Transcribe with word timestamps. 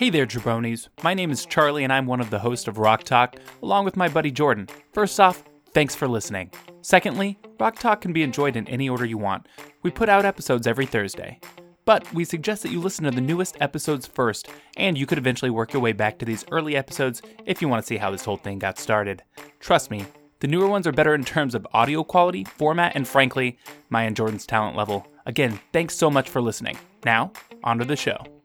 Hey 0.00 0.08
there, 0.08 0.24
jabronis. 0.24 0.88
My 1.02 1.12
name 1.12 1.30
is 1.30 1.44
Charlie, 1.44 1.84
and 1.84 1.92
I'm 1.92 2.06
one 2.06 2.22
of 2.22 2.30
the 2.30 2.38
hosts 2.38 2.66
of 2.66 2.78
Rock 2.78 3.04
Talk, 3.04 3.36
along 3.62 3.84
with 3.84 3.98
my 3.98 4.08
buddy 4.08 4.30
Jordan. 4.30 4.66
First 4.94 5.20
off, 5.20 5.44
thanks 5.74 5.94
for 5.94 6.08
listening. 6.08 6.50
Secondly, 6.80 7.38
Rock 7.58 7.78
Talk 7.78 8.00
can 8.00 8.14
be 8.14 8.22
enjoyed 8.22 8.56
in 8.56 8.66
any 8.66 8.88
order 8.88 9.04
you 9.04 9.18
want. 9.18 9.46
We 9.82 9.90
put 9.90 10.08
out 10.08 10.24
episodes 10.24 10.66
every 10.66 10.86
Thursday. 10.86 11.38
But 11.84 12.10
we 12.14 12.24
suggest 12.24 12.62
that 12.62 12.72
you 12.72 12.80
listen 12.80 13.04
to 13.04 13.10
the 13.10 13.20
newest 13.20 13.58
episodes 13.60 14.06
first, 14.06 14.48
and 14.78 14.96
you 14.96 15.04
could 15.04 15.18
eventually 15.18 15.50
work 15.50 15.74
your 15.74 15.82
way 15.82 15.92
back 15.92 16.18
to 16.20 16.24
these 16.24 16.46
early 16.50 16.76
episodes 16.76 17.20
if 17.44 17.60
you 17.60 17.68
want 17.68 17.82
to 17.82 17.86
see 17.86 17.98
how 17.98 18.10
this 18.10 18.24
whole 18.24 18.38
thing 18.38 18.58
got 18.58 18.78
started. 18.78 19.22
Trust 19.58 19.90
me, 19.90 20.06
the 20.38 20.48
newer 20.48 20.66
ones 20.66 20.86
are 20.86 20.92
better 20.92 21.14
in 21.14 21.24
terms 21.24 21.54
of 21.54 21.66
audio 21.74 22.04
quality, 22.04 22.44
format, 22.44 22.92
and 22.94 23.06
frankly, 23.06 23.58
my 23.90 24.04
and 24.04 24.16
Jordan's 24.16 24.46
talent 24.46 24.78
level. 24.78 25.06
Again, 25.26 25.60
thanks 25.74 25.94
so 25.94 26.10
much 26.10 26.30
for 26.30 26.40
listening. 26.40 26.78
Now, 27.04 27.32
on 27.62 27.76
to 27.80 27.84
the 27.84 27.96
show. 27.96 28.39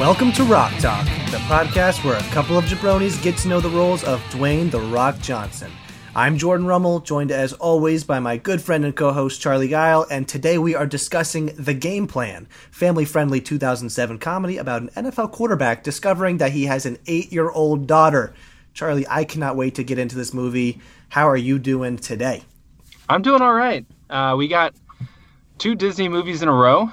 Welcome 0.00 0.32
to 0.32 0.44
Rock 0.44 0.72
Talk, 0.78 1.04
the 1.30 1.36
podcast 1.46 2.02
where 2.06 2.16
a 2.16 2.22
couple 2.32 2.56
of 2.56 2.64
jabronis 2.64 3.22
get 3.22 3.36
to 3.36 3.48
know 3.48 3.60
the 3.60 3.68
roles 3.68 4.02
of 4.02 4.18
Dwayne 4.30 4.70
The 4.70 4.80
Rock 4.80 5.18
Johnson. 5.18 5.70
I'm 6.16 6.38
Jordan 6.38 6.64
Rummel, 6.64 7.00
joined 7.00 7.30
as 7.30 7.52
always 7.52 8.02
by 8.02 8.18
my 8.18 8.38
good 8.38 8.62
friend 8.62 8.86
and 8.86 8.96
co 8.96 9.12
host 9.12 9.42
Charlie 9.42 9.68
Guile, 9.68 10.06
and 10.10 10.26
today 10.26 10.56
we 10.56 10.74
are 10.74 10.86
discussing 10.86 11.52
The 11.54 11.74
Game 11.74 12.06
Plan, 12.06 12.48
family 12.70 13.04
friendly 13.04 13.42
2007 13.42 14.18
comedy 14.18 14.56
about 14.56 14.80
an 14.80 14.88
NFL 14.96 15.32
quarterback 15.32 15.84
discovering 15.84 16.38
that 16.38 16.52
he 16.52 16.64
has 16.64 16.86
an 16.86 16.96
eight 17.06 17.30
year 17.30 17.50
old 17.50 17.86
daughter. 17.86 18.32
Charlie, 18.72 19.06
I 19.06 19.24
cannot 19.24 19.54
wait 19.54 19.74
to 19.74 19.84
get 19.84 19.98
into 19.98 20.16
this 20.16 20.32
movie. 20.32 20.80
How 21.10 21.28
are 21.28 21.36
you 21.36 21.58
doing 21.58 21.98
today? 21.98 22.44
I'm 23.10 23.20
doing 23.20 23.42
all 23.42 23.52
right. 23.52 23.84
Uh, 24.08 24.34
we 24.38 24.48
got 24.48 24.72
two 25.58 25.74
Disney 25.74 26.08
movies 26.08 26.40
in 26.40 26.48
a 26.48 26.54
row, 26.54 26.90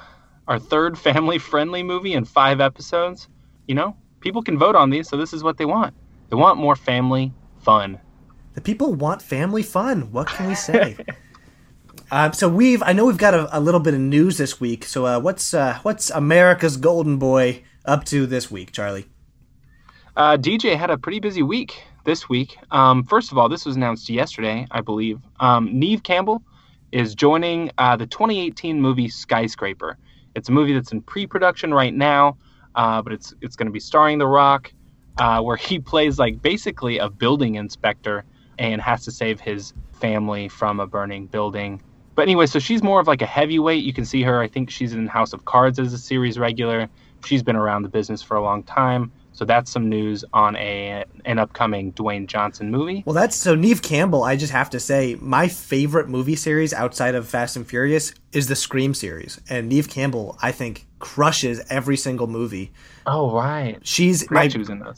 our 0.48 0.58
third 0.58 0.98
family 0.98 1.38
friendly 1.38 1.82
movie 1.82 2.14
in 2.14 2.24
five 2.24 2.60
episodes. 2.60 3.28
You 3.66 3.74
know, 3.74 3.96
people 4.20 4.42
can 4.42 4.58
vote 4.58 4.74
on 4.74 4.90
these, 4.90 5.08
so 5.08 5.16
this 5.16 5.32
is 5.32 5.44
what 5.44 5.58
they 5.58 5.66
want. 5.66 5.94
They 6.30 6.36
want 6.36 6.58
more 6.58 6.74
family 6.74 7.32
fun. 7.60 8.00
The 8.54 8.60
people 8.60 8.94
want 8.94 9.22
family 9.22 9.62
fun. 9.62 10.10
What 10.10 10.26
can 10.26 10.48
we 10.48 10.54
say? 10.54 10.96
um, 12.10 12.32
so 12.32 12.48
we've 12.48 12.82
I 12.82 12.92
know 12.92 13.04
we've 13.04 13.18
got 13.18 13.34
a, 13.34 13.56
a 13.56 13.60
little 13.60 13.78
bit 13.78 13.94
of 13.94 14.00
news 14.00 14.38
this 14.38 14.58
week. 14.58 14.84
So 14.84 15.06
uh, 15.06 15.20
what's 15.20 15.54
uh, 15.54 15.78
what's 15.82 16.10
America's 16.10 16.76
golden 16.76 17.18
boy 17.18 17.62
up 17.84 18.04
to 18.06 18.26
this 18.26 18.50
week, 18.50 18.72
Charlie? 18.72 19.06
Uh, 20.16 20.36
DJ 20.36 20.76
had 20.76 20.90
a 20.90 20.98
pretty 20.98 21.20
busy 21.20 21.42
week 21.42 21.80
this 22.04 22.28
week. 22.28 22.56
Um, 22.70 23.04
first 23.04 23.30
of 23.30 23.38
all, 23.38 23.48
this 23.48 23.64
was 23.64 23.76
announced 23.76 24.08
yesterday, 24.08 24.66
I 24.70 24.80
believe. 24.80 25.20
Um, 25.38 25.78
Neve 25.78 26.02
Campbell 26.02 26.42
is 26.90 27.14
joining 27.14 27.70
uh, 27.78 27.96
the 27.96 28.06
2018 28.06 28.80
movie 28.80 29.08
Skyscraper. 29.08 29.98
It's 30.38 30.48
a 30.48 30.52
movie 30.52 30.72
that's 30.72 30.92
in 30.92 31.02
pre-production 31.02 31.74
right 31.74 31.92
now, 31.92 32.38
uh, 32.74 33.02
but 33.02 33.12
it's 33.12 33.34
it's 33.42 33.56
going 33.56 33.66
to 33.66 33.72
be 33.72 33.80
starring 33.80 34.18
The 34.18 34.26
Rock, 34.26 34.72
uh, 35.18 35.42
where 35.42 35.56
he 35.56 35.78
plays 35.78 36.18
like 36.18 36.40
basically 36.40 36.98
a 36.98 37.08
building 37.10 37.56
inspector 37.56 38.24
and 38.58 38.80
has 38.80 39.04
to 39.04 39.10
save 39.10 39.40
his 39.40 39.74
family 39.92 40.48
from 40.48 40.80
a 40.80 40.86
burning 40.86 41.26
building. 41.26 41.82
But 42.14 42.22
anyway, 42.22 42.46
so 42.46 42.58
she's 42.58 42.82
more 42.82 43.00
of 43.00 43.06
like 43.06 43.22
a 43.22 43.26
heavyweight. 43.26 43.84
You 43.84 43.92
can 43.92 44.04
see 44.04 44.22
her. 44.22 44.40
I 44.40 44.48
think 44.48 44.70
she's 44.70 44.92
in 44.92 45.06
House 45.06 45.32
of 45.32 45.44
Cards 45.44 45.78
as 45.78 45.92
a 45.92 45.98
series 45.98 46.38
regular. 46.38 46.88
She's 47.24 47.42
been 47.42 47.56
around 47.56 47.82
the 47.82 47.88
business 47.88 48.22
for 48.22 48.36
a 48.36 48.42
long 48.42 48.62
time. 48.62 49.12
So 49.38 49.44
that's 49.44 49.70
some 49.70 49.88
news 49.88 50.24
on 50.32 50.56
a 50.56 51.04
an 51.24 51.38
upcoming 51.38 51.92
Dwayne 51.92 52.26
Johnson 52.26 52.72
movie. 52.72 53.04
Well, 53.06 53.14
that's 53.14 53.36
so 53.36 53.54
Neve 53.54 53.82
Campbell. 53.82 54.24
I 54.24 54.34
just 54.34 54.52
have 54.52 54.68
to 54.70 54.80
say, 54.80 55.16
my 55.20 55.46
favorite 55.46 56.08
movie 56.08 56.34
series 56.34 56.72
outside 56.72 57.14
of 57.14 57.28
Fast 57.28 57.54
and 57.54 57.64
Furious 57.64 58.12
is 58.32 58.48
the 58.48 58.56
Scream 58.56 58.94
series, 58.94 59.40
and 59.48 59.68
Neve 59.68 59.88
Campbell, 59.88 60.36
I 60.42 60.50
think, 60.50 60.88
crushes 60.98 61.60
every 61.70 61.96
single 61.96 62.26
movie. 62.26 62.72
Oh 63.06 63.30
right, 63.30 63.78
she's 63.86 64.28
my 64.28 64.50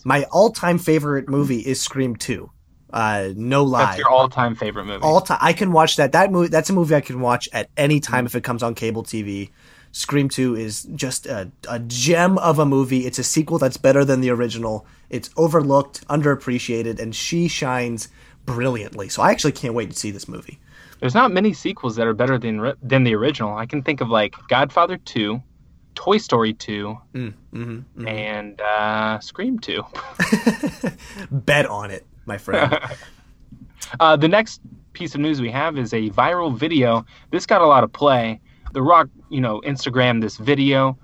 my 0.06 0.24
all 0.32 0.52
time 0.52 0.78
favorite 0.78 1.28
movie 1.28 1.58
is 1.58 1.78
Scream 1.78 2.16
Two. 2.16 2.50
Uh, 2.90 3.32
no 3.36 3.62
lie. 3.62 3.84
That's 3.84 3.98
your 3.98 4.08
all-time 4.08 4.56
favorite 4.56 4.84
movie. 4.84 5.02
All 5.02 5.20
time, 5.20 5.38
I 5.40 5.52
can 5.52 5.70
watch 5.70 5.96
that. 5.96 6.12
That 6.12 6.32
movie. 6.32 6.48
That's 6.48 6.70
a 6.70 6.72
movie 6.72 6.94
I 6.94 7.00
can 7.00 7.20
watch 7.20 7.48
at 7.52 7.68
any 7.76 8.00
time 8.00 8.26
if 8.26 8.34
it 8.34 8.42
comes 8.42 8.62
on 8.62 8.74
cable 8.74 9.02
TV. 9.02 9.50
Scream 9.92 10.28
2 10.28 10.56
is 10.56 10.84
just 10.94 11.26
a, 11.26 11.50
a 11.68 11.80
gem 11.80 12.38
of 12.38 12.58
a 12.58 12.66
movie. 12.66 13.06
It's 13.06 13.18
a 13.18 13.24
sequel 13.24 13.58
that's 13.58 13.76
better 13.76 14.04
than 14.04 14.20
the 14.20 14.30
original. 14.30 14.86
It's 15.08 15.30
overlooked, 15.36 16.06
underappreciated, 16.08 17.00
and 17.00 17.14
she 17.14 17.48
shines 17.48 18.08
brilliantly. 18.46 19.08
So 19.08 19.22
I 19.22 19.30
actually 19.30 19.52
can't 19.52 19.74
wait 19.74 19.90
to 19.90 19.96
see 19.96 20.10
this 20.10 20.28
movie. 20.28 20.60
There's 21.00 21.14
not 21.14 21.32
many 21.32 21.52
sequels 21.52 21.96
that 21.96 22.06
are 22.06 22.14
better 22.14 22.38
than 22.38 22.74
than 22.82 23.04
the 23.04 23.14
original. 23.14 23.56
I 23.56 23.66
can 23.66 23.82
think 23.82 24.00
of 24.00 24.08
like 24.08 24.36
Godfather 24.48 24.98
2, 24.98 25.42
Toy 25.94 26.18
Story 26.18 26.52
2, 26.52 26.98
mm, 27.14 27.34
mm-hmm, 27.52 27.60
mm-hmm. 27.60 28.08
and 28.08 28.60
uh, 28.60 29.18
Scream 29.20 29.58
2. 29.58 29.82
Bet 31.30 31.66
on 31.66 31.90
it, 31.90 32.06
my 32.26 32.38
friend. 32.38 32.78
uh, 34.00 34.16
the 34.16 34.28
next 34.28 34.60
piece 34.92 35.14
of 35.14 35.20
news 35.20 35.40
we 35.40 35.50
have 35.50 35.78
is 35.78 35.94
a 35.94 36.10
viral 36.10 36.54
video. 36.54 37.04
This 37.30 37.46
got 37.46 37.62
a 37.62 37.66
lot 37.66 37.82
of 37.82 37.92
play. 37.92 38.40
The 38.72 38.82
Rock, 38.82 39.08
you 39.28 39.40
know, 39.40 39.60
Instagram 39.62 40.20
this 40.20 40.36
video 40.36 40.96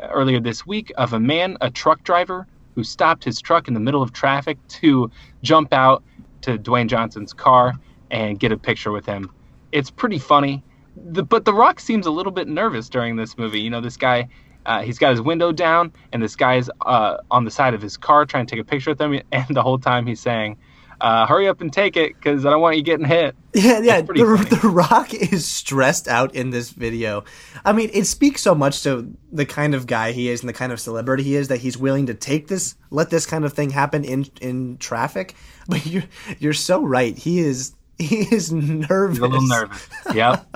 earlier 0.00 0.40
this 0.40 0.66
week 0.66 0.92
of 0.96 1.12
a 1.12 1.20
man, 1.20 1.58
a 1.60 1.70
truck 1.70 2.02
driver, 2.04 2.46
who 2.74 2.82
stopped 2.82 3.22
his 3.22 3.40
truck 3.40 3.68
in 3.68 3.74
the 3.74 3.80
middle 3.80 4.02
of 4.02 4.12
traffic 4.12 4.56
to 4.66 5.10
jump 5.42 5.74
out 5.74 6.02
to 6.40 6.58
Dwayne 6.58 6.88
Johnson's 6.88 7.34
car 7.34 7.74
and 8.10 8.40
get 8.40 8.50
a 8.50 8.56
picture 8.56 8.90
with 8.90 9.04
him. 9.04 9.30
It's 9.72 9.90
pretty 9.90 10.18
funny. 10.18 10.62
The, 10.96 11.22
but 11.22 11.44
The 11.44 11.52
Rock 11.52 11.80
seems 11.80 12.06
a 12.06 12.10
little 12.10 12.32
bit 12.32 12.48
nervous 12.48 12.88
during 12.88 13.16
this 13.16 13.36
movie. 13.36 13.60
You 13.60 13.68
know, 13.68 13.82
this 13.82 13.98
guy, 13.98 14.28
uh, 14.64 14.80
he's 14.82 14.98
got 14.98 15.10
his 15.10 15.20
window 15.20 15.52
down, 15.52 15.92
and 16.12 16.22
this 16.22 16.34
guy's 16.34 16.70
uh, 16.86 17.18
on 17.30 17.44
the 17.44 17.50
side 17.50 17.74
of 17.74 17.82
his 17.82 17.98
car 17.98 18.24
trying 18.24 18.46
to 18.46 18.50
take 18.54 18.60
a 18.60 18.66
picture 18.66 18.90
with 18.90 19.00
him, 19.00 19.20
and 19.32 19.54
the 19.54 19.62
whole 19.62 19.78
time 19.78 20.06
he's 20.06 20.20
saying, 20.20 20.56
uh, 21.02 21.26
hurry 21.26 21.48
up 21.48 21.60
and 21.60 21.72
take 21.72 21.96
it 21.96 22.14
because 22.14 22.46
I 22.46 22.50
don't 22.50 22.60
want 22.60 22.76
you 22.76 22.82
getting 22.82 23.06
hit. 23.06 23.34
Yeah, 23.54 23.80
yeah. 23.80 24.00
The, 24.00 24.58
the, 24.62 24.68
Rock 24.68 25.12
is 25.12 25.44
stressed 25.44 26.08
out 26.08 26.34
in 26.34 26.48
this 26.48 26.70
video. 26.70 27.24
I 27.66 27.74
mean, 27.74 27.90
it 27.92 28.06
speaks 28.06 28.40
so 28.40 28.54
much 28.54 28.82
to 28.84 29.14
the 29.30 29.44
kind 29.44 29.74
of 29.74 29.86
guy 29.86 30.12
he 30.12 30.30
is 30.30 30.40
and 30.40 30.48
the 30.48 30.54
kind 30.54 30.72
of 30.72 30.80
celebrity 30.80 31.22
he 31.22 31.36
is 31.36 31.48
that 31.48 31.58
he's 31.58 31.76
willing 31.76 32.06
to 32.06 32.14
take 32.14 32.48
this, 32.48 32.76
let 32.88 33.10
this 33.10 33.26
kind 33.26 33.44
of 33.44 33.52
thing 33.52 33.68
happen 33.68 34.04
in 34.04 34.26
in 34.40 34.78
traffic. 34.78 35.34
But 35.68 35.84
you're 35.84 36.04
you're 36.38 36.54
so 36.54 36.82
right. 36.82 37.16
He 37.16 37.40
is 37.40 37.74
he 37.98 38.22
is 38.34 38.52
nervous. 38.52 39.18
He's 39.18 39.22
a 39.22 39.28
little 39.28 39.46
nervous. 39.46 39.86
Yep. 40.14 40.46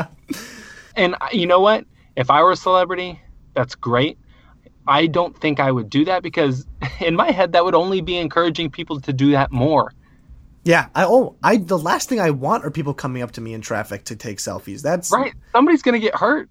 and 0.97 1.17
uh, 1.21 1.29
you 1.33 1.47
know 1.47 1.61
what? 1.61 1.85
If 2.17 2.31
I 2.31 2.43
were 2.43 2.53
a 2.53 2.57
celebrity, 2.57 3.21
that's 3.53 3.75
great. 3.75 4.19
I 4.89 5.07
don't 5.07 5.39
think 5.39 5.61
I 5.61 5.71
would 5.71 5.91
do 5.91 6.07
that 6.07 6.23
because 6.23 6.67
in 7.01 7.15
my 7.15 7.31
head 7.31 7.53
that 7.53 7.65
would 7.65 7.75
only 7.75 8.01
be 8.01 8.17
encouraging 8.17 8.71
people 8.71 9.01
to 9.03 9.13
do 9.13 9.33
that 9.33 9.53
more. 9.53 9.93
Yeah, 10.67 10.89
I 10.97 11.05
oh, 11.05 11.37
I 11.45 11.59
the 11.59 11.79
last 11.79 12.09
thing 12.09 12.19
I 12.19 12.31
want 12.31 12.65
are 12.65 12.73
people 12.73 12.93
coming 12.93 13.23
up 13.23 13.31
to 13.33 13.41
me 13.41 13.55
in 13.55 13.61
traffic 13.61 14.03
to 14.07 14.17
take 14.17 14.39
selfies. 14.39 14.83
That's 14.83 15.13
right. 15.13 15.33
Somebody's 15.53 15.81
gonna 15.81 16.01
get 16.01 16.17
hurt. 16.17 16.49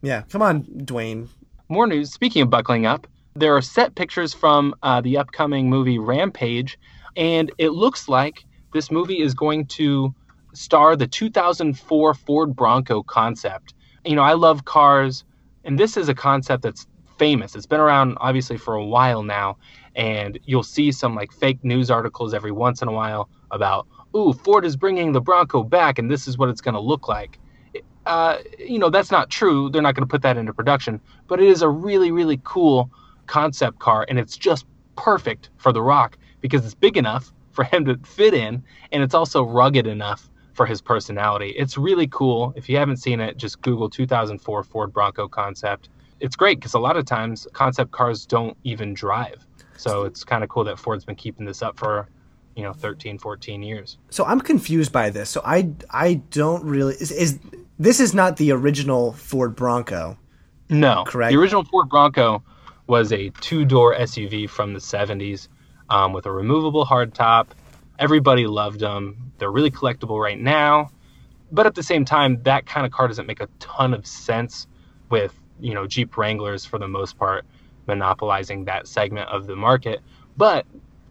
Yeah, 0.00 0.22
come 0.22 0.40
on, 0.40 0.62
Dwayne. 0.62 1.28
More 1.68 1.86
news. 1.86 2.10
Speaking 2.10 2.40
of 2.40 2.48
buckling 2.48 2.86
up, 2.86 3.06
there 3.36 3.54
are 3.54 3.60
set 3.60 3.94
pictures 3.94 4.32
from 4.32 4.74
uh, 4.82 5.02
the 5.02 5.18
upcoming 5.18 5.68
movie 5.68 5.98
Rampage, 5.98 6.78
and 7.14 7.52
it 7.58 7.72
looks 7.72 8.08
like 8.08 8.46
this 8.72 8.90
movie 8.90 9.20
is 9.20 9.34
going 9.34 9.66
to 9.66 10.14
star 10.54 10.96
the 10.96 11.06
2004 11.06 12.14
Ford 12.14 12.56
Bronco 12.56 13.02
concept. 13.02 13.74
You 14.06 14.16
know, 14.16 14.22
I 14.22 14.32
love 14.32 14.64
cars, 14.64 15.24
and 15.64 15.78
this 15.78 15.98
is 15.98 16.08
a 16.08 16.14
concept 16.14 16.62
that's 16.62 16.86
famous. 17.18 17.54
It's 17.54 17.66
been 17.66 17.80
around 17.80 18.16
obviously 18.22 18.56
for 18.56 18.76
a 18.76 18.84
while 18.86 19.22
now, 19.22 19.58
and 19.94 20.38
you'll 20.44 20.62
see 20.62 20.90
some 20.90 21.14
like 21.14 21.32
fake 21.32 21.62
news 21.62 21.90
articles 21.90 22.32
every 22.32 22.52
once 22.52 22.80
in 22.80 22.88
a 22.88 22.92
while 22.92 23.28
about, 23.50 23.86
ooh, 24.14 24.32
Ford 24.32 24.64
is 24.64 24.76
bringing 24.76 25.12
the 25.12 25.20
Bronco 25.20 25.62
back 25.62 25.98
and 25.98 26.10
this 26.10 26.28
is 26.28 26.38
what 26.38 26.48
it's 26.48 26.60
going 26.60 26.74
to 26.74 26.80
look 26.80 27.08
like. 27.08 27.38
Uh, 28.06 28.38
you 28.58 28.78
know, 28.78 28.88
that's 28.88 29.10
not 29.10 29.28
true. 29.28 29.68
They're 29.70 29.82
not 29.82 29.94
going 29.94 30.06
to 30.06 30.10
put 30.10 30.22
that 30.22 30.36
into 30.36 30.52
production, 30.54 31.00
but 31.26 31.40
it 31.40 31.48
is 31.48 31.62
a 31.62 31.68
really, 31.68 32.10
really 32.10 32.40
cool 32.42 32.90
concept 33.26 33.78
car 33.78 34.06
and 34.08 34.18
it's 34.18 34.36
just 34.36 34.66
perfect 34.96 35.50
for 35.58 35.72
The 35.72 35.82
Rock 35.82 36.16
because 36.40 36.64
it's 36.64 36.74
big 36.74 36.96
enough 36.96 37.32
for 37.52 37.64
him 37.64 37.84
to 37.84 37.98
fit 38.04 38.34
in 38.34 38.62
and 38.92 39.02
it's 39.02 39.14
also 39.14 39.42
rugged 39.42 39.86
enough 39.86 40.30
for 40.58 40.66
his 40.66 40.80
personality. 40.80 41.50
It's 41.50 41.78
really 41.78 42.08
cool. 42.08 42.52
If 42.56 42.68
you 42.68 42.76
haven't 42.76 42.96
seen 42.96 43.20
it, 43.20 43.36
just 43.36 43.60
Google 43.62 43.88
2004 43.88 44.64
Ford 44.64 44.92
Bronco 44.92 45.28
concept. 45.28 45.88
It's 46.18 46.34
great 46.34 46.58
because 46.58 46.74
a 46.74 46.80
lot 46.80 46.96
of 46.96 47.04
times 47.04 47.46
concept 47.52 47.92
cars 47.92 48.26
don't 48.26 48.56
even 48.64 48.92
drive. 48.92 49.46
So 49.76 50.02
it's 50.02 50.24
kind 50.24 50.42
of 50.42 50.50
cool 50.50 50.64
that 50.64 50.78
Ford's 50.78 51.04
been 51.04 51.14
keeping 51.14 51.46
this 51.46 51.62
up 51.62 51.78
for 51.78 52.08
you 52.58 52.64
know 52.64 52.72
13 52.72 53.18
14 53.18 53.62
years 53.62 53.98
so 54.10 54.24
i'm 54.24 54.40
confused 54.40 54.92
by 54.92 55.10
this 55.10 55.30
so 55.30 55.40
i 55.44 55.70
i 55.90 56.14
don't 56.30 56.64
really 56.64 56.94
is, 56.94 57.10
is 57.10 57.38
this 57.78 58.00
is 58.00 58.12
not 58.12 58.36
the 58.36 58.50
original 58.50 59.12
ford 59.12 59.54
bronco 59.54 60.18
no 60.68 61.04
correct 61.06 61.32
the 61.32 61.38
original 61.38 61.64
ford 61.64 61.88
bronco 61.88 62.42
was 62.88 63.12
a 63.12 63.30
two-door 63.40 63.94
suv 63.94 64.50
from 64.50 64.72
the 64.72 64.80
70s 64.80 65.48
um, 65.90 66.12
with 66.12 66.26
a 66.26 66.32
removable 66.32 66.84
hardtop. 66.84 67.48
Everybody 67.98 68.46
loved 68.46 68.80
them. 68.80 69.32
They're 69.38 69.50
really 69.50 69.70
collectible 69.70 70.20
right 70.20 70.38
now. 70.38 70.90
But 71.50 71.66
at 71.66 71.74
the 71.74 71.82
same 71.82 72.04
time, 72.04 72.42
that 72.42 72.66
kind 72.66 72.84
of 72.84 72.92
car 72.92 73.08
doesn't 73.08 73.26
make 73.26 73.40
a 73.40 73.48
ton 73.58 73.94
of 73.94 74.06
sense 74.06 74.66
with, 75.10 75.34
you 75.60 75.74
know, 75.74 75.86
Jeep 75.86 76.16
Wranglers 76.16 76.64
for 76.64 76.78
the 76.78 76.88
most 76.88 77.18
part 77.18 77.44
monopolizing 77.86 78.66
that 78.66 78.86
segment 78.86 79.28
of 79.30 79.46
the 79.46 79.56
market. 79.56 80.00
But 80.36 80.66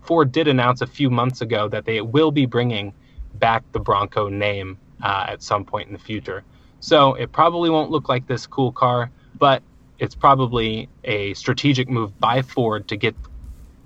Ford 0.08 0.32
did 0.32 0.48
announce 0.48 0.82
a 0.82 0.88
few 0.88 1.10
months 1.10 1.42
ago 1.42 1.68
that 1.68 1.86
they 1.86 2.02
will 2.02 2.32
be 2.32 2.46
bringing 2.46 2.94
back 3.36 3.64
the 3.74 3.80
Bronco 3.80 4.30
name 4.30 4.78
uh, 5.04 5.26
at 5.28 5.44
some 5.44 5.66
point 5.66 5.88
in 5.88 5.94
the 5.94 6.00
future. 6.00 6.44
So 6.80 7.14
it 7.16 7.32
probably 7.32 7.70
won't 7.70 7.92
look 7.92 8.08
like 8.08 8.26
this 8.26 8.48
cool 8.48 8.72
car, 8.72 9.12
but 9.38 9.62
it's 10.00 10.16
probably 10.16 10.90
a 11.04 11.34
strategic 11.34 11.90
move 11.90 12.18
by 12.20 12.42
Ford 12.42 12.88
to 12.88 12.96
get 12.96 13.16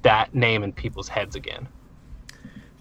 that 0.04 0.36
name 0.36 0.64
in 0.64 0.74
people's 0.74 1.08
heads 1.08 1.36
again. 1.36 1.68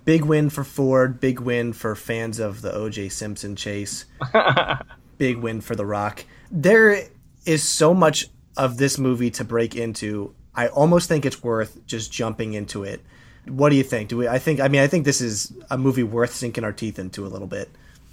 Big 0.04 0.24
win 0.24 0.50
for 0.50 0.64
Ford. 0.64 1.20
Big 1.20 1.40
win 1.40 1.72
for 1.72 1.94
fans 1.94 2.38
of 2.38 2.62
the 2.62 2.74
O.J. 2.74 3.08
Simpson 3.10 3.56
chase. 3.56 4.06
big 5.18 5.36
win 5.38 5.60
for 5.60 5.74
The 5.74 5.86
Rock. 5.86 6.24
There 6.50 7.04
is 7.46 7.62
so 7.62 7.94
much 7.94 8.28
of 8.56 8.78
this 8.78 8.98
movie 8.98 9.30
to 9.30 9.44
break 9.44 9.76
into. 9.76 10.34
I 10.54 10.68
almost 10.68 11.08
think 11.08 11.24
it's 11.24 11.42
worth 11.42 11.86
just 11.86 12.10
jumping 12.10 12.54
into 12.54 12.82
it. 12.82 13.02
What 13.46 13.70
do 13.70 13.76
you 13.76 13.82
think? 13.82 14.08
Do 14.08 14.18
we? 14.18 14.28
I 14.28 14.38
think. 14.38 14.60
I 14.60 14.68
mean, 14.68 14.80
I 14.80 14.86
think 14.86 15.04
this 15.04 15.20
is 15.20 15.52
a 15.70 15.78
movie 15.78 16.02
worth 16.02 16.34
sinking 16.34 16.64
our 16.64 16.72
teeth 16.72 16.98
into 16.98 17.26
a 17.26 17.28
little 17.28 17.48
bit. 17.48 17.70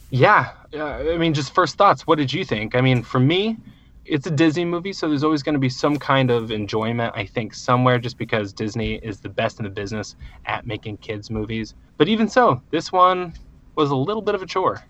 Yeah, 0.10 0.52
uh, 0.74 0.86
I 0.86 1.18
mean, 1.18 1.34
just 1.34 1.54
first 1.54 1.76
thoughts. 1.76 2.08
What 2.08 2.18
did 2.18 2.32
you 2.32 2.46
think? 2.46 2.76
I 2.76 2.82
mean, 2.82 3.04
for 3.04 3.20
me, 3.20 3.58
it's 4.06 4.26
a 4.26 4.32
Disney 4.32 4.64
movie, 4.64 4.94
so 4.94 5.10
there's 5.10 5.24
always 5.24 5.44
going 5.44 5.54
to 5.54 5.60
be 5.60 5.70
some 5.70 5.98
kind 5.98 6.32
of 6.32 6.50
enjoyment, 6.50 7.14
I 7.16 7.26
think, 7.26 7.54
somewhere, 7.54 8.00
just 8.00 8.18
because 8.18 8.54
Disney 8.54 8.96
is 8.96 9.20
the 9.20 9.28
best 9.28 9.60
in 9.60 9.66
the 9.66 9.70
business 9.70 10.16
at 10.46 10.66
making 10.66 10.98
kids' 10.98 11.30
movies. 11.30 11.74
But 11.98 12.08
even 12.08 12.30
so, 12.30 12.62
this 12.72 12.90
one 12.92 13.34
was 13.76 13.92
a 13.92 13.96
little 13.96 14.22
bit 14.22 14.34
of 14.34 14.42
a 14.42 14.46
chore. 14.46 14.84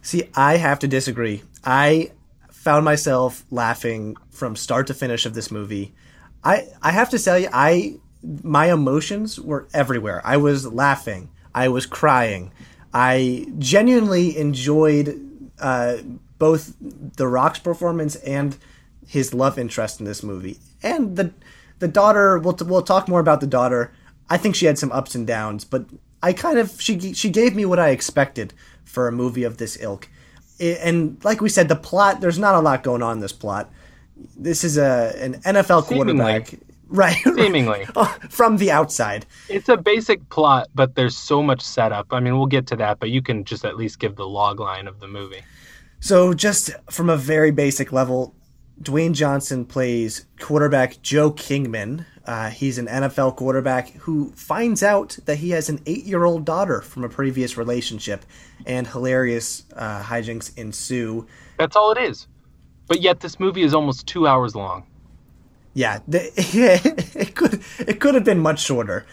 See, 0.00 0.30
I 0.34 0.56
have 0.56 0.78
to 0.80 0.88
disagree. 0.88 1.42
I 1.64 2.12
found 2.50 2.84
myself 2.84 3.44
laughing 3.50 4.16
from 4.30 4.56
start 4.56 4.86
to 4.86 4.94
finish 4.94 5.26
of 5.26 5.34
this 5.34 5.50
movie. 5.50 5.94
I 6.42 6.68
I 6.82 6.92
have 6.92 7.10
to 7.10 7.18
tell 7.18 7.38
you, 7.38 7.48
I 7.52 7.98
my 8.22 8.72
emotions 8.72 9.40
were 9.40 9.68
everywhere. 9.72 10.20
I 10.24 10.36
was 10.36 10.66
laughing. 10.66 11.30
I 11.54 11.68
was 11.68 11.86
crying. 11.86 12.52
I 12.92 13.46
genuinely 13.58 14.36
enjoyed 14.36 15.50
uh, 15.58 15.98
both 16.38 16.74
The 16.80 17.26
Rock's 17.26 17.58
performance 17.58 18.16
and 18.16 18.56
his 19.06 19.34
love 19.34 19.58
interest 19.58 20.00
in 20.00 20.06
this 20.06 20.22
movie, 20.22 20.58
and 20.82 21.16
the 21.16 21.32
the 21.78 21.88
daughter. 21.88 22.38
We'll 22.38 22.56
we'll 22.62 22.82
talk 22.82 23.08
more 23.08 23.20
about 23.20 23.40
the 23.40 23.46
daughter. 23.46 23.92
I 24.28 24.36
think 24.36 24.54
she 24.54 24.66
had 24.66 24.78
some 24.78 24.92
ups 24.92 25.14
and 25.14 25.26
downs, 25.26 25.64
but 25.64 25.86
I 26.22 26.32
kind 26.32 26.58
of 26.58 26.80
she 26.80 27.14
she 27.14 27.30
gave 27.30 27.56
me 27.56 27.64
what 27.64 27.78
I 27.78 27.90
expected 27.90 28.54
for 28.84 29.08
a 29.08 29.12
movie 29.12 29.44
of 29.44 29.56
this 29.56 29.80
ilk. 29.80 30.08
And 30.60 31.22
like 31.24 31.40
we 31.40 31.48
said, 31.48 31.68
the 31.68 31.76
plot 31.76 32.20
there's 32.20 32.38
not 32.38 32.54
a 32.54 32.60
lot 32.60 32.82
going 32.82 33.02
on 33.02 33.16
in 33.16 33.20
this 33.20 33.32
plot. 33.32 33.72
This 34.36 34.62
is 34.64 34.76
a 34.78 35.14
an 35.18 35.34
NFL 35.40 35.84
quarterback. 35.86 36.54
Right. 36.90 37.16
Seemingly. 37.24 37.86
From 38.28 38.56
the 38.56 38.72
outside. 38.72 39.24
It's 39.48 39.68
a 39.68 39.76
basic 39.76 40.28
plot, 40.28 40.68
but 40.74 40.96
there's 40.96 41.16
so 41.16 41.42
much 41.42 41.62
setup. 41.62 42.08
I 42.10 42.20
mean, 42.20 42.36
we'll 42.36 42.46
get 42.46 42.66
to 42.68 42.76
that, 42.76 42.98
but 42.98 43.10
you 43.10 43.22
can 43.22 43.44
just 43.44 43.64
at 43.64 43.76
least 43.76 44.00
give 44.00 44.16
the 44.16 44.26
log 44.26 44.58
line 44.58 44.88
of 44.88 44.98
the 44.98 45.06
movie. 45.06 45.42
So, 46.00 46.34
just 46.34 46.70
from 46.90 47.08
a 47.08 47.16
very 47.16 47.52
basic 47.52 47.92
level, 47.92 48.34
Dwayne 48.82 49.12
Johnson 49.12 49.64
plays 49.66 50.26
quarterback 50.40 51.00
Joe 51.02 51.30
Kingman. 51.30 52.06
Uh, 52.26 52.50
he's 52.50 52.78
an 52.78 52.86
NFL 52.86 53.36
quarterback 53.36 53.90
who 53.90 54.32
finds 54.32 54.82
out 54.82 55.18
that 55.26 55.36
he 55.36 55.50
has 55.50 55.68
an 55.68 55.80
eight 55.86 56.04
year 56.04 56.24
old 56.24 56.44
daughter 56.44 56.80
from 56.80 57.04
a 57.04 57.08
previous 57.08 57.56
relationship, 57.56 58.24
and 58.66 58.86
hilarious 58.86 59.64
uh, 59.76 60.02
hijinks 60.02 60.56
ensue. 60.58 61.26
That's 61.58 61.76
all 61.76 61.92
it 61.92 61.98
is. 61.98 62.26
But 62.88 63.00
yet, 63.00 63.20
this 63.20 63.38
movie 63.38 63.62
is 63.62 63.74
almost 63.74 64.06
two 64.06 64.26
hours 64.26 64.56
long. 64.56 64.86
Yeah, 65.74 66.00
the, 66.08 66.30
it 67.14 67.34
could 67.34 67.62
it 67.78 68.00
could 68.00 68.14
have 68.14 68.24
been 68.24 68.40
much 68.40 68.60
shorter, 68.60 69.06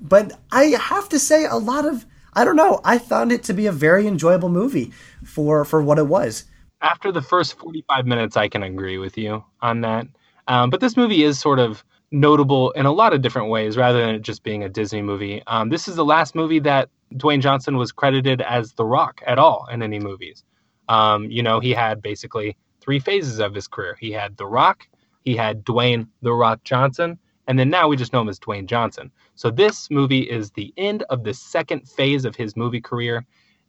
but 0.00 0.38
I 0.52 0.64
have 0.64 1.08
to 1.10 1.18
say 1.18 1.44
a 1.44 1.56
lot 1.56 1.86
of 1.86 2.06
I 2.34 2.44
don't 2.44 2.56
know. 2.56 2.80
I 2.84 2.98
found 2.98 3.32
it 3.32 3.42
to 3.44 3.52
be 3.52 3.66
a 3.66 3.72
very 3.72 4.06
enjoyable 4.06 4.48
movie 4.48 4.92
for 5.24 5.64
for 5.64 5.82
what 5.82 5.98
it 5.98 6.06
was. 6.06 6.44
After 6.80 7.10
the 7.10 7.22
first 7.22 7.58
forty 7.58 7.84
five 7.88 8.06
minutes, 8.06 8.36
I 8.36 8.48
can 8.48 8.62
agree 8.62 8.98
with 8.98 9.16
you 9.18 9.44
on 9.60 9.80
that. 9.82 10.06
Um, 10.46 10.70
but 10.70 10.80
this 10.80 10.96
movie 10.96 11.22
is 11.22 11.38
sort 11.38 11.58
of 11.58 11.84
notable 12.10 12.70
in 12.72 12.86
a 12.86 12.92
lot 12.92 13.12
of 13.12 13.22
different 13.22 13.48
ways, 13.48 13.76
rather 13.76 14.00
than 14.00 14.14
it 14.14 14.22
just 14.22 14.42
being 14.42 14.62
a 14.62 14.68
Disney 14.68 15.02
movie. 15.02 15.42
Um, 15.46 15.70
this 15.70 15.88
is 15.88 15.96
the 15.96 16.04
last 16.04 16.34
movie 16.34 16.60
that 16.60 16.90
Dwayne 17.14 17.40
Johnson 17.40 17.76
was 17.76 17.92
credited 17.92 18.40
as 18.40 18.72
The 18.72 18.84
Rock 18.84 19.22
at 19.26 19.38
all 19.38 19.66
in 19.70 19.82
any 19.82 19.98
movies. 19.98 20.44
Um, 20.88 21.30
you 21.30 21.42
know, 21.42 21.60
he 21.60 21.70
had 21.72 22.02
basically 22.02 22.56
three 22.80 22.98
phases 22.98 23.38
of 23.38 23.54
his 23.54 23.66
career. 23.66 23.96
He 23.98 24.12
had 24.12 24.36
The 24.36 24.46
Rock, 24.46 24.86
he 25.24 25.36
had 25.36 25.64
Dwayne 25.64 26.06
The 26.22 26.32
Rock 26.32 26.62
Johnson, 26.64 27.18
and 27.46 27.58
then 27.58 27.70
now 27.70 27.88
we 27.88 27.96
just 27.96 28.12
know 28.12 28.20
him 28.20 28.28
as 28.28 28.38
Dwayne 28.38 28.66
Johnson. 28.66 29.10
So 29.34 29.50
this 29.50 29.90
movie 29.90 30.22
is 30.22 30.50
the 30.50 30.72
end 30.76 31.02
of 31.10 31.24
the 31.24 31.34
second 31.34 31.88
phase 31.88 32.24
of 32.24 32.36
his 32.36 32.56
movie 32.56 32.80
career. 32.80 33.26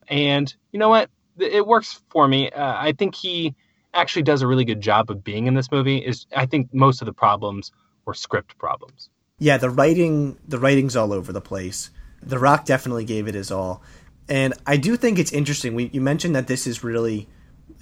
And 0.07 0.53
you 0.71 0.79
know 0.79 0.89
what? 0.89 1.09
It 1.37 1.65
works 1.65 2.01
for 2.09 2.27
me. 2.27 2.49
Uh, 2.51 2.75
I 2.77 2.93
think 2.93 3.15
he 3.15 3.55
actually 3.93 4.23
does 4.23 4.41
a 4.41 4.47
really 4.47 4.65
good 4.65 4.81
job 4.81 5.09
of 5.09 5.23
being 5.23 5.47
in 5.47 5.53
this 5.53 5.71
movie. 5.71 5.97
Is 5.97 6.27
I 6.35 6.45
think 6.45 6.73
most 6.73 7.01
of 7.01 7.05
the 7.05 7.13
problems 7.13 7.71
were 8.05 8.13
script 8.13 8.57
problems. 8.57 9.09
Yeah, 9.39 9.57
the 9.57 9.69
writing 9.69 10.37
the 10.47 10.59
writing's 10.59 10.95
all 10.95 11.11
over 11.11 11.33
the 11.33 11.41
place. 11.41 11.89
The 12.21 12.39
Rock 12.39 12.65
definitely 12.65 13.05
gave 13.05 13.27
it 13.27 13.35
his 13.35 13.51
all. 13.51 13.81
And 14.27 14.53
I 14.65 14.77
do 14.77 14.95
think 14.95 15.19
it's 15.19 15.31
interesting. 15.31 15.75
We, 15.75 15.89
you 15.93 16.01
mentioned 16.01 16.35
that 16.35 16.47
this 16.47 16.65
is 16.65 16.83
really 16.83 17.27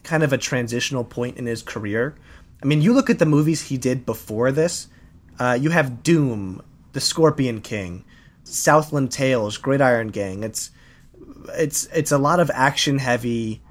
kind 0.04 0.24
of 0.24 0.34
a 0.34 0.38
transitional 0.38 1.04
point 1.04 1.38
in 1.38 1.46
his 1.46 1.62
career 1.62 2.16
I 2.64 2.66
mean, 2.66 2.82
you 2.82 2.94
look 2.94 3.10
at 3.10 3.20
the 3.20 3.26
movies 3.26 3.64
he 3.64 3.78
did 3.78 4.06
before 4.06 4.52
this. 4.52 4.88
Uh, 5.38 5.58
you 5.60 5.72
have 5.72 6.02
Doom, 6.02 6.62
The 6.94 7.02
Scorpion 7.02 7.60
King, 7.60 8.06
Southland 8.46 9.12
Tales, 9.12 9.58
Gridiron 9.58 10.10
Gang. 10.10 10.44
It's 10.44 10.72
it's 11.56 11.86
it's 11.88 12.12
a 12.12 12.18
lot 12.18 12.40
of 12.40 12.50
action 12.54 13.00
heavy, 13.00 13.62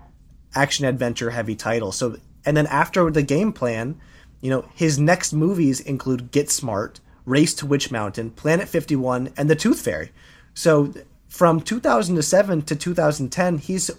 action 0.55 0.85
adventure 0.85 1.31
heavy 1.31 1.57
titles. 1.57 1.97
So 1.97 2.19
and 2.45 2.55
then 2.55 2.67
after 2.67 3.11
the 3.11 3.23
game 3.23 3.53
plan, 3.53 3.99
you 4.43 4.51
know, 4.51 4.69
his 4.75 4.99
next 4.99 5.33
movies 5.33 5.81
include 5.81 6.31
Get 6.31 6.51
Smart, 6.51 7.01
Race 7.25 7.55
to 7.55 7.67
Witch 7.67 7.91
Mountain, 7.91 8.33
Planet 8.33 8.69
51, 8.69 9.33
and 9.39 9.49
The 9.49 9.57
Tooth 9.57 9.81
Fairy. 9.81 10.11
So 10.53 10.93
from 11.29 11.63
2007 11.63 12.63
to 12.63 12.77
2010, 12.77 13.59
he's 13.59 13.91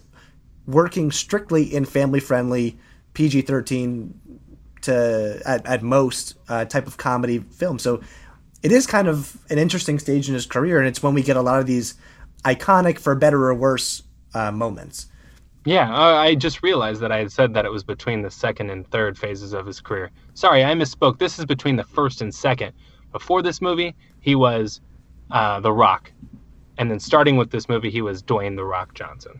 working 0.67 1.11
strictly 1.11 1.63
in 1.63 1.85
family 1.85 2.19
friendly 2.19 2.77
PG 3.13 3.41
13 3.41 4.19
to 4.83 5.41
at, 5.45 5.65
at 5.65 5.83
most 5.83 6.35
uh, 6.47 6.65
type 6.65 6.87
of 6.87 6.97
comedy 6.97 7.39
film. 7.39 7.79
So 7.79 8.01
it 8.61 8.71
is 8.71 8.87
kind 8.87 9.07
of 9.07 9.37
an 9.49 9.57
interesting 9.57 9.99
stage 9.99 10.27
in 10.29 10.33
his 10.33 10.45
career, 10.45 10.79
and 10.79 10.87
it's 10.87 11.03
when 11.03 11.13
we 11.13 11.21
get 11.21 11.35
a 11.35 11.41
lot 11.41 11.59
of 11.59 11.65
these 11.65 11.95
iconic, 12.45 12.99
for 12.99 13.15
better 13.15 13.45
or 13.45 13.53
worse, 13.53 14.03
uh, 14.33 14.51
moments. 14.51 15.07
Yeah, 15.65 15.89
I 15.95 16.35
just 16.35 16.61
realized 16.61 17.01
that 17.01 17.11
I 17.11 17.19
had 17.19 17.31
said 17.31 17.53
that 17.53 17.63
it 17.63 17.71
was 17.71 17.83
between 17.83 18.21
the 18.21 18.31
second 18.31 18.69
and 18.69 18.89
third 18.91 19.17
phases 19.17 19.53
of 19.53 19.65
his 19.65 19.79
career. 19.79 20.11
Sorry, 20.33 20.63
I 20.63 20.73
misspoke. 20.73 21.19
This 21.19 21.39
is 21.39 21.45
between 21.45 21.77
the 21.77 21.85
first 21.85 22.21
and 22.21 22.35
second. 22.35 22.73
Before 23.13 23.41
this 23.41 23.61
movie, 23.61 23.95
he 24.19 24.35
was 24.35 24.81
uh, 25.31 25.61
The 25.61 25.71
Rock. 25.71 26.11
And 26.77 26.91
then 26.91 26.99
starting 26.99 27.37
with 27.37 27.51
this 27.51 27.69
movie, 27.69 27.89
he 27.89 28.01
was 28.01 28.21
Dwayne 28.21 28.57
The 28.57 28.65
Rock 28.65 28.93
Johnson. 28.93 29.39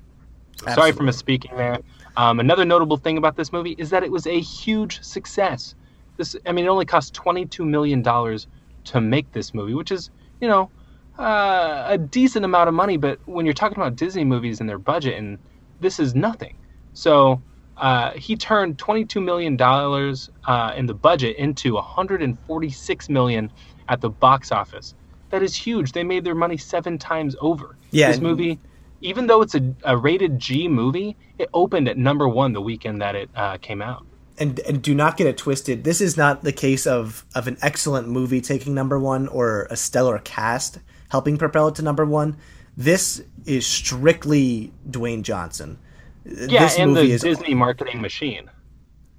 So 0.57 0.73
sorry 0.75 0.91
for 0.93 1.03
misspeaking 1.03 1.57
there. 1.57 1.79
Um, 2.15 2.39
another 2.39 2.65
notable 2.65 2.97
thing 2.97 3.17
about 3.17 3.35
this 3.35 3.51
movie 3.51 3.75
is 3.77 3.89
that 3.89 4.03
it 4.03 4.11
was 4.11 4.27
a 4.27 4.39
huge 4.39 5.01
success. 5.01 5.75
This, 6.17 6.35
I 6.45 6.51
mean, 6.51 6.65
it 6.65 6.67
only 6.67 6.85
cost 6.85 7.13
twenty-two 7.13 7.65
million 7.65 8.01
dollars 8.01 8.47
to 8.85 9.01
make 9.01 9.31
this 9.31 9.53
movie, 9.53 9.73
which 9.73 9.91
is, 9.91 10.09
you 10.39 10.47
know, 10.47 10.69
uh, 11.17 11.85
a 11.87 11.97
decent 11.97 12.45
amount 12.45 12.67
of 12.67 12.75
money. 12.75 12.97
But 12.97 13.19
when 13.25 13.45
you're 13.45 13.53
talking 13.53 13.77
about 13.77 13.95
Disney 13.95 14.23
movies 14.23 14.59
and 14.59 14.69
their 14.69 14.77
budget, 14.77 15.17
and 15.17 15.39
this 15.79 15.99
is 15.99 16.13
nothing. 16.13 16.55
So 16.93 17.41
uh, 17.77 18.11
he 18.11 18.35
turned 18.35 18.77
twenty-two 18.77 19.21
million 19.21 19.57
dollars 19.57 20.29
uh, 20.45 20.73
in 20.77 20.85
the 20.85 20.93
budget 20.93 21.37
into 21.37 21.73
one 21.73 21.83
hundred 21.83 22.21
and 22.21 22.37
forty-six 22.45 23.09
million 23.09 23.51
at 23.89 24.01
the 24.01 24.09
box 24.09 24.51
office. 24.51 24.93
That 25.31 25.41
is 25.41 25.55
huge. 25.55 25.93
They 25.93 26.03
made 26.03 26.23
their 26.23 26.35
money 26.35 26.57
seven 26.57 26.99
times 26.99 27.35
over. 27.41 27.75
Yeah, 27.89 28.11
this 28.11 28.19
movie 28.19 28.59
even 29.03 29.27
though 29.27 29.41
it's 29.41 29.53
a, 29.53 29.75
a 29.83 29.95
rated 29.97 30.39
G 30.39 30.67
movie, 30.67 31.15
it 31.37 31.49
opened 31.53 31.87
at 31.87 31.97
number 31.97 32.27
one 32.27 32.53
the 32.53 32.61
weekend 32.61 33.01
that 33.01 33.15
it 33.15 33.29
uh, 33.35 33.57
came 33.57 33.81
out. 33.81 34.05
And 34.39 34.59
and 34.61 34.81
do 34.81 34.95
not 34.95 35.17
get 35.17 35.27
it 35.27 35.37
twisted. 35.37 35.83
This 35.83 36.01
is 36.01 36.17
not 36.17 36.43
the 36.43 36.51
case 36.51 36.87
of 36.87 37.23
of 37.35 37.47
an 37.47 37.57
excellent 37.61 38.07
movie 38.07 38.41
taking 38.41 38.73
number 38.73 38.97
one 38.97 39.27
or 39.27 39.67
a 39.69 39.75
stellar 39.75 40.17
cast 40.17 40.79
helping 41.09 41.37
propel 41.37 41.67
it 41.67 41.75
to 41.75 41.83
number 41.83 42.03
one. 42.03 42.37
This 42.75 43.21
is 43.45 43.67
strictly 43.67 44.73
Dwayne 44.89 45.21
Johnson. 45.21 45.77
Yeah, 46.25 46.63
this 46.63 46.79
and 46.79 46.95
the 46.95 47.03
is, 47.03 47.21
Disney 47.21 47.53
marketing 47.53 48.01
machine. 48.01 48.49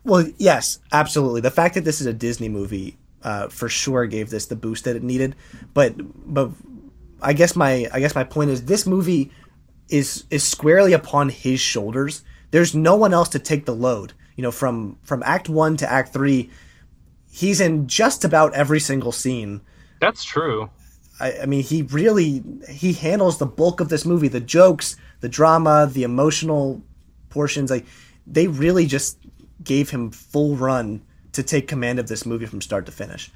Well, 0.02 0.26
yes, 0.36 0.80
absolutely. 0.90 1.42
The 1.42 1.52
fact 1.52 1.76
that 1.76 1.84
this 1.84 2.00
is 2.00 2.08
a 2.08 2.12
Disney 2.12 2.48
movie 2.48 2.96
uh, 3.22 3.48
for 3.48 3.68
sure 3.68 4.06
gave 4.06 4.30
this 4.30 4.46
the 4.46 4.56
boost 4.56 4.84
that 4.84 4.96
it 4.96 5.04
needed. 5.04 5.36
But 5.72 5.94
but 6.26 6.50
I 7.22 7.34
guess 7.34 7.54
my 7.54 7.88
I 7.92 8.00
guess 8.00 8.16
my 8.16 8.24
point 8.24 8.50
is 8.50 8.64
this 8.64 8.84
movie 8.84 9.30
is 9.88 10.24
is 10.30 10.44
squarely 10.44 10.92
upon 10.92 11.28
his 11.28 11.60
shoulders. 11.60 12.22
There's 12.50 12.74
no 12.74 12.96
one 12.96 13.12
else 13.12 13.28
to 13.30 13.38
take 13.38 13.66
the 13.66 13.74
load. 13.74 14.12
You 14.36 14.42
know, 14.42 14.50
from 14.50 14.98
from 15.02 15.22
Act 15.24 15.48
One 15.48 15.76
to 15.78 15.90
Act 15.90 16.12
Three, 16.12 16.50
he's 17.30 17.60
in 17.60 17.86
just 17.86 18.24
about 18.24 18.54
every 18.54 18.80
single 18.80 19.12
scene. 19.12 19.60
That's 20.00 20.24
true. 20.24 20.70
I, 21.20 21.40
I 21.42 21.46
mean, 21.46 21.62
he 21.62 21.82
really 21.82 22.42
he 22.68 22.92
handles 22.92 23.38
the 23.38 23.46
bulk 23.46 23.80
of 23.80 23.88
this 23.88 24.04
movie. 24.04 24.28
The 24.28 24.40
jokes, 24.40 24.96
the 25.20 25.28
drama, 25.28 25.88
the 25.92 26.02
emotional 26.02 26.82
portions. 27.30 27.70
Like 27.70 27.86
they 28.26 28.48
really 28.48 28.86
just 28.86 29.18
gave 29.62 29.90
him 29.90 30.10
full 30.10 30.56
run 30.56 31.02
to 31.32 31.42
take 31.42 31.68
command 31.68 31.98
of 31.98 32.08
this 32.08 32.24
movie 32.24 32.46
from 32.46 32.60
start 32.60 32.86
to 32.86 32.92
finish. 32.92 33.30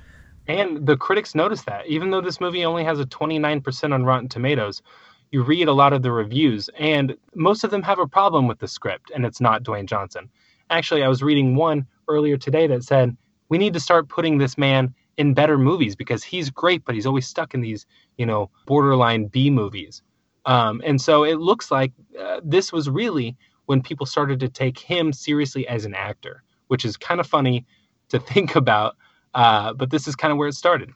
And 0.47 0.87
the 0.87 0.97
critics 0.97 1.35
noticed 1.35 1.67
that. 1.67 1.87
Even 1.87 2.11
though 2.11 2.23
this 2.23 2.41
movie 2.41 2.65
only 2.65 2.85
has 2.85 2.99
a 2.99 3.05
29% 3.05 3.93
on 3.93 4.05
Rotten 4.05 4.29
Tomatoes, 4.29 4.83
you 5.31 5.43
read 5.43 5.69
a 5.69 5.73
lot 5.73 5.93
of 5.93 6.03
the 6.03 6.13
reviews, 6.13 6.71
and 6.79 7.17
most 7.35 7.65
of 7.65 7.71
them 7.71 7.83
have 7.83 7.99
a 7.99 8.07
problem 8.07 8.47
with 8.47 8.59
the 8.59 8.69
script, 8.69 9.11
and 9.15 9.27
it's 9.27 9.41
not 9.41 9.63
Dwayne 9.63 9.87
Johnson. 9.87 10.31
Actually, 10.71 11.03
I 11.03 11.09
was 11.09 11.23
reading 11.23 11.57
one 11.57 11.87
earlier 12.09 12.37
today 12.37 12.67
that 12.67 12.85
said, 12.85 13.17
we 13.49 13.59
need 13.59 13.73
to 13.75 13.81
start 13.81 14.09
putting 14.09 14.39
this 14.39 14.59
man 14.59 14.95
in 15.17 15.35
better 15.35 15.59
movies 15.59 15.97
because 15.97 16.23
he's 16.23 16.51
great, 16.51 16.85
but 16.85 16.95
he's 16.95 17.07
always 17.07 17.27
stuck 17.27 17.55
in 17.55 17.61
these, 17.61 17.87
you 18.17 18.27
know, 18.27 18.51
borderline 18.67 19.27
B 19.27 19.51
movies. 19.51 20.03
Um, 20.47 20.81
and 20.85 21.01
so 21.01 21.25
it 21.25 21.39
looks 21.39 21.71
like 21.71 21.93
uh, 22.19 22.41
this 22.45 22.73
was 22.73 22.89
really 22.89 23.37
when 23.67 23.83
people 23.83 24.07
started 24.07 24.41
to 24.41 24.49
take 24.49 24.79
him 24.79 25.13
seriously 25.13 25.67
as 25.69 25.85
an 25.85 25.95
actor, 25.95 26.43
which 26.69 26.85
is 26.85 26.97
kind 26.97 27.21
of 27.21 27.27
funny 27.27 27.67
to 28.09 28.19
think 28.33 28.57
about. 28.57 28.97
Uh, 29.35 29.73
but 29.75 29.91
this 29.91 30.09
is 30.09 30.17
kind 30.17 30.33
of 30.33 30.39
where 30.39 30.49
it 30.49 30.55
started. 30.55 30.91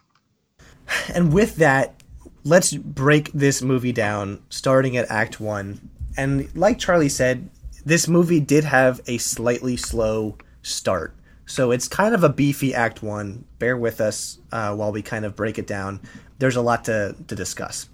And 1.15 1.33
with 1.33 1.57
that, 1.57 2.01
let's 2.44 2.75
break 2.75 3.32
this 3.32 3.62
movie 3.62 3.92
down, 3.92 4.42
starting 4.49 4.96
at 4.96 5.11
Act 5.11 5.40
One. 5.40 5.90
And 6.16 6.54
like 6.56 6.78
Charlie 6.78 7.08
said, 7.08 7.49
this 7.84 8.08
movie 8.08 8.40
did 8.40 8.64
have 8.64 9.00
a 9.06 9.18
slightly 9.18 9.76
slow 9.76 10.37
start. 10.62 11.14
So 11.46 11.70
it's 11.70 11.88
kind 11.88 12.14
of 12.14 12.25
a 12.25 12.28
beefy 12.28 12.75
Act 12.75 13.02
One. 13.02 13.44
Bear 13.58 13.76
with 13.76 14.00
us 14.00 14.38
uh, 14.50 14.75
while 14.75 14.92
we 14.92 15.02
kind 15.02 15.25
of 15.25 15.37
break 15.37 15.58
it 15.58 15.66
down. 15.66 16.00
There's 16.38 16.56
a 16.56 16.62
lot 16.62 16.84
to, 16.84 17.14
to 17.28 17.34
discuss. 17.34 17.88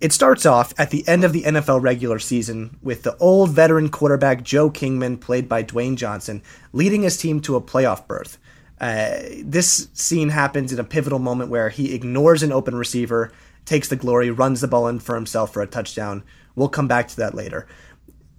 It 0.00 0.12
starts 0.12 0.44
off 0.44 0.74
at 0.76 0.90
the 0.90 1.06
end 1.08 1.24
of 1.24 1.32
the 1.32 1.42
NFL 1.42 1.80
regular 1.80 2.18
season 2.18 2.76
with 2.82 3.04
the 3.04 3.16
old 3.18 3.50
veteran 3.50 3.88
quarterback 3.88 4.42
Joe 4.42 4.68
Kingman, 4.68 5.18
played 5.18 5.48
by 5.48 5.62
Dwayne 5.62 5.96
Johnson, 5.96 6.42
leading 6.72 7.02
his 7.02 7.16
team 7.16 7.40
to 7.42 7.56
a 7.56 7.60
playoff 7.60 8.06
berth. 8.06 8.38
Uh, 8.80 9.20
this 9.42 9.88
scene 9.94 10.28
happens 10.28 10.72
in 10.72 10.78
a 10.78 10.84
pivotal 10.84 11.18
moment 11.18 11.48
where 11.48 11.68
he 11.68 11.94
ignores 11.94 12.42
an 12.42 12.52
open 12.52 12.74
receiver, 12.74 13.32
takes 13.64 13.88
the 13.88 13.96
glory, 13.96 14.30
runs 14.30 14.60
the 14.60 14.68
ball 14.68 14.88
in 14.88 14.98
for 14.98 15.14
himself 15.14 15.52
for 15.52 15.62
a 15.62 15.66
touchdown. 15.66 16.22
We'll 16.54 16.68
come 16.68 16.88
back 16.88 17.08
to 17.08 17.16
that 17.16 17.34
later. 17.34 17.66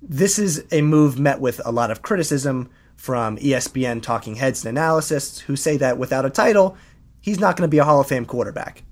This 0.01 0.38
is 0.38 0.65
a 0.72 0.82
move 0.82 1.20
met 1.20 1.39
with 1.39 1.62
a 1.65 1.72
lot 1.72 1.91
of 1.91 2.01
criticism 2.01 2.70
from 2.96 3.38
ESPN 3.38 4.01
talking 4.01 4.36
heads 4.36 4.65
and 4.65 4.77
analysts 4.77 5.39
who 5.39 5.55
say 5.55 5.77
that 5.77 5.98
without 5.98 6.25
a 6.25 6.29
title, 6.29 6.77
he's 7.22 7.39
not 7.39 7.58
going 7.58 7.67
to 7.67 7.72
be 7.72 7.79
a 7.79 7.84
Hall 7.84 8.00
of 8.00 8.08
Fame 8.08 8.25
quarterback. 8.25 8.84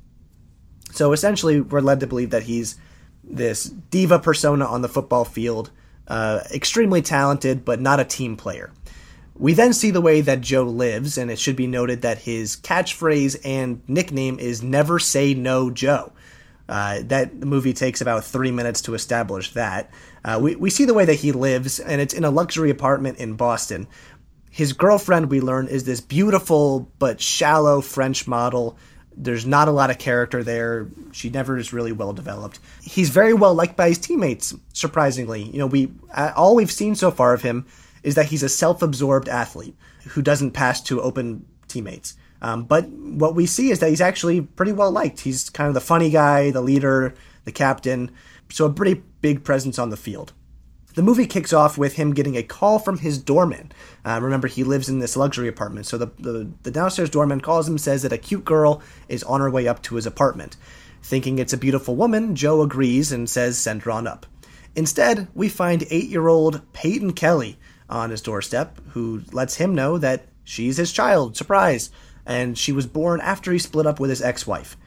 So 0.92 1.12
essentially, 1.14 1.62
we're 1.62 1.82
led 1.82 2.00
to 2.02 2.08
believe 2.08 2.32
that 2.32 2.44
he's 2.44 2.78
this 3.24 3.64
diva 3.66 4.20
persona 4.20 4.66
on 4.66 4.82
the 4.82 4.90
football 4.90 5.26
field, 5.26 5.72
uh, 6.08 6.42
extremely 6.54 7.02
talented, 7.02 7.64
but 7.64 7.80
not 7.80 8.00
a 8.00 8.06
team 8.06 8.36
player. 8.36 8.72
We 9.36 9.54
then 9.54 9.74
see 9.74 9.90
the 9.90 10.02
way 10.02 10.22
that 10.22 10.42
Joe 10.42 10.64
lives, 10.64 11.18
and 11.18 11.32
it 11.32 11.40
should 11.40 11.56
be 11.56 11.66
noted 11.66 12.02
that 12.04 12.20
his 12.20 12.56
catchphrase 12.56 13.40
and 13.44 13.82
nickname 13.88 14.38
is 14.38 14.62
Never 14.62 15.00
Say 15.00 15.34
No 15.34 15.72
Joe. 15.72 16.12
Uh, 16.70 17.02
that 17.06 17.36
movie 17.36 17.74
takes 17.74 18.02
about 18.02 18.24
three 18.24 18.52
minutes 18.52 18.82
to 18.82 18.94
establish 18.94 19.52
that. 19.52 19.92
Uh, 20.24 20.40
we, 20.42 20.56
we 20.56 20.70
see 20.70 20.86
the 20.86 20.94
way 20.94 21.06
that 21.06 21.16
he 21.16 21.32
lives, 21.32 21.80
and 21.80 22.00
it's 22.00 22.14
in 22.14 22.24
a 22.24 22.32
luxury 22.32 22.70
apartment 22.70 23.18
in 23.18 23.36
Boston. 23.36 23.88
His 24.50 24.74
girlfriend, 24.74 25.30
we 25.30 25.42
learn, 25.42 25.68
is 25.68 25.84
this 25.84 26.00
beautiful 26.00 26.92
but 27.00 27.20
shallow 27.20 27.82
French 27.82 28.28
model 28.28 28.78
there's 29.16 29.46
not 29.46 29.68
a 29.68 29.72
lot 29.72 29.90
of 29.90 29.98
character 29.98 30.44
there. 30.44 30.88
She 31.12 31.30
never 31.30 31.58
is 31.58 31.74
really 31.74 31.92
well 31.92 32.14
developed. 32.14 32.60
He's 32.82 33.10
very 33.10 33.34
well 33.34 33.54
liked 33.54 33.76
by 33.76 33.90
his 33.90 34.00
teammates, 34.00 34.56
surprisingly. 34.74 35.44
You 35.44 35.60
know, 35.60 35.68
we 35.68 35.92
all 36.36 36.56
we've 36.56 36.72
seen 36.72 36.96
so 36.96 37.12
far 37.12 37.34
of 37.34 37.42
him 37.42 37.66
is 38.02 38.16
that 38.16 38.28
he's 38.28 38.44
a 38.44 38.50
self-absorbed 38.50 39.30
athlete 39.30 39.76
who 40.10 40.22
doesn't 40.22 40.52
pass 40.52 40.82
to 40.84 41.02
open 41.02 41.46
teammates. 41.68 42.16
Um, 42.44 42.66
but 42.66 42.90
what 42.90 43.36
we 43.36 43.46
see 43.46 43.72
is 43.72 43.80
that 43.80 43.90
he's 43.90 44.02
actually 44.02 44.42
pretty 44.42 44.74
well 44.74 44.92
liked. 44.92 45.22
He's 45.22 45.50
kind 45.50 45.70
of 45.70 45.74
the 45.74 45.82
funny 45.82 46.10
guy, 46.10 46.52
the 46.52 46.62
leader, 46.62 47.16
the 47.46 47.52
captain, 47.52 48.12
so 48.50 48.66
a 48.66 48.74
pretty 48.74 49.02
big 49.22 49.44
presence 49.44 49.80
on 49.80 49.90
the 49.90 49.98
field. 49.98 50.34
The 50.96 51.02
movie 51.02 51.26
kicks 51.26 51.54
off 51.54 51.76
with 51.76 51.94
him 51.94 52.14
getting 52.14 52.36
a 52.36 52.44
call 52.44 52.78
from 52.78 53.00
his 53.00 53.18
doorman. 53.18 53.72
Uh, 54.06 54.20
remember, 54.22 54.48
he 54.48 54.64
lives 54.64 54.90
in 54.90 55.00
this 55.00 55.18
luxury 55.18 55.48
apartment. 55.48 55.88
So 55.88 55.98
the, 55.98 56.12
the, 56.20 56.52
the 56.62 56.70
downstairs 56.70 57.10
doorman 57.10 57.42
calls 57.42 57.68
him, 57.68 57.80
says 57.80 58.04
that 58.04 58.14
a 58.14 58.18
cute 58.18 58.46
girl 58.46 58.84
is 59.08 59.24
on 59.24 59.42
her 59.42 59.50
way 59.50 59.68
up 59.68 59.82
to 59.84 59.96
his 59.96 60.06
apartment. 60.06 60.56
Thinking 61.02 61.40
it's 61.40 61.54
a 61.54 61.58
beautiful 61.58 61.96
woman, 61.96 62.36
Joe 62.36 62.62
agrees 62.62 63.12
and 63.12 63.28
says 63.28 63.58
send 63.58 63.82
her 63.84 63.92
on 63.92 64.06
up. 64.06 64.28
Instead, 64.76 65.28
we 65.34 65.50
find 65.50 65.84
eight 65.90 66.10
year 66.10 66.28
old 66.28 66.62
Peyton 66.74 67.14
Kelly 67.14 67.58
on 67.90 68.12
his 68.12 68.22
doorstep, 68.22 68.80
who 68.90 69.24
lets 69.32 69.56
him 69.56 69.74
know 69.74 69.98
that 69.98 70.28
she's 70.44 70.78
his 70.78 70.92
child, 70.92 71.36
surprise, 71.36 71.90
and 72.26 72.58
she 72.58 72.72
was 72.72 72.88
born 72.88 73.22
after 73.22 73.52
he 73.52 73.60
split 73.60 73.86
up 73.86 74.00
with 74.00 74.10
his 74.10 74.22
ex 74.22 74.48
wife. 74.48 74.78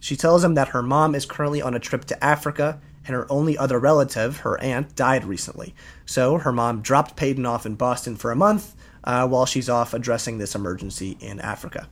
She 0.00 0.16
tells 0.16 0.42
him 0.42 0.54
that 0.54 0.68
her 0.68 0.82
mom 0.82 1.14
is 1.14 1.26
currently 1.26 1.62
on 1.62 1.74
a 1.74 1.80
trip 1.80 2.04
to 2.06 2.24
Africa 2.24 2.80
and 3.06 3.14
her 3.14 3.30
only 3.30 3.58
other 3.58 3.78
relative, 3.78 4.38
her 4.38 4.60
aunt, 4.60 4.94
died 4.94 5.24
recently. 5.24 5.74
So 6.06 6.38
her 6.38 6.52
mom 6.52 6.82
dropped 6.82 7.16
Peyton 7.16 7.46
off 7.46 7.66
in 7.66 7.74
Boston 7.74 8.16
for 8.16 8.30
a 8.30 8.36
month 8.36 8.74
uh, 9.04 9.26
while 9.26 9.46
she's 9.46 9.68
off 9.68 9.94
addressing 9.94 10.38
this 10.38 10.54
emergency 10.54 11.16
in 11.20 11.40
Africa. 11.40 11.88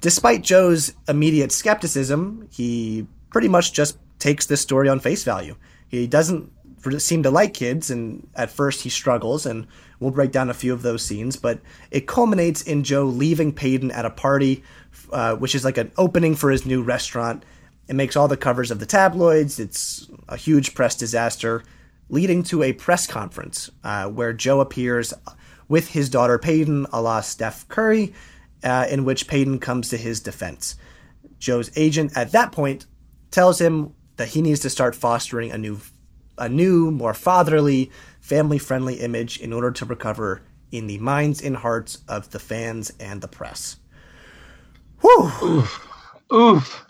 Despite 0.00 0.42
Joe's 0.42 0.92
immediate 1.08 1.52
skepticism, 1.52 2.48
he 2.50 3.06
pretty 3.30 3.48
much 3.48 3.72
just 3.72 3.98
takes 4.18 4.46
this 4.46 4.60
story 4.60 4.88
on 4.88 5.00
face 5.00 5.24
value. 5.24 5.56
He 5.88 6.06
doesn't 6.06 6.52
seem 6.98 7.22
to 7.22 7.30
like 7.30 7.54
kids, 7.54 7.90
and 7.90 8.28
at 8.34 8.50
first 8.50 8.82
he 8.82 8.88
struggles, 8.88 9.46
and 9.46 9.66
we'll 10.00 10.10
break 10.10 10.32
down 10.32 10.50
a 10.50 10.54
few 10.54 10.72
of 10.72 10.82
those 10.82 11.04
scenes, 11.04 11.36
but 11.36 11.60
it 11.90 12.06
culminates 12.06 12.62
in 12.62 12.84
Joe 12.84 13.04
leaving 13.04 13.52
Peyton 13.52 13.90
at 13.90 14.04
a 14.04 14.10
party, 14.10 14.62
uh, 15.12 15.36
which 15.36 15.54
is 15.54 15.64
like 15.64 15.78
an 15.78 15.92
opening 15.96 16.34
for 16.34 16.50
his 16.50 16.66
new 16.66 16.82
restaurant 16.82 17.44
it 17.88 17.94
makes 17.94 18.16
all 18.16 18.28
the 18.28 18.36
covers 18.36 18.70
of 18.70 18.80
the 18.80 18.86
tabloids. 18.86 19.60
It's 19.60 20.08
a 20.28 20.36
huge 20.36 20.74
press 20.74 20.96
disaster, 20.96 21.62
leading 22.08 22.42
to 22.44 22.62
a 22.62 22.72
press 22.72 23.06
conference 23.06 23.70
uh, 23.84 24.08
where 24.08 24.32
Joe 24.32 24.60
appears 24.60 25.14
with 25.68 25.88
his 25.88 26.08
daughter 26.08 26.38
Peyton, 26.38 26.86
a 26.92 27.00
la 27.00 27.20
Steph 27.20 27.66
Curry, 27.68 28.14
uh, 28.64 28.86
in 28.90 29.04
which 29.04 29.28
Peyton 29.28 29.58
comes 29.58 29.88
to 29.90 29.96
his 29.96 30.20
defense. 30.20 30.76
Joe's 31.38 31.70
agent 31.76 32.16
at 32.16 32.32
that 32.32 32.52
point 32.52 32.86
tells 33.30 33.60
him 33.60 33.94
that 34.16 34.28
he 34.28 34.42
needs 34.42 34.60
to 34.60 34.70
start 34.70 34.94
fostering 34.94 35.52
a 35.52 35.58
new, 35.58 35.78
a 36.38 36.48
new, 36.48 36.90
more 36.90 37.14
fatherly, 37.14 37.90
family-friendly 38.26 38.96
image 38.96 39.40
in 39.40 39.52
order 39.52 39.70
to 39.70 39.84
recover 39.84 40.42
in 40.72 40.86
the 40.86 40.98
minds 40.98 41.42
and 41.42 41.56
hearts 41.56 41.98
of 42.08 42.30
the 42.30 42.38
fans 42.38 42.92
and 42.98 43.20
the 43.20 43.28
press. 43.28 43.76
Whew. 45.00 45.30
Oof. 45.42 45.88
Oof 46.32 46.86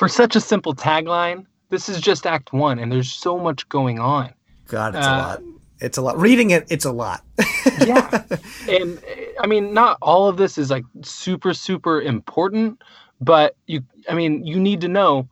for 0.00 0.08
such 0.08 0.34
a 0.34 0.40
simple 0.40 0.74
tagline, 0.74 1.44
this 1.68 1.90
is 1.90 2.00
just 2.00 2.26
Act 2.26 2.54
One, 2.54 2.78
and 2.78 2.90
there's 2.90 3.12
so 3.12 3.38
much 3.38 3.68
going 3.68 3.98
on. 3.98 4.32
God, 4.66 4.94
it's 4.96 5.06
uh, 5.06 5.10
a 5.10 5.12
lot. 5.12 5.42
It's 5.78 5.98
a 5.98 6.02
lot. 6.02 6.18
Reading 6.18 6.52
it, 6.52 6.64
it's 6.70 6.86
a 6.86 6.90
lot. 6.90 7.22
yeah, 7.86 8.24
and 8.66 8.98
I 9.40 9.46
mean, 9.46 9.74
not 9.74 9.98
all 10.00 10.26
of 10.26 10.38
this 10.38 10.56
is 10.56 10.70
like 10.70 10.84
super, 11.02 11.52
super 11.52 12.00
important, 12.00 12.82
but 13.20 13.56
you, 13.66 13.82
I 14.08 14.14
mean, 14.14 14.42
you 14.46 14.58
need 14.58 14.80
to 14.80 14.88
know. 14.88 15.28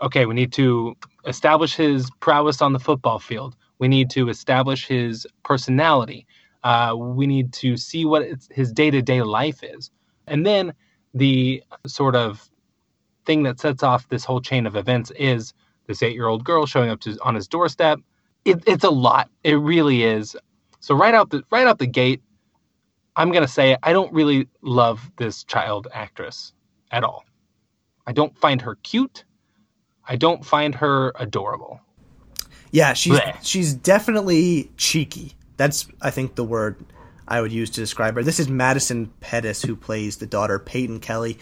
Okay, 0.00 0.26
we 0.26 0.34
need 0.34 0.52
to 0.52 0.94
establish 1.26 1.74
his 1.74 2.08
prowess 2.20 2.62
on 2.62 2.72
the 2.72 2.78
football 2.78 3.18
field. 3.18 3.56
We 3.84 3.88
need 3.88 4.08
to 4.12 4.30
establish 4.30 4.86
his 4.86 5.26
personality. 5.42 6.26
Uh, 6.62 6.94
we 6.96 7.26
need 7.26 7.52
to 7.52 7.76
see 7.76 8.06
what 8.06 8.26
his 8.50 8.72
day 8.72 8.90
to 8.90 9.02
day 9.02 9.20
life 9.20 9.62
is, 9.62 9.90
and 10.26 10.46
then 10.46 10.72
the 11.12 11.62
sort 11.86 12.16
of 12.16 12.48
thing 13.26 13.42
that 13.42 13.60
sets 13.60 13.82
off 13.82 14.08
this 14.08 14.24
whole 14.24 14.40
chain 14.40 14.64
of 14.66 14.74
events 14.74 15.12
is 15.18 15.52
this 15.86 16.02
eight 16.02 16.14
year 16.14 16.28
old 16.28 16.44
girl 16.44 16.64
showing 16.64 16.88
up 16.88 17.00
to, 17.00 17.18
on 17.22 17.34
his 17.34 17.46
doorstep. 17.46 17.98
It, 18.46 18.62
it's 18.66 18.84
a 18.84 18.90
lot. 18.90 19.28
It 19.42 19.56
really 19.56 20.02
is. 20.02 20.34
So 20.80 20.94
right 20.94 21.12
out 21.12 21.28
the 21.28 21.42
right 21.50 21.66
out 21.66 21.78
the 21.78 21.86
gate, 21.86 22.22
I'm 23.16 23.32
gonna 23.32 23.46
say 23.46 23.76
I 23.82 23.92
don't 23.92 24.14
really 24.14 24.48
love 24.62 25.10
this 25.18 25.44
child 25.44 25.88
actress 25.92 26.54
at 26.90 27.04
all. 27.04 27.26
I 28.06 28.12
don't 28.12 28.34
find 28.38 28.62
her 28.62 28.76
cute. 28.76 29.26
I 30.08 30.16
don't 30.16 30.42
find 30.42 30.74
her 30.74 31.12
adorable. 31.16 31.80
Yeah, 32.74 32.92
she's 32.94 33.20
Blech. 33.20 33.38
she's 33.42 33.72
definitely 33.72 34.72
cheeky. 34.76 35.34
That's 35.56 35.86
I 36.02 36.10
think 36.10 36.34
the 36.34 36.42
word 36.42 36.84
I 37.28 37.40
would 37.40 37.52
use 37.52 37.70
to 37.70 37.80
describe 37.80 38.16
her. 38.16 38.24
This 38.24 38.40
is 38.40 38.48
Madison 38.48 39.12
Pettis 39.20 39.62
who 39.62 39.76
plays 39.76 40.16
the 40.16 40.26
daughter 40.26 40.58
Peyton 40.58 40.98
Kelly. 40.98 41.38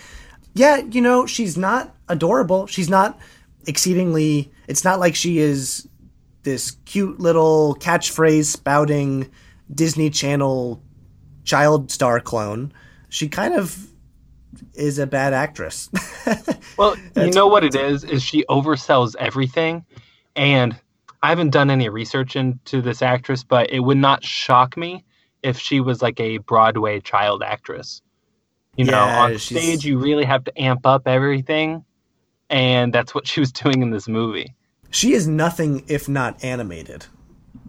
yeah, 0.53 0.77
you 0.77 1.01
know, 1.01 1.25
she's 1.25 1.57
not 1.57 1.97
adorable. 2.07 2.67
She's 2.67 2.91
not 2.91 3.19
exceedingly. 3.67 4.53
It's 4.69 4.85
not 4.85 5.01
like 5.01 5.15
she 5.15 5.39
is 5.39 5.89
this 6.43 6.73
cute 6.85 7.19
little 7.19 7.77
catchphrase 7.77 8.45
spouting 8.45 9.31
Disney 9.75 10.11
Channel 10.11 10.83
child 11.45 11.91
star 11.91 12.21
clone. 12.21 12.75
She 13.09 13.31
kind 13.31 13.55
of 13.55 13.87
is 14.75 14.99
a 14.99 15.07
bad 15.07 15.33
actress. 15.33 15.89
well, 16.77 16.95
you 17.17 17.31
know 17.31 17.47
what 17.47 17.65
it 17.65 17.75
is 17.75 18.05
is 18.05 18.23
she 18.23 18.45
oversells 18.51 19.17
everything 19.19 19.87
and 20.37 20.79
I 21.23 21.29
haven't 21.29 21.51
done 21.51 21.71
any 21.71 21.89
research 21.89 22.35
into 22.37 22.83
this 22.83 23.01
actress, 23.03 23.45
but 23.45 23.71
it 23.71 23.81
would 23.81 23.97
not 23.99 24.25
shock 24.25 24.77
me 24.77 25.05
if 25.43 25.59
she 25.59 25.81
was 25.81 26.03
like 26.03 26.19
a 26.21 26.39
Broadway 26.39 27.01
child 27.01 27.43
actress. 27.43 28.03
You 28.77 28.87
know, 28.87 28.93
Yeah, 28.93 29.23
on 29.23 29.31
she's- 29.39 29.63
stage 29.63 29.85
you 29.85 29.99
really 29.99 30.25
have 30.25 30.45
to 30.45 30.61
amp 30.61 30.87
up 30.87 31.07
everything 31.07 31.85
and 32.51 32.93
that's 32.93 33.15
what 33.15 33.27
she 33.27 33.41
was 33.41 33.53
doing 33.63 33.83
in 33.83 33.91
this 33.91 34.09
movie. 34.09 34.55
she 34.91 35.13
is 35.13 35.27
nothing 35.27 35.85
if 35.89 36.09
not 36.09 36.43
animated. 36.45 37.07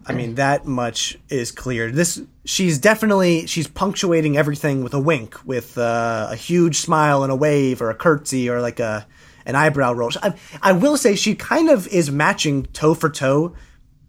I 0.06 0.12
mean, 0.12 0.34
that 0.34 0.66
much 0.66 1.18
is 1.30 1.50
clear. 1.50 1.90
This 1.90 2.20
she's 2.44 2.78
definitely 2.78 3.46
she's 3.46 3.66
punctuating 3.66 4.36
everything 4.36 4.82
with 4.84 4.92
a 4.92 5.00
wink, 5.00 5.34
with 5.46 5.78
uh, 5.78 6.28
a 6.30 6.36
huge 6.36 6.76
smile 6.76 7.22
and 7.22 7.32
a 7.32 7.34
wave, 7.36 7.80
or 7.80 7.88
a 7.88 7.94
curtsy, 7.94 8.50
or 8.50 8.60
like 8.60 8.80
a 8.80 9.06
an 9.46 9.54
eyebrow 9.56 9.92
roll. 9.92 10.10
I, 10.22 10.34
I 10.62 10.72
will 10.72 10.96
say 10.96 11.14
she 11.16 11.34
kind 11.34 11.70
of 11.70 11.86
is 11.88 12.10
matching 12.10 12.64
toe 12.66 12.94
for 12.94 13.10
toe 13.10 13.54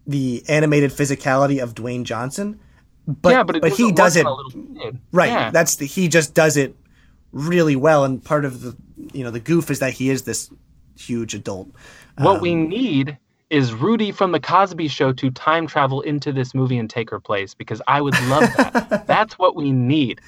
the 0.06 0.44
animated 0.48 0.90
physicality 0.90 1.62
of 1.62 1.74
Dwayne 1.74 2.04
Johnson, 2.04 2.60
but 3.06 3.30
yeah, 3.30 3.42
but, 3.42 3.60
but 3.60 3.72
he 3.72 3.92
does 3.92 4.16
it 4.16 4.26
on 4.26 4.32
a 4.32 4.34
little 4.34 4.74
kid. 4.74 5.00
right. 5.12 5.30
Yeah. 5.30 5.50
That's 5.50 5.76
the 5.76 5.86
he 5.86 6.08
just 6.08 6.34
does 6.34 6.56
it 6.56 6.76
really 7.32 7.76
well, 7.76 8.04
and 8.04 8.24
part 8.24 8.44
of 8.44 8.60
the 8.60 8.76
you 9.12 9.24
know 9.24 9.30
the 9.30 9.40
goof 9.40 9.70
is 9.70 9.80
that 9.80 9.92
he 9.92 10.10
is 10.10 10.22
this 10.22 10.50
huge 10.98 11.34
adult. 11.34 11.70
What 12.18 12.36
um, 12.36 12.40
we 12.42 12.54
need 12.54 13.18
is 13.48 13.72
Rudy 13.72 14.10
from 14.10 14.32
the 14.32 14.40
Cosby 14.40 14.88
Show 14.88 15.12
to 15.12 15.30
time 15.30 15.66
travel 15.66 16.00
into 16.00 16.32
this 16.32 16.54
movie 16.54 16.78
and 16.78 16.90
take 16.90 17.10
her 17.10 17.20
place 17.20 17.54
because 17.54 17.80
I 17.86 18.00
would 18.00 18.14
love 18.22 18.42
that. 18.56 19.04
that's 19.06 19.38
what 19.38 19.54
we 19.54 19.70
need. 19.70 20.20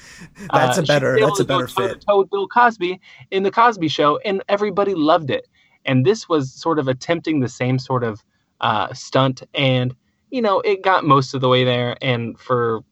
That's 0.53 0.79
a 0.79 0.83
better- 0.83 1.17
be 1.17 1.23
that's 1.23 1.41
a 1.41 1.45
to 1.45 1.49
better 1.49 1.67
fit. 1.67 2.05
toe 2.07 2.25
Bill 2.25 2.47
Cosby 2.47 3.01
in 3.31 3.43
the 3.43 3.51
Cosby 3.51 3.89
Show, 3.89 4.19
and 4.25 4.43
everybody 4.49 4.95
loved 4.95 5.31
it. 5.31 5.49
And 5.85 6.05
this 6.05 6.29
was 6.29 6.53
sort 6.53 6.79
of 6.79 6.87
attempting 6.87 7.41
the 7.41 7.49
same 7.49 7.79
sort 7.79 8.05
of 8.05 8.23
uh, 8.61 8.93
stunt, 8.95 9.43
and 9.55 9.95
you 10.31 10.43
know, 10.43 10.61
it 10.61 10.83
got 10.83 11.05
most 11.05 11.35
of 11.35 11.41
the 11.41 11.49
way 11.49 11.65
there. 11.65 11.97
And 12.03 12.39
for 12.39 12.83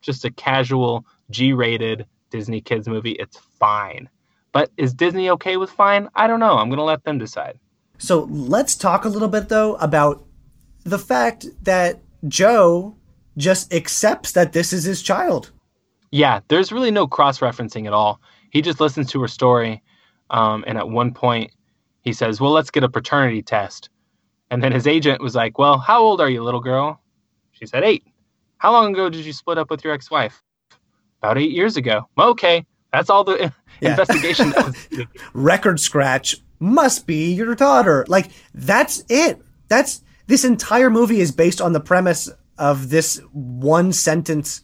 just 0.00 0.24
a 0.24 0.30
casual 0.30 1.04
G-rated 1.30 2.06
Disney 2.30 2.60
kids 2.60 2.86
movie, 2.86 3.12
it's 3.12 3.36
fine. 3.36 4.08
But 4.52 4.70
is 4.76 4.94
Disney 4.94 5.28
okay 5.30 5.56
with 5.56 5.70
fine? 5.70 6.08
I 6.14 6.26
don't 6.26 6.40
know. 6.40 6.56
I'm 6.56 6.70
gonna 6.70 6.84
let 6.84 7.04
them 7.04 7.18
decide. 7.18 7.58
So 7.98 8.24
let's 8.30 8.74
talk 8.76 9.04
a 9.04 9.08
little 9.08 9.28
bit 9.28 9.48
though 9.48 9.76
about 9.76 10.24
the 10.84 10.98
fact 10.98 11.46
that 11.62 12.00
Joe 12.28 12.96
just 13.36 13.72
accepts 13.72 14.32
that 14.32 14.52
this 14.52 14.72
is 14.72 14.84
his 14.84 15.02
child. 15.02 15.50
Yeah, 16.10 16.40
there's 16.48 16.70
really 16.72 16.90
no 16.90 17.06
cross 17.06 17.40
referencing 17.40 17.86
at 17.86 17.92
all. 17.92 18.20
He 18.50 18.62
just 18.62 18.80
listens 18.80 19.10
to 19.10 19.20
her 19.20 19.28
story. 19.28 19.82
Um, 20.30 20.64
and 20.66 20.78
at 20.78 20.88
one 20.88 21.12
point, 21.12 21.50
he 22.02 22.12
says, 22.12 22.40
Well, 22.40 22.52
let's 22.52 22.70
get 22.70 22.84
a 22.84 22.88
paternity 22.88 23.42
test. 23.42 23.90
And 24.50 24.62
then 24.62 24.72
his 24.72 24.86
agent 24.86 25.20
was 25.20 25.34
like, 25.34 25.58
Well, 25.58 25.78
how 25.78 26.02
old 26.02 26.20
are 26.20 26.30
you, 26.30 26.42
little 26.42 26.60
girl? 26.60 27.00
She 27.52 27.66
said, 27.66 27.82
Eight. 27.82 28.04
How 28.58 28.72
long 28.72 28.92
ago 28.92 29.08
did 29.10 29.24
you 29.24 29.32
split 29.32 29.58
up 29.58 29.70
with 29.70 29.82
your 29.84 29.92
ex 29.92 30.10
wife? 30.10 30.42
About 31.22 31.38
eight 31.38 31.50
years 31.50 31.76
ago. 31.76 32.08
Okay, 32.18 32.64
that's 32.92 33.10
all 33.10 33.24
the 33.24 33.52
Yeah. 33.80 33.90
investigation 33.90 34.50
that 34.50 34.66
was. 34.66 35.06
Record 35.34 35.80
scratch 35.80 36.36
must 36.60 37.06
be 37.06 37.32
your 37.32 37.54
daughter. 37.54 38.04
Like 38.08 38.30
that's 38.54 39.04
it. 39.08 39.40
That's 39.68 40.02
this 40.26 40.44
entire 40.44 40.90
movie 40.90 41.20
is 41.20 41.32
based 41.32 41.60
on 41.60 41.72
the 41.72 41.80
premise 41.80 42.30
of 42.58 42.88
this 42.90 43.20
one 43.32 43.92
sentence 43.92 44.62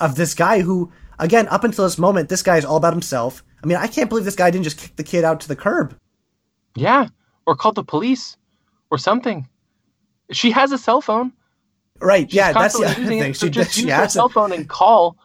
of 0.00 0.14
this 0.14 0.34
guy 0.34 0.60
who 0.60 0.90
again 1.18 1.48
up 1.48 1.64
until 1.64 1.84
this 1.84 1.98
moment 1.98 2.28
this 2.28 2.42
guy 2.42 2.56
is 2.56 2.64
all 2.64 2.76
about 2.76 2.92
himself. 2.92 3.42
I 3.62 3.66
mean, 3.66 3.76
I 3.78 3.86
can't 3.86 4.08
believe 4.08 4.24
this 4.24 4.36
guy 4.36 4.50
didn't 4.50 4.64
just 4.64 4.78
kick 4.78 4.96
the 4.96 5.04
kid 5.04 5.24
out 5.24 5.40
to 5.40 5.48
the 5.48 5.56
curb. 5.56 5.96
Yeah, 6.74 7.08
or 7.46 7.54
call 7.54 7.72
the 7.72 7.84
police 7.84 8.36
or 8.90 8.98
something. 8.98 9.48
She 10.32 10.50
has 10.50 10.72
a 10.72 10.78
cell 10.78 11.00
phone. 11.00 11.32
Right. 12.00 12.28
She's 12.28 12.36
yeah, 12.36 12.52
that's 12.52 12.78
the 12.78 12.86
other 12.86 13.04
thing. 13.06 13.18
it, 13.22 13.36
so 13.36 13.46
She, 13.46 13.50
just 13.50 13.72
she 13.72 13.82
use 13.82 13.90
her 13.90 13.96
has 13.96 14.12
a- 14.12 14.14
cell 14.14 14.28
phone 14.28 14.52
and 14.52 14.68
call 14.68 15.16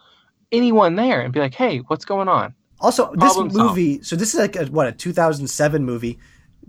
anyone 0.51 0.95
there 0.95 1.21
and 1.21 1.34
be 1.34 1.39
like, 1.39 1.53
"Hey, 1.56 1.80
what's 1.80 2.06
going 2.06 2.27
on?" 2.27 2.53
Also, 2.79 3.11
this 3.11 3.33
Problem 3.33 3.49
solved. 3.51 3.69
movie. 3.77 4.03
So 4.03 4.15
this 4.15 4.33
is 4.33 4.39
like 4.39 4.55
a, 4.55 4.65
what 4.65 4.87
a 4.87 4.91
2007 4.91 5.83
movie. 5.83 6.19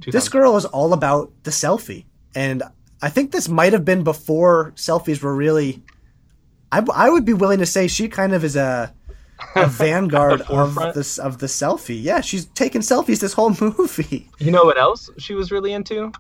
This 0.07 0.29
girl 0.29 0.57
is 0.57 0.65
all 0.65 0.93
about 0.93 1.33
the 1.43 1.51
selfie, 1.51 2.05
and 2.35 2.63
I 3.03 3.09
think 3.09 3.33
this 3.33 3.49
might 3.49 3.73
have 3.73 3.85
been 3.85 4.05
before 4.05 4.73
selfies 4.77 5.23
were 5.23 5.35
really. 5.35 5.83
I, 6.71 6.85
I 6.95 7.11
would 7.11 7.25
be 7.25 7.33
willing 7.33 7.59
to 7.61 7.67
say 7.67 7.89
she 7.89 8.09
kind 8.09 8.33
of 8.35 8.45
is 8.45 8.55
a 8.55 8.95
a 9.55 9.67
vanguard 9.69 10.43
of 10.43 10.75
this 10.95 11.19
of 11.19 11.39
the 11.39 11.47
selfie. 11.47 12.01
Yeah, 12.03 12.21
she's 12.21 12.47
taking 12.47 12.81
selfies 12.81 13.21
this 13.21 13.33
whole 13.33 13.51
movie. 13.61 14.31
You 14.39 14.51
know 14.51 14.65
what 14.65 14.79
else 14.79 15.11
she 15.19 15.35
was 15.35 15.51
really 15.51 15.73
into? 15.73 16.13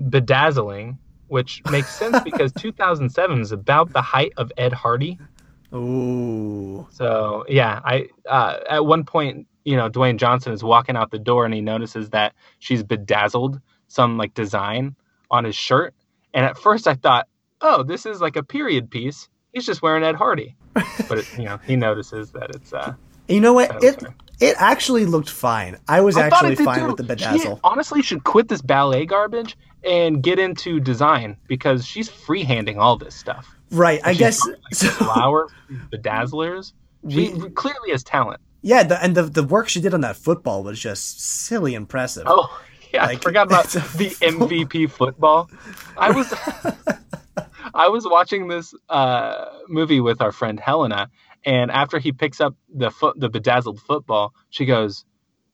Bedazzling, 0.00 0.98
which 1.28 1.62
makes 1.70 1.94
sense 1.94 2.20
because 2.24 2.52
2007 2.52 3.40
is 3.40 3.52
about 3.52 3.92
the 3.92 4.02
height 4.02 4.32
of 4.36 4.52
Ed 4.56 4.72
Hardy. 4.72 5.18
Ooh, 5.74 6.86
So 6.90 7.44
yeah, 7.48 7.80
I 7.84 8.08
uh, 8.28 8.58
at 8.68 8.86
one 8.86 9.04
point, 9.04 9.46
you 9.64 9.76
know, 9.76 9.88
Dwayne 9.88 10.18
Johnson 10.18 10.52
is 10.52 10.62
walking 10.62 10.96
out 10.96 11.10
the 11.10 11.18
door 11.18 11.44
and 11.44 11.54
he 11.54 11.60
notices 11.60 12.10
that 12.10 12.34
she's 12.58 12.82
bedazzled 12.82 13.60
some 13.88 14.16
like 14.18 14.34
design 14.34 14.96
on 15.30 15.44
his 15.44 15.54
shirt, 15.54 15.94
and 16.34 16.44
at 16.44 16.58
first 16.58 16.86
I 16.86 16.94
thought, 16.94 17.28
oh, 17.60 17.82
this 17.82 18.06
is 18.06 18.20
like 18.20 18.36
a 18.36 18.42
period 18.42 18.90
piece. 18.90 19.28
He's 19.52 19.66
just 19.66 19.82
wearing 19.82 20.02
Ed 20.04 20.16
Hardy, 20.16 20.56
but 20.74 21.18
it, 21.18 21.26
you 21.38 21.44
know, 21.44 21.58
he 21.66 21.76
notices 21.76 22.32
that 22.32 22.50
it's. 22.54 22.72
Uh, 22.72 22.94
you 23.28 23.40
know 23.40 23.52
what? 23.52 23.82
It 23.82 24.02
it 24.40 24.56
actually 24.58 25.06
looked 25.06 25.30
fine. 25.30 25.78
I 25.88 26.00
was 26.00 26.16
I 26.16 26.26
actually 26.26 26.56
fine 26.56 26.80
too. 26.80 26.86
with 26.88 26.96
the 26.96 27.16
She 27.16 27.24
bedazzle. 27.24 27.60
honestly 27.62 28.02
should 28.02 28.24
quit 28.24 28.48
this 28.48 28.60
ballet 28.60 29.06
garbage 29.06 29.56
and 29.84 30.22
get 30.22 30.38
into 30.38 30.80
design 30.80 31.36
because 31.46 31.86
she's 31.86 32.08
freehanding 32.08 32.76
all 32.78 32.96
this 32.96 33.14
stuff. 33.14 33.56
Right. 33.72 34.00
I 34.04 34.14
guess. 34.14 34.46
like, 34.46 34.56
So, 34.72 34.88
flower 34.88 35.48
bedazzlers. 35.90 36.72
She 37.08 37.30
clearly 37.54 37.90
has 37.90 38.04
talent. 38.04 38.40
yeah, 38.62 38.84
the, 38.84 39.02
and 39.02 39.16
the 39.16 39.22
the 39.24 39.42
work 39.42 39.68
she 39.68 39.80
did 39.80 39.92
on 39.94 40.02
that 40.02 40.16
football 40.16 40.62
was 40.62 40.78
just 40.78 41.20
silly 41.20 41.74
impressive. 41.74 42.24
Oh 42.26 42.48
yeah, 42.94 43.04
I 43.06 43.16
forgot 43.16 43.46
about 43.46 43.66
the 43.70 43.80
MVP 44.20 44.90
football. 44.90 45.50
I 45.96 46.10
was 46.12 46.32
I 47.74 47.88
was 47.88 48.06
watching 48.06 48.48
this 48.48 48.74
uh, 48.88 49.46
movie 49.68 50.00
with 50.00 50.20
our 50.20 50.30
friend 50.32 50.60
Helena, 50.60 51.08
and 51.44 51.70
after 51.70 51.98
he 51.98 52.12
picks 52.12 52.40
up 52.40 52.54
the 52.72 52.90
foot 52.90 53.18
the 53.18 53.28
bedazzled 53.28 53.80
football, 53.80 54.32
she 54.50 54.64
goes, 54.64 55.04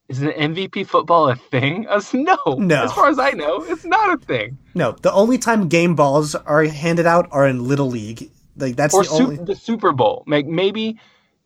"Is 0.08 0.22
an 0.22 0.30
MVP 0.30 0.86
football 0.86 1.28
a 1.28 1.36
thing?" 1.36 1.86
Was 1.88 2.12
no, 2.14 2.36
No. 2.46 2.84
As 2.84 2.92
far 2.92 3.08
as 3.08 3.18
I 3.18 3.30
know, 3.30 3.62
it's 3.64 3.84
not 3.84 4.14
a 4.14 4.24
thing. 4.24 4.58
No, 4.74 4.92
the 4.92 5.12
only 5.12 5.38
time 5.38 5.68
game 5.68 5.94
balls 5.94 6.34
are 6.34 6.64
handed 6.64 7.06
out 7.06 7.28
are 7.30 7.46
in 7.46 7.66
Little 7.66 7.88
League. 7.88 8.30
Like 8.56 8.76
that's 8.76 8.94
or 8.94 9.02
the 9.02 9.08
su- 9.08 9.24
only. 9.24 9.36
the 9.36 9.54
Super 9.54 9.92
Bowl. 9.92 10.24
Like 10.26 10.46
maybe, 10.46 10.98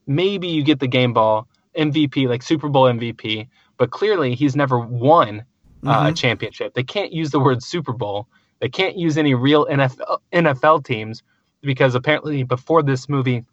maybe 0.07 0.49
you 0.49 0.63
get 0.63 0.81
the 0.81 0.89
game 0.89 1.13
ball 1.13 1.49
MVP, 1.77 2.29
like 2.29 2.43
Super 2.43 2.69
Bowl 2.69 2.85
MVP, 2.85 3.49
but 3.77 3.91
clearly 3.91 4.35
he's 4.35 4.57
never 4.57 4.79
won 4.79 5.45
uh, 5.87 6.11
a 6.11 6.15
championship. 6.15 6.75
They 6.75 6.85
can't 6.85 7.13
use 7.13 7.31
the 7.31 7.41
word 7.41 7.63
Super 7.63 7.93
Bowl. 7.93 8.29
They 8.61 8.69
can't 8.69 8.97
use 8.97 9.19
any 9.19 9.35
real 9.35 9.67
NFL, 9.67 10.19
NFL 10.33 10.85
teams 10.85 11.23
because 11.63 11.95
apparently 11.95 12.43
before 12.45 12.83
this 12.83 13.09
movie 13.09 13.45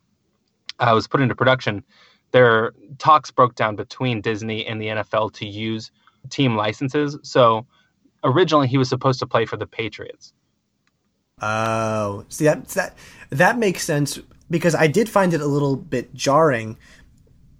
uh, 0.79 0.91
was 0.93 1.07
put 1.07 1.21
into 1.21 1.35
production, 1.35 1.83
their 2.31 2.73
talks 2.97 3.31
broke 3.31 3.55
down 3.55 3.75
between 3.75 4.21
Disney 4.21 4.65
and 4.65 4.81
the 4.81 4.87
NFL 4.87 5.33
to 5.33 5.47
use 5.47 5.91
team 6.29 6.55
licenses. 6.55 7.17
So 7.23 7.65
originally 8.23 8.67
he 8.67 8.77
was 8.77 8.89
supposed 8.89 9.19
to 9.19 9.27
play 9.27 9.45
for 9.45 9.57
the 9.57 9.67
Patriots. 9.67 10.33
Oh, 11.41 12.25
see 12.27 12.45
that 12.45 12.67
that 12.69 12.97
that 13.29 13.57
makes 13.57 13.83
sense 13.83 14.19
because 14.49 14.75
I 14.75 14.87
did 14.87 15.07
find 15.07 15.33
it 15.33 15.41
a 15.41 15.45
little 15.45 15.77
bit 15.77 16.13
jarring 16.13 16.77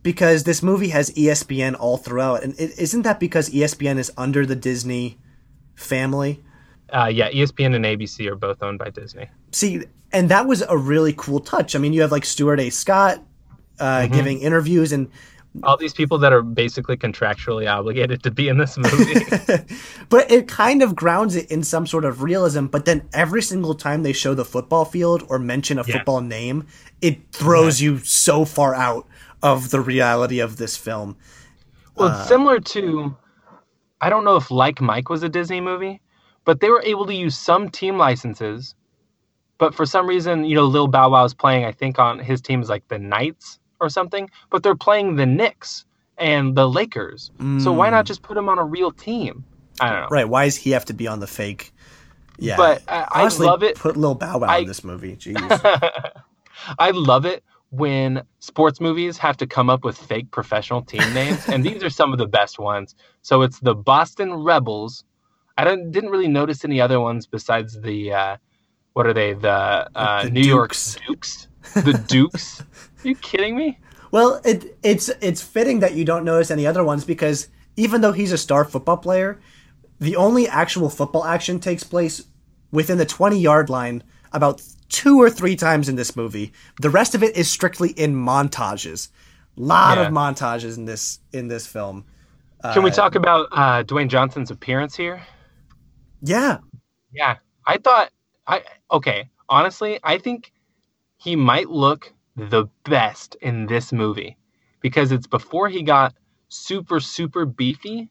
because 0.03 0.43
this 0.43 0.62
movie 0.62 0.89
has 0.89 1.12
ESPN 1.12 1.77
all 1.79 1.97
throughout, 1.97 2.43
and 2.43 2.53
is 2.55 2.77
isn't 2.77 3.03
that 3.03 3.19
because 3.19 3.49
ESPN 3.49 3.97
is 3.97 4.12
under 4.17 4.45
the 4.45 4.55
Disney 4.55 5.17
family? 5.75 6.43
Uh, 6.91 7.05
yeah, 7.05 7.32
ESPN 7.32 7.75
and 7.75 7.86
ABC 7.86 8.27
are 8.27 8.36
both 8.36 8.62
owned 8.62 8.79
by 8.79 8.89
Disney. 8.89 9.29
See, 9.51 9.84
and 10.12 10.27
that 10.29 10.47
was 10.47 10.62
a 10.63 10.77
really 10.77 11.13
cool 11.15 11.39
touch. 11.39 11.75
I 11.75 11.79
mean, 11.79 11.93
you 11.93 12.01
have 12.01 12.12
like 12.12 12.25
Stuart 12.25 12.60
A. 12.60 12.69
Scott 12.69 13.23
uh, 13.80 14.02
Mm-hmm. 14.04 14.13
giving 14.13 14.39
interviews, 14.39 14.92
and 14.92 15.10
all 15.63 15.78
these 15.78 15.94
people 15.94 16.18
that 16.20 16.32
are 16.32 16.44
basically 16.44 16.96
contractually 16.96 17.70
obligated 17.70 18.22
to 18.24 18.32
be 18.32 18.48
in 18.48 18.58
this 18.58 18.78
movie. 18.78 19.15
but 20.10 20.30
it 20.32 20.48
kind 20.48 20.84
of 20.84 20.96
grounds 20.96 21.36
it 21.36 21.50
in 21.50 21.63
some 21.63 21.88
sort 21.88 22.06
of 22.06 22.22
realism. 22.22 22.65
But 22.68 22.86
then 22.86 23.08
every 23.13 23.42
single 23.42 23.74
time 23.74 24.04
they 24.04 24.13
show 24.13 24.34
the 24.36 24.46
football 24.46 24.86
field 24.86 25.24
or 25.28 25.39
mention 25.39 25.80
a 25.80 25.84
Yeah. 25.86 25.98
football 25.98 26.22
name, 26.22 26.68
it 27.02 27.32
throws 27.32 27.82
you 27.82 27.98
so 28.00 28.46
far 28.46 28.76
out 28.76 29.08
of 29.42 29.72
the 29.72 29.80
reality 29.82 30.39
of 30.39 30.58
this 30.58 30.78
film. 30.78 31.18
Well, 31.96 32.10
it's 32.20 32.28
similar 32.28 32.60
to, 32.60 33.18
I 34.02 34.10
don't 34.10 34.24
know 34.24 34.36
if 34.36 34.52
Like 34.52 34.80
Mike 34.82 35.10
was 35.10 35.24
a 35.24 35.30
Disney 35.30 35.62
movie, 35.62 36.00
but 36.46 36.60
they 36.62 36.70
were 36.70 36.84
able 36.84 37.06
to 37.08 37.13
use 37.13 37.36
some 37.38 37.70
team 37.70 37.98
licenses. 37.98 38.76
But 39.58 39.74
for 39.76 39.86
some 39.86 40.08
reason, 40.08 40.46
you 40.46 40.56
know, 40.56 40.65
Lil 40.65 40.88
Bow 40.88 41.10
Wow 41.10 41.26
is 41.26 41.34
playing, 41.34 41.65
I 41.65 41.72
think, 41.72 42.00
on 42.00 42.20
his 42.20 42.39
team 42.39 42.62
is 42.62 42.70
like 42.70 42.88
the 42.88 43.00
Knights 43.00 43.60
or 43.80 43.89
something, 43.89 44.30
but 44.50 44.63
they're 44.63 44.76
playing 44.76 45.15
the 45.15 45.26
Knicks 45.26 45.86
and 46.18 46.56
the 46.56 46.68
Lakers. 46.70 47.32
So 47.60 47.72
why 47.72 47.89
not 47.89 48.06
just 48.06 48.22
put 48.22 48.38
him 48.38 48.50
on 48.50 48.60
a 48.60 48.63
real 48.65 48.92
team? 48.92 49.44
I 49.80 49.89
don't 49.92 50.02
know. 50.02 50.08
Right? 50.12 50.28
Why 50.28 50.46
does 50.46 50.58
he 50.58 50.72
have 50.72 50.86
to 50.86 50.94
be 50.94 51.08
on 51.08 51.20
the 51.22 51.28
fake? 51.28 51.72
Yeah, 52.38 52.58
But 52.58 52.84
I- 52.88 53.08
I 53.12 53.28
love 53.28 53.63
it. 53.63 53.76
Put 53.78 53.98
Lil 53.98 54.15
Bow 54.15 54.39
Wow 54.39 54.48
I- 54.48 54.58
in 54.60 54.68
this 54.68 54.84
movie. 54.84 55.15
Jeez. 55.15 55.38
I 56.80 56.92
love 56.92 57.26
it 57.26 57.44
when 57.72 58.24
sports 58.39 58.82
movies 58.82 59.18
have 59.18 59.38
to 59.38 59.48
come 59.48 59.70
up 59.70 59.84
with 59.84 59.98
fake 59.98 60.32
professional 60.32 60.82
team 60.82 61.02
names, 61.13 61.48
and 61.48 61.63
these 61.63 61.84
are 61.84 61.89
some 61.89 62.12
of 62.13 62.18
the 62.20 62.26
best 62.28 62.60
ones. 62.60 62.96
So 63.22 63.42
it's 63.42 63.60
the 63.60 63.76
Boston 63.76 64.34
Rebels. 64.34 65.04
I 65.58 65.63
don't 65.65 65.92
didn't 65.92 66.10
really 66.10 66.28
notice 66.30 66.63
any 66.65 66.80
other 66.82 67.00
ones 67.00 67.28
besides 67.28 67.80
the 67.82 68.13
uh, 68.13 68.38
what 68.94 69.06
are 69.06 69.13
they? 69.13 69.34
The, 69.34 69.50
uh, 69.96 70.24
The 70.24 70.30
New 70.32 70.42
York 70.42 70.72
Dukes. 70.72 70.98
Dukes. 71.08 71.48
The 71.74 71.93
Dukes. 72.08 72.62
are 72.62 73.08
you 73.08 73.15
kidding 73.15 73.56
me? 73.56 73.78
Well, 74.12 74.41
it, 74.43 74.78
it's 74.84 75.10
it's 75.22 75.41
fitting 75.41 75.80
that 75.82 75.93
you 75.93 76.04
don't 76.06 76.26
notice 76.26 76.50
any 76.52 76.65
other 76.65 76.84
ones 76.84 77.06
because 77.06 77.48
even 77.76 78.02
though 78.02 78.12
he's 78.12 78.32
a 78.32 78.38
star 78.38 78.65
football 78.65 78.98
player, 78.98 79.39
the 80.00 80.15
only 80.15 80.48
actual 80.48 80.89
football 80.89 81.26
action 81.26 81.60
takes 81.60 81.84
place 81.84 82.26
within 82.72 82.98
the 82.98 83.06
20 83.06 83.39
yard 83.39 83.69
line 83.69 84.04
about 84.32 84.62
two 84.89 85.22
or 85.22 85.30
three 85.30 85.56
times 85.56 85.88
in 85.89 85.95
this 85.95 86.15
movie. 86.15 86.52
The 86.82 86.89
rest 86.89 87.13
of 87.15 87.22
it 87.24 87.36
is 87.38 87.50
strictly 87.50 87.89
in 87.91 88.15
montages. 88.15 89.10
Lot 89.56 89.98
Yeah. 89.98 90.08
of 90.08 90.13
montages 90.13 90.78
in 90.78 90.86
this 90.86 91.19
in 91.34 91.48
this 91.48 91.67
film. 91.67 92.06
Can 92.74 92.84
we 92.84 92.91
talk 92.91 93.15
about 93.15 93.48
uh, 93.52 93.84
Dwayne 93.84 94.10
Johnson's 94.10 94.52
appearance 94.52 94.95
here? 94.95 95.22
Yeah. 96.22 96.58
Yeah, 97.13 97.38
I 97.65 97.78
thought 97.78 98.12
I 98.48 98.63
okay. 98.91 99.30
Honestly, 99.48 100.00
I 100.04 100.17
think 100.17 100.52
he 101.19 101.36
might 101.36 101.69
look 101.69 102.13
the 102.36 102.65
best 102.86 103.36
in 103.41 103.67
this 103.67 103.91
movie 103.91 104.38
because 104.79 105.12
it's 105.12 105.27
before 105.27 105.67
he 105.67 105.84
got 105.84 106.15
super 106.47 106.99
super 106.99 107.45
beefy. 107.45 108.10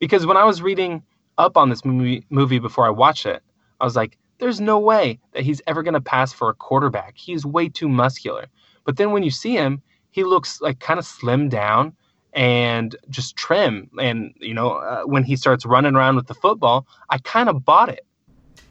Because 0.00 0.26
when 0.26 0.36
I 0.36 0.44
was 0.44 0.62
reading 0.62 1.02
up 1.36 1.56
on 1.56 1.68
this 1.68 1.84
movie 1.84 2.24
movie 2.30 2.58
before 2.58 2.86
I 2.86 2.90
watched 2.90 3.26
it, 3.26 3.42
I 3.80 3.84
was 3.84 3.94
like, 3.94 4.16
"There's 4.38 4.60
no 4.60 4.78
way 4.78 5.20
that 5.32 5.42
he's 5.44 5.60
ever 5.66 5.82
going 5.82 5.94
to 5.94 6.00
pass 6.00 6.32
for 6.32 6.48
a 6.48 6.54
quarterback. 6.54 7.16
He's 7.16 7.44
way 7.44 7.68
too 7.68 7.88
muscular." 7.88 8.46
But 8.84 8.96
then 8.96 9.12
when 9.12 9.22
you 9.22 9.30
see 9.30 9.52
him, 9.52 9.82
he 10.10 10.24
looks 10.24 10.60
like 10.60 10.80
kind 10.80 10.98
of 10.98 11.04
slim 11.04 11.50
down 11.50 11.94
and 12.32 12.96
just 13.10 13.36
trim. 13.36 13.90
And 14.00 14.32
you 14.40 14.54
know, 14.54 14.70
uh, 14.72 15.02
when 15.02 15.24
he 15.24 15.36
starts 15.36 15.66
running 15.66 15.94
around 15.94 16.16
with 16.16 16.28
the 16.28 16.34
football, 16.34 16.86
I 17.10 17.18
kind 17.18 17.50
of 17.50 17.64
bought 17.64 17.90
it. 17.90 18.06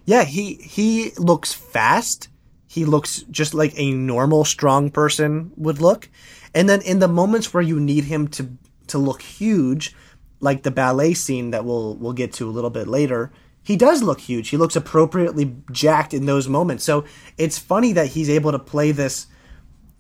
Yeah, 0.06 0.24
he 0.24 0.56
he 0.56 1.12
looks 1.20 1.54
fast. 1.54 2.30
He 2.68 2.86
looks 2.86 3.24
just 3.32 3.54
like 3.54 3.74
a 3.78 3.92
normal 3.92 4.46
strong 4.46 4.92
person 4.92 5.52
would 5.56 5.80
look. 5.80 6.10
And 6.54 6.68
then 6.68 6.82
in 6.82 7.00
the 7.00 7.08
moments 7.08 7.54
where 7.54 7.64
you 7.64 7.80
need 7.80 8.06
him 8.06 8.28
to 8.30 8.50
to 8.88 8.98
look 8.98 9.22
huge, 9.22 9.96
like 10.40 10.64
the 10.64 10.72
ballet 10.72 11.14
scene 11.14 11.52
that 11.52 11.66
we'll 11.66 11.96
we'll 11.96 12.14
get 12.14 12.34
to 12.34 12.48
a 12.48 12.52
little 12.52 12.70
bit 12.70 12.88
later, 12.88 13.32
he 13.64 13.76
does 13.76 14.02
look 14.04 14.20
huge. 14.22 14.50
He 14.50 14.58
looks 14.58 14.76
appropriately 14.76 15.56
jacked 15.72 16.14
in 16.14 16.26
those 16.26 16.48
moments. 16.48 16.84
So 16.84 17.06
it's 17.38 17.58
funny 17.58 17.94
that 17.94 18.08
he's 18.08 18.30
able 18.30 18.52
to 18.52 18.60
play 18.60 18.92
this 18.92 19.28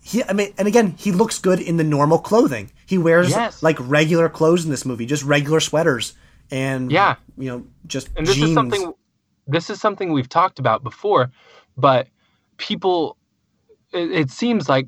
he, 0.03 0.23
I 0.23 0.31
mean, 0.31 0.53
and 0.57 0.69
again, 0.69 0.95
he 0.97 1.11
looks 1.11 1.37
good 1.37 1.59
in 1.59 1.75
the 1.75 1.83
normal 1.83 2.17
clothing. 2.19 2.71
He 2.85 2.97
wears 2.97 3.29
Yes. 3.29 3.61
like 3.61 3.75
regular 3.81 4.29
clothes 4.29 4.63
in 4.63 4.71
this 4.71 4.85
movie, 4.85 5.05
just 5.05 5.21
regular 5.23 5.59
sweaters, 5.59 6.13
and 6.49 6.89
Yeah. 6.89 7.15
you 7.37 7.49
know, 7.49 7.65
just 7.85 8.07
and 8.15 8.25
this 8.25 8.35
jeans. 8.35 8.49
is 8.49 8.53
something 8.55 8.93
this 9.47 9.69
is 9.69 9.81
something 9.81 10.13
we've 10.13 10.29
talked 10.29 10.59
about 10.59 10.81
before 10.83 11.31
but 11.77 12.07
people 12.57 13.17
it, 13.93 14.29
seems 14.29 14.67
like 14.67 14.87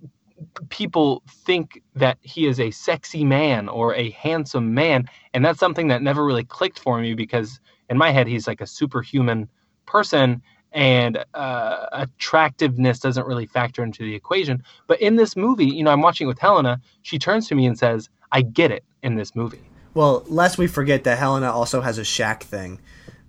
people 0.70 1.24
think 1.28 1.82
that 1.96 2.18
he 2.22 2.48
is 2.48 2.60
a 2.60 2.72
sexy 2.72 3.24
man 3.24 3.70
or 3.70 3.96
a 3.96 4.10
handsome 4.12 4.74
man 4.74 5.08
and 5.34 5.44
that's 5.44 5.60
something 5.60 5.88
that 5.88 6.02
never 6.02 6.26
really 6.26 6.44
clicked 6.44 6.80
for 6.80 7.00
me 7.00 7.14
because 7.14 7.60
in 7.90 7.98
my 7.98 8.12
head 8.12 8.28
he's 8.28 8.48
like 8.48 8.62
a 8.62 8.68
superhuman 8.68 9.50
person 9.86 10.42
and 10.72 11.24
uh, 11.34 11.88
attractiveness 11.94 13.00
doesn't 13.00 13.26
really 13.26 13.46
factor 13.46 13.84
into 13.84 14.04
the 14.04 14.14
equation 14.16 14.64
but 14.88 15.00
in 15.02 15.16
this 15.16 15.36
movie 15.36 15.66
you 15.66 15.84
know 15.84 15.92
i'm 15.92 16.02
watching 16.02 16.26
it 16.26 16.30
with 16.30 16.40
helena 16.40 16.80
she 17.02 17.18
turns 17.18 17.48
to 17.48 17.56
me 17.56 17.66
and 17.66 17.78
says 17.78 18.10
i 18.32 18.42
get 18.42 18.72
it 18.72 18.84
in 19.04 19.16
this 19.16 19.36
movie 19.36 19.62
Well, 19.94 20.24
lest 20.28 20.58
we 20.58 20.68
forget 20.68 21.04
that 21.06 21.18
Helena 21.18 21.52
also 21.52 21.82
has 21.82 21.98
a 21.98 22.04
Shaq 22.04 22.42
thing. 22.42 22.80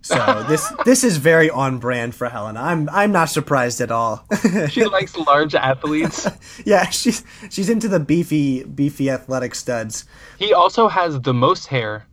So 0.02 0.44
this 0.48 0.72
this 0.84 1.04
is 1.04 1.16
very 1.18 1.50
on 1.50 1.78
brand 1.78 2.14
for 2.14 2.28
Helena. 2.28 2.60
I'm 2.60 2.88
I'm 2.90 3.12
not 3.12 3.28
surprised 3.28 3.80
at 3.80 3.90
all. 3.90 4.24
she 4.68 4.84
likes 4.84 5.16
large 5.16 5.54
athletes 5.54 6.26
yeah, 6.64 6.88
she's 6.90 7.24
she's 7.50 7.68
into 7.68 7.88
the 7.88 8.00
beefy 8.00 8.64
beefy 8.64 9.10
athletic 9.10 9.54
studs. 9.54 10.04
He 10.38 10.52
also 10.52 10.88
has 10.88 11.20
the 11.20 11.34
most 11.34 11.66
hair 11.66 12.06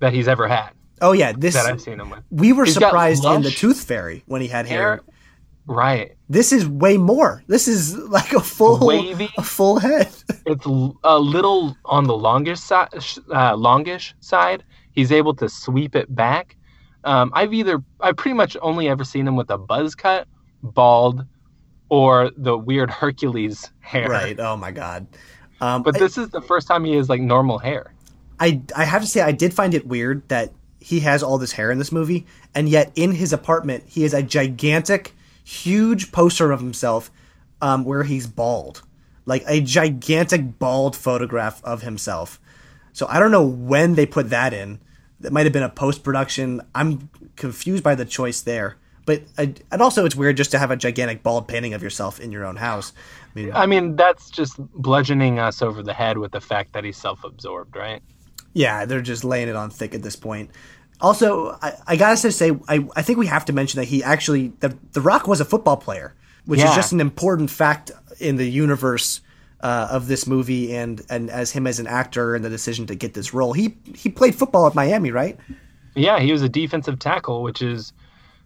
that 0.00 0.12
he's 0.12 0.28
ever 0.28 0.46
had 0.46 0.70
Oh 1.00 1.12
yeah, 1.12 1.32
this 1.36 1.54
that 1.54 1.66
I've 1.66 1.80
seen 1.80 2.00
him 2.00 2.10
with. 2.10 2.20
we 2.30 2.52
were 2.52 2.64
He's 2.64 2.74
surprised 2.74 3.24
in 3.24 3.42
the 3.42 3.50
Tooth 3.50 3.84
Fairy 3.84 4.22
when 4.26 4.40
he 4.40 4.48
had 4.48 4.66
hair. 4.66 4.96
Hair, 4.96 5.00
right? 5.66 6.16
This 6.28 6.52
is 6.52 6.66
way 6.68 6.96
more. 6.96 7.42
This 7.46 7.68
is 7.68 7.96
like 7.96 8.32
a 8.32 8.40
full 8.40 8.84
Wavy. 8.86 9.30
a 9.36 9.42
full 9.42 9.78
head. 9.78 10.08
It's 10.46 10.66
a 10.66 11.18
little 11.18 11.76
on 11.84 12.04
the 12.04 12.16
longish 12.16 12.60
side, 12.60 12.88
uh, 13.32 13.56
longish 13.56 14.14
side. 14.20 14.64
He's 14.92 15.12
able 15.12 15.34
to 15.36 15.48
sweep 15.48 15.94
it 15.94 16.12
back. 16.14 16.56
Um, 17.04 17.30
I've 17.34 17.54
either 17.54 17.82
I've 18.00 18.16
pretty 18.16 18.34
much 18.34 18.56
only 18.60 18.88
ever 18.88 19.04
seen 19.04 19.26
him 19.26 19.36
with 19.36 19.50
a 19.50 19.58
buzz 19.58 19.94
cut, 19.94 20.26
bald, 20.62 21.24
or 21.88 22.30
the 22.36 22.56
weird 22.56 22.90
Hercules 22.90 23.70
hair. 23.80 24.08
right. 24.08 24.38
Oh 24.38 24.56
my 24.56 24.70
god. 24.70 25.06
Um, 25.60 25.82
But 25.82 25.98
this 25.98 26.18
is 26.18 26.28
the 26.28 26.40
first 26.42 26.68
time 26.68 26.84
he 26.84 26.94
has 26.94 27.08
like 27.08 27.20
normal 27.20 27.58
hair. 27.58 27.92
I 28.40 28.62
I 28.76 28.84
have 28.84 29.02
to 29.02 29.08
say 29.08 29.20
I 29.20 29.32
did 29.32 29.54
find 29.54 29.74
it 29.74 29.86
weird 29.86 30.28
that 30.28 30.52
he 30.80 31.00
has 31.00 31.22
all 31.22 31.38
this 31.38 31.52
hair 31.52 31.70
in 31.70 31.78
this 31.78 31.90
movie, 31.90 32.26
and 32.54 32.68
yet 32.68 32.92
in 32.94 33.12
his 33.12 33.32
apartment 33.32 33.84
he 33.86 34.02
has 34.02 34.14
a 34.14 34.22
gigantic, 34.22 35.14
huge 35.44 36.12
poster 36.12 36.52
of 36.52 36.60
himself, 36.60 37.10
um, 37.60 37.84
where 37.84 38.04
he's 38.04 38.26
bald, 38.26 38.82
like 39.26 39.42
a 39.48 39.60
gigantic 39.60 40.58
bald 40.58 40.94
photograph 40.94 41.62
of 41.64 41.82
himself. 41.82 42.40
So 42.92 43.06
I 43.08 43.18
don't 43.18 43.30
know 43.32 43.44
when 43.46 43.94
they 43.94 44.06
put 44.06 44.30
that 44.30 44.52
in. 44.52 44.80
That 45.20 45.32
might 45.32 45.46
have 45.46 45.52
been 45.52 45.62
a 45.62 45.68
post 45.68 46.04
production. 46.04 46.62
I'm 46.74 47.10
confused 47.36 47.82
by 47.82 47.94
the 47.94 48.04
choice 48.04 48.40
there. 48.40 48.76
But 49.04 49.22
I, 49.38 49.54
and 49.72 49.80
also 49.80 50.04
it's 50.04 50.14
weird 50.14 50.36
just 50.36 50.50
to 50.50 50.58
have 50.58 50.70
a 50.70 50.76
gigantic 50.76 51.22
bald 51.22 51.48
painting 51.48 51.72
of 51.72 51.82
yourself 51.82 52.20
in 52.20 52.30
your 52.30 52.44
own 52.44 52.56
house. 52.56 52.92
I 53.34 53.40
mean, 53.40 53.52
I 53.54 53.66
mean, 53.66 53.96
that's 53.96 54.28
just 54.28 54.58
bludgeoning 54.74 55.38
us 55.38 55.62
over 55.62 55.82
the 55.82 55.94
head 55.94 56.18
with 56.18 56.32
the 56.32 56.42
fact 56.42 56.74
that 56.74 56.84
he's 56.84 56.98
self-absorbed, 56.98 57.74
right? 57.74 58.02
Yeah, 58.52 58.84
they're 58.84 59.00
just 59.00 59.24
laying 59.24 59.48
it 59.48 59.56
on 59.56 59.70
thick 59.70 59.94
at 59.94 60.02
this 60.02 60.14
point. 60.14 60.50
Also, 61.00 61.56
I, 61.62 61.72
I 61.86 61.96
gotta 61.96 62.16
say, 62.16 62.50
I, 62.68 62.86
I 62.96 63.02
think 63.02 63.18
we 63.18 63.26
have 63.28 63.46
to 63.46 63.52
mention 63.52 63.80
that 63.80 63.86
he 63.86 64.02
actually 64.02 64.52
the 64.60 64.76
the 64.92 65.00
Rock 65.00 65.26
was 65.26 65.40
a 65.40 65.44
football 65.44 65.78
player, 65.78 66.14
which 66.44 66.60
is 66.60 66.74
just 66.74 66.92
an 66.92 67.00
important 67.00 67.50
fact 67.50 67.90
in 68.20 68.36
the 68.36 68.50
universe 68.50 69.20
uh, 69.60 69.88
of 69.90 70.06
this 70.06 70.26
movie 70.26 70.74
and 70.74 71.02
and 71.10 71.30
as 71.30 71.50
him 71.50 71.66
as 71.66 71.80
an 71.80 71.86
actor 71.86 72.34
and 72.34 72.44
the 72.44 72.50
decision 72.50 72.86
to 72.86 72.94
get 72.94 73.14
this 73.14 73.34
role. 73.34 73.52
He 73.52 73.76
he 73.94 74.08
played 74.08 74.34
football 74.34 74.66
at 74.66 74.74
Miami, 74.74 75.10
right? 75.10 75.38
Yeah, 75.94 76.20
he 76.20 76.32
was 76.32 76.42
a 76.42 76.48
defensive 76.48 76.98
tackle, 76.98 77.42
which 77.42 77.60
is 77.62 77.92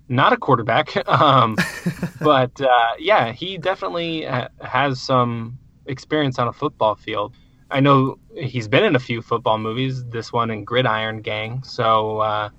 not 0.08 0.32
a 0.32 0.36
quarterback. 0.36 0.94
Um, 1.08 1.56
but 2.20 2.58
uh, 2.60 2.92
yeah, 2.98 3.32
he 3.32 3.58
definitely 3.58 4.24
ha- 4.24 4.48
has 4.60 5.00
some 5.00 5.58
experience 5.86 6.38
on 6.38 6.48
a 6.48 6.52
football 6.52 6.94
field. 6.94 7.34
I 7.70 7.80
know 7.80 8.18
he's 8.34 8.68
been 8.68 8.84
in 8.84 8.96
a 8.96 8.98
few 8.98 9.22
football 9.22 9.58
movies. 9.58 10.04
This 10.06 10.32
one 10.32 10.50
in 10.50 10.64
Gridiron 10.64 11.20
Gang. 11.22 11.62
So 11.62 12.18
uh, 12.18 12.50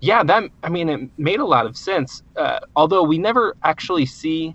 yeah, 0.00 0.22
that 0.22 0.44
I 0.62 0.68
mean, 0.68 0.88
it 0.88 1.10
made 1.18 1.40
a 1.40 1.44
lot 1.44 1.66
of 1.66 1.76
sense. 1.76 2.22
Uh, 2.36 2.60
although 2.76 3.02
we 3.02 3.18
never 3.18 3.56
actually 3.62 4.06
see 4.06 4.54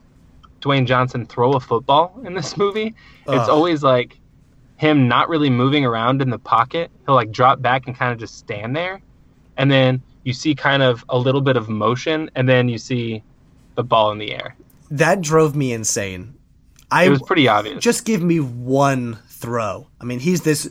Dwayne 0.66 0.86
Johnson 0.88 1.26
throw 1.26 1.54
a 1.54 1.60
football 1.60 2.20
in 2.26 2.34
this 2.34 2.58
movie. 2.58 2.88
It's 2.88 3.28
Ugh. 3.28 3.50
always 3.50 3.84
like 3.84 4.20
him 4.78 5.08
not 5.08 5.30
really 5.30 5.50
moving 5.50 5.86
around 5.86 6.22
in 6.22 6.30
the 6.30 6.40
pocket. 6.40 6.92
He'll 7.06 7.16
like 7.16 7.32
drop 7.32 7.62
back 7.62 7.88
and 7.88 7.96
kind 7.96 8.12
of 8.12 8.20
just 8.20 8.38
stand 8.38 8.76
there 8.76 9.02
and 9.58 9.72
then 9.72 10.02
you 10.24 10.34
see 10.34 10.56
kind 10.56 10.84
of 10.84 11.06
a 11.10 11.18
little 11.18 11.42
bit 11.42 11.56
of 11.56 11.70
motion, 11.70 12.30
and 12.36 12.50
then 12.50 12.68
you 12.68 12.78
see 12.78 13.24
the 13.76 13.84
ball 13.84 14.12
in 14.12 14.18
the 14.18 14.34
air. 14.34 14.56
That 14.90 15.22
drove 15.22 15.56
me 15.56 15.72
insane. 15.72 16.36
I 16.92 17.06
It 17.06 17.10
was 17.10 17.22
pretty 17.22 17.48
obvious. 17.48 17.84
just 17.84 18.06
give 18.06 18.22
me 18.22 18.40
one 18.40 19.20
throw. 19.28 19.88
I 20.02 20.06
mean, 20.06 20.20
he's 20.20 20.42
this 20.42 20.70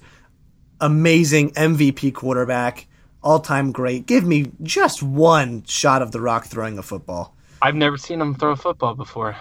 amazing 0.80 1.52
MVP 1.52 2.14
quarterback, 2.14 2.87
all 3.22 3.40
time 3.40 3.72
great. 3.72 4.07
Give 4.07 4.24
me 4.24 4.50
just 4.62 5.02
one 5.02 5.64
shot 5.64 6.02
of 6.02 6.12
The 6.12 6.20
Rock 6.20 6.46
throwing 6.46 6.78
a 6.78 6.83
football. 6.83 7.35
I've 7.62 7.74
never 7.76 7.96
seen 7.96 8.20
him 8.20 8.35
throw 8.35 8.52
a 8.52 8.57
football 8.57 8.94
before. 8.94 9.37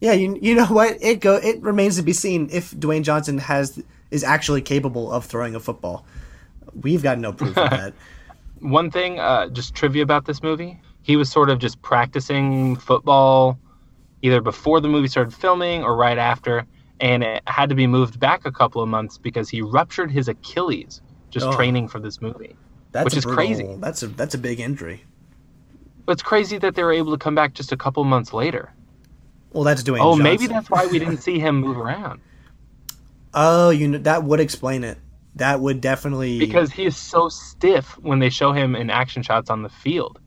Yeah, 0.00 0.12
you 0.12 0.38
you 0.40 0.54
know 0.54 0.66
what? 0.66 0.96
It 1.00 1.20
go 1.20 1.36
it 1.36 1.60
remains 1.60 1.96
to 1.96 2.02
be 2.02 2.12
seen 2.12 2.48
if 2.52 2.70
Dwayne 2.72 3.02
Johnson 3.02 3.38
has 3.38 3.82
is 4.10 4.22
actually 4.24 4.62
capable 4.62 5.10
of 5.12 5.24
throwing 5.24 5.54
a 5.54 5.60
football. 5.60 6.04
we've 6.82 7.02
got 7.02 7.18
no 7.18 7.32
proof 7.32 7.56
of 7.58 7.70
that. 7.70 7.94
One 8.60 8.90
thing, 8.90 9.18
uh, 9.18 9.48
just 9.48 9.74
trivia 9.74 10.02
about 10.02 10.24
this 10.26 10.42
movie: 10.42 10.80
he 11.02 11.16
was 11.16 11.30
sort 11.30 11.50
of 11.50 11.58
just 11.58 11.80
practicing 11.82 12.76
football, 12.76 13.58
either 14.22 14.40
before 14.40 14.80
the 14.80 14.88
movie 14.88 15.08
started 15.08 15.32
filming 15.34 15.82
or 15.82 15.96
right 15.96 16.18
after, 16.18 16.64
and 17.00 17.22
it 17.24 17.42
had 17.46 17.68
to 17.68 17.74
be 17.74 17.86
moved 17.86 18.18
back 18.20 18.44
a 18.46 18.52
couple 18.52 18.80
of 18.82 18.88
months 18.88 19.18
because 19.18 19.48
he 19.48 19.62
ruptured 19.62 20.10
his 20.10 20.28
Achilles 20.28 21.00
just 21.30 21.46
Oh. 21.46 21.52
training 21.52 21.88
for 21.88 21.98
this 22.00 22.20
movie. 22.22 22.56
That's 22.92 23.04
Which 23.06 23.16
is 23.16 23.24
brutal- 23.24 23.36
crazy. 23.44 23.76
That's 23.80 24.02
a 24.02 24.06
that's 24.08 24.34
a 24.34 24.38
big 24.38 24.60
injury. 24.60 25.04
But 26.06 26.12
it's 26.12 26.22
crazy 26.22 26.56
that 26.58 26.74
they 26.74 26.82
were 26.84 26.92
able 26.92 27.12
to 27.12 27.18
come 27.18 27.34
back 27.34 27.52
just 27.52 27.70
a 27.72 27.76
couple 27.76 28.02
months 28.04 28.32
later. 28.32 28.72
Well, 29.52 29.64
that's 29.64 29.82
Dwayne. 29.82 30.00
oh, 30.00 30.16
maybe 30.16 30.46
that's 30.46 30.70
why 30.70 30.86
we 30.86 30.98
didn't 30.98 31.18
see 31.22 31.38
him 31.38 31.60
move 31.60 31.78
around 31.78 32.20
Oh, 33.34 33.70
you 33.70 33.88
know 33.88 33.98
that 33.98 34.24
would 34.24 34.40
explain 34.40 34.84
it. 34.84 34.98
That 35.36 35.60
would 35.60 35.80
definitely 35.80 36.38
because 36.38 36.72
he 36.72 36.86
is 36.86 36.96
so 36.96 37.28
stiff 37.28 37.96
when 37.98 38.18
they 38.18 38.30
show 38.30 38.52
him 38.52 38.74
in 38.74 38.90
action 38.90 39.22
shots 39.22 39.50
on 39.50 39.62
the 39.62 39.68
field. 39.68 40.18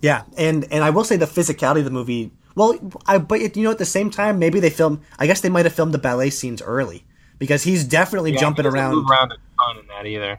Yeah, 0.00 0.22
and 0.36 0.64
and 0.70 0.84
I 0.84 0.90
will 0.90 1.04
say 1.04 1.16
the 1.16 1.26
physicality 1.26 1.78
of 1.80 1.84
the 1.86 1.90
movie. 1.90 2.30
Well, 2.54 2.78
I 3.06 3.18
but 3.18 3.56
you 3.56 3.64
know 3.64 3.70
at 3.70 3.78
the 3.78 3.84
same 3.84 4.10
time 4.10 4.38
maybe 4.38 4.60
they 4.60 4.70
filmed. 4.70 5.00
I 5.18 5.26
guess 5.26 5.40
they 5.40 5.48
might 5.48 5.64
have 5.64 5.72
filmed 5.74 5.92
the 5.94 5.98
ballet 5.98 6.30
scenes 6.30 6.60
early 6.62 7.04
because 7.38 7.62
he's 7.64 7.82
definitely 7.84 8.32
Yeah, 8.32 8.40
jumping 8.40 8.64
he 8.66 8.70
around. 8.70 8.94
move 8.96 9.10
around 9.10 9.32
a 9.32 9.36
ton 9.58 9.78
in 9.80 9.86
that 9.88 10.06
either. 10.06 10.38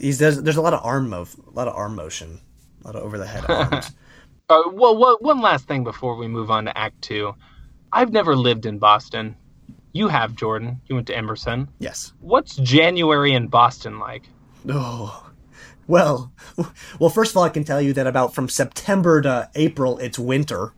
He's 0.00 0.18
there's 0.18 0.42
there's 0.42 0.56
a 0.56 0.62
lot 0.62 0.72
of 0.74 0.84
arm 0.84 1.08
move, 1.10 1.36
a 1.46 1.50
lot 1.50 1.68
of 1.68 1.74
arm 1.76 1.94
motion, 1.94 2.40
a 2.82 2.86
lot 2.88 2.96
of 2.96 3.02
over 3.04 3.18
the 3.18 3.26
head 3.26 3.44
arms. 3.48 3.92
Uh, 4.48 4.62
well, 4.72 4.96
well, 4.96 5.18
one 5.20 5.40
last 5.40 5.66
thing 5.68 5.84
before 5.84 6.16
we 6.16 6.26
move 6.26 6.50
on 6.50 6.64
to 6.64 6.76
Act 6.78 7.00
Two. 7.02 7.34
I've 7.92 8.12
never 8.12 8.34
lived 8.36 8.66
in 8.66 8.78
Boston. 8.78 9.36
You 9.92 10.08
have, 10.08 10.34
Jordan. 10.34 10.80
You 10.86 10.94
went 10.94 11.06
to 11.08 11.16
Emerson. 11.16 11.68
yes. 11.78 12.12
What's 12.20 12.56
January 12.56 13.32
in 13.32 13.48
Boston 13.48 13.98
like? 13.98 14.28
Oh, 14.68 15.30
well, 15.86 16.32
well. 16.98 17.10
First 17.10 17.32
of 17.32 17.36
all, 17.38 17.42
I 17.44 17.48
can 17.48 17.64
tell 17.64 17.80
you 17.80 17.92
that 17.94 18.06
about 18.06 18.34
from 18.34 18.48
September 18.48 19.20
to 19.22 19.50
April, 19.54 19.98
it's 19.98 20.18
winter. 20.18 20.72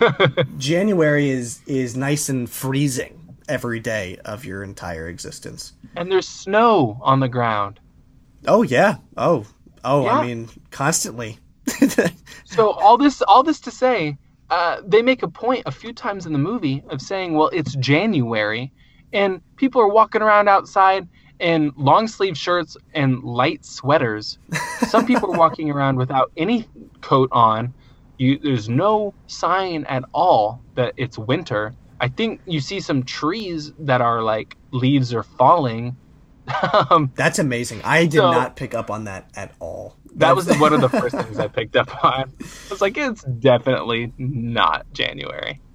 January 0.58 1.30
is 1.30 1.60
is 1.66 1.96
nice 1.96 2.28
and 2.28 2.48
freezing 2.50 3.36
every 3.48 3.78
day 3.80 4.18
of 4.24 4.44
your 4.44 4.62
entire 4.64 5.08
existence. 5.08 5.74
And 5.96 6.10
there's 6.10 6.28
snow 6.28 6.98
on 7.02 7.20
the 7.20 7.28
ground. 7.28 7.78
Oh 8.46 8.62
yeah. 8.62 8.96
Oh 9.16 9.46
oh. 9.84 10.06
I 10.08 10.26
mean, 10.26 10.48
constantly. 10.70 11.38
So 12.44 12.72
all 12.72 12.98
this, 12.98 13.22
all 13.22 13.42
this 13.42 13.60
to 13.60 13.70
say, 13.70 14.18
uh, 14.50 14.82
they 14.86 15.00
make 15.00 15.22
a 15.22 15.28
point 15.28 15.62
a 15.64 15.70
few 15.70 15.92
times 15.92 16.26
in 16.26 16.32
the 16.32 16.38
movie 16.38 16.82
of 16.90 17.00
saying, 17.00 17.34
"Well, 17.34 17.48
it's 17.48 17.74
January," 17.76 18.70
and 19.12 19.40
people 19.56 19.80
are 19.80 19.88
walking 19.88 20.20
around 20.20 20.48
outside 20.48 21.08
in 21.40 21.72
long 21.76 22.06
sleeve 22.08 22.36
shirts 22.36 22.76
and 22.94 23.22
light 23.24 23.64
sweaters. 23.64 24.38
Some 24.86 25.06
people 25.06 25.34
are 25.34 25.38
walking 25.38 25.70
around 25.70 25.96
without 25.96 26.30
any 26.36 26.68
coat 27.00 27.30
on. 27.32 27.72
You, 28.18 28.38
there's 28.38 28.68
no 28.68 29.14
sign 29.26 29.84
at 29.86 30.04
all 30.12 30.60
that 30.74 30.92
it's 30.98 31.16
winter. 31.18 31.74
I 32.00 32.08
think 32.08 32.40
you 32.46 32.60
see 32.60 32.80
some 32.80 33.02
trees 33.04 33.72
that 33.78 34.00
are 34.02 34.22
like 34.22 34.56
leaves 34.72 35.14
are 35.14 35.22
falling. 35.22 35.96
um, 36.90 37.10
That's 37.14 37.38
amazing. 37.38 37.80
I 37.82 38.02
did 38.04 38.18
So- 38.18 38.30
not 38.30 38.56
pick 38.56 38.74
up 38.74 38.90
on 38.90 39.04
that 39.04 39.30
at 39.34 39.54
all. 39.58 39.96
That 40.16 40.36
was 40.36 40.46
one 40.58 40.72
of 40.72 40.80
the 40.80 40.88
first 41.00 41.16
things 41.16 41.38
I 41.38 41.48
picked 41.48 41.76
up 41.76 42.04
on. 42.04 42.32
I 42.40 42.44
was 42.70 42.80
like, 42.80 42.96
it's 42.96 43.22
definitely 43.22 44.12
not 44.18 44.92
January. 44.92 45.60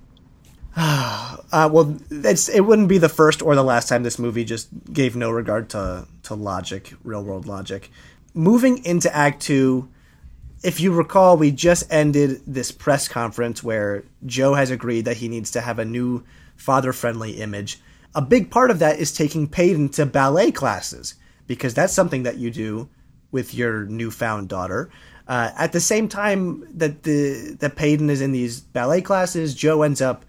Uh, 1.50 1.70
well, 1.72 1.98
it's 2.12 2.50
it 2.50 2.60
wouldn't 2.60 2.90
be 2.90 2.98
the 2.98 3.08
first 3.08 3.42
or 3.42 3.56
the 3.56 3.64
last 3.64 3.88
time 3.88 4.04
this 4.04 4.20
movie 4.20 4.44
just 4.44 4.68
gave 4.92 5.16
no 5.16 5.32
regard 5.32 5.70
to 5.70 6.06
to 6.24 6.36
logic, 6.36 6.94
real 7.06 7.24
world 7.24 7.48
logic. 7.48 7.90
Moving 8.34 8.84
into 8.84 9.14
Act 9.16 9.42
Two, 9.42 9.88
if 10.62 10.82
you 10.82 10.92
recall, 10.92 11.38
we 11.38 11.52
just 11.52 11.86
ended 11.90 12.42
this 12.46 12.74
press 12.74 13.08
conference 13.08 13.64
where 13.64 14.04
Joe 14.26 14.56
has 14.56 14.70
agreed 14.70 15.06
that 15.06 15.18
he 15.18 15.30
needs 15.30 15.50
to 15.52 15.62
have 15.62 15.80
a 15.80 15.86
new 15.86 16.26
father 16.58 16.92
friendly 16.92 17.40
image. 17.40 17.80
A 18.14 18.22
big 18.22 18.52
part 18.52 18.70
of 18.70 18.80
that 18.80 19.00
is 19.00 19.14
taking 19.14 19.48
Peyton 19.48 19.90
to 19.90 20.06
ballet 20.06 20.52
classes 20.52 21.16
because 21.48 21.74
that's 21.74 21.94
something 21.94 22.24
that 22.24 22.38
you 22.38 22.52
do 22.52 22.90
with 23.32 23.54
your 23.54 23.86
newfound 23.86 24.50
daughter. 24.50 24.90
Uh, 25.28 25.52
at 25.58 25.74
the 25.74 25.80
same 25.80 26.08
time 26.08 26.66
that 26.78 27.04
the 27.04 27.56
that 27.60 27.76
Peyton 27.76 28.10
is 28.10 28.22
in 28.22 28.32
these 28.32 28.62
ballet 28.62 29.02
classes, 29.02 29.54
Joe 29.54 29.82
ends 29.82 30.02
up 30.02 30.26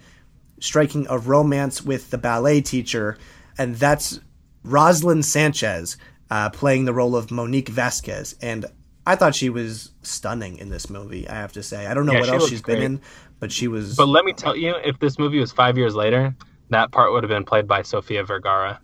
striking 0.60 1.06
a 1.08 1.18
romance 1.18 1.82
with 1.82 2.10
the 2.10 2.18
ballet 2.18 2.60
teacher, 2.60 3.16
and 3.56 3.76
that's 3.76 4.20
Roselyn 4.64 5.22
Sanchez 5.22 5.96
uh, 6.30 6.50
playing 6.50 6.84
the 6.84 6.92
role 6.92 7.14
of 7.16 7.30
Monique 7.30 7.68
Vasquez. 7.68 8.34
And 8.42 8.66
I 9.06 9.14
thought 9.14 9.34
she 9.34 9.48
was 9.50 9.92
stunning 10.02 10.58
in 10.58 10.68
this 10.68 10.90
movie. 10.90 11.28
I 11.28 11.34
have 11.34 11.52
to 11.52 11.62
say, 11.62 11.86
I 11.86 11.94
don't 11.94 12.04
know 12.06 12.12
Yeah, 12.12 12.20
what 12.20 12.28
she 12.28 12.34
else 12.34 12.48
she's 12.48 12.62
been 12.62 12.82
in, 12.82 13.00
but 13.38 13.52
she 13.52 13.68
was. 13.68 13.96
But 13.96 14.08
let 14.08 14.24
me 14.24 14.32
tell 14.32 14.56
you, 14.56 14.74
if 14.84 14.98
this 14.98 15.18
movie 15.18 15.38
was 15.38 15.52
five 15.52 15.78
years 15.78 15.94
later, 15.94 16.34
that 16.70 16.90
part 16.90 17.12
would 17.12 17.22
have 17.22 17.30
been 17.30 17.44
played 17.44 17.66
by 17.66 17.82
Sofia 17.82 18.24
Vergara. 18.24 18.80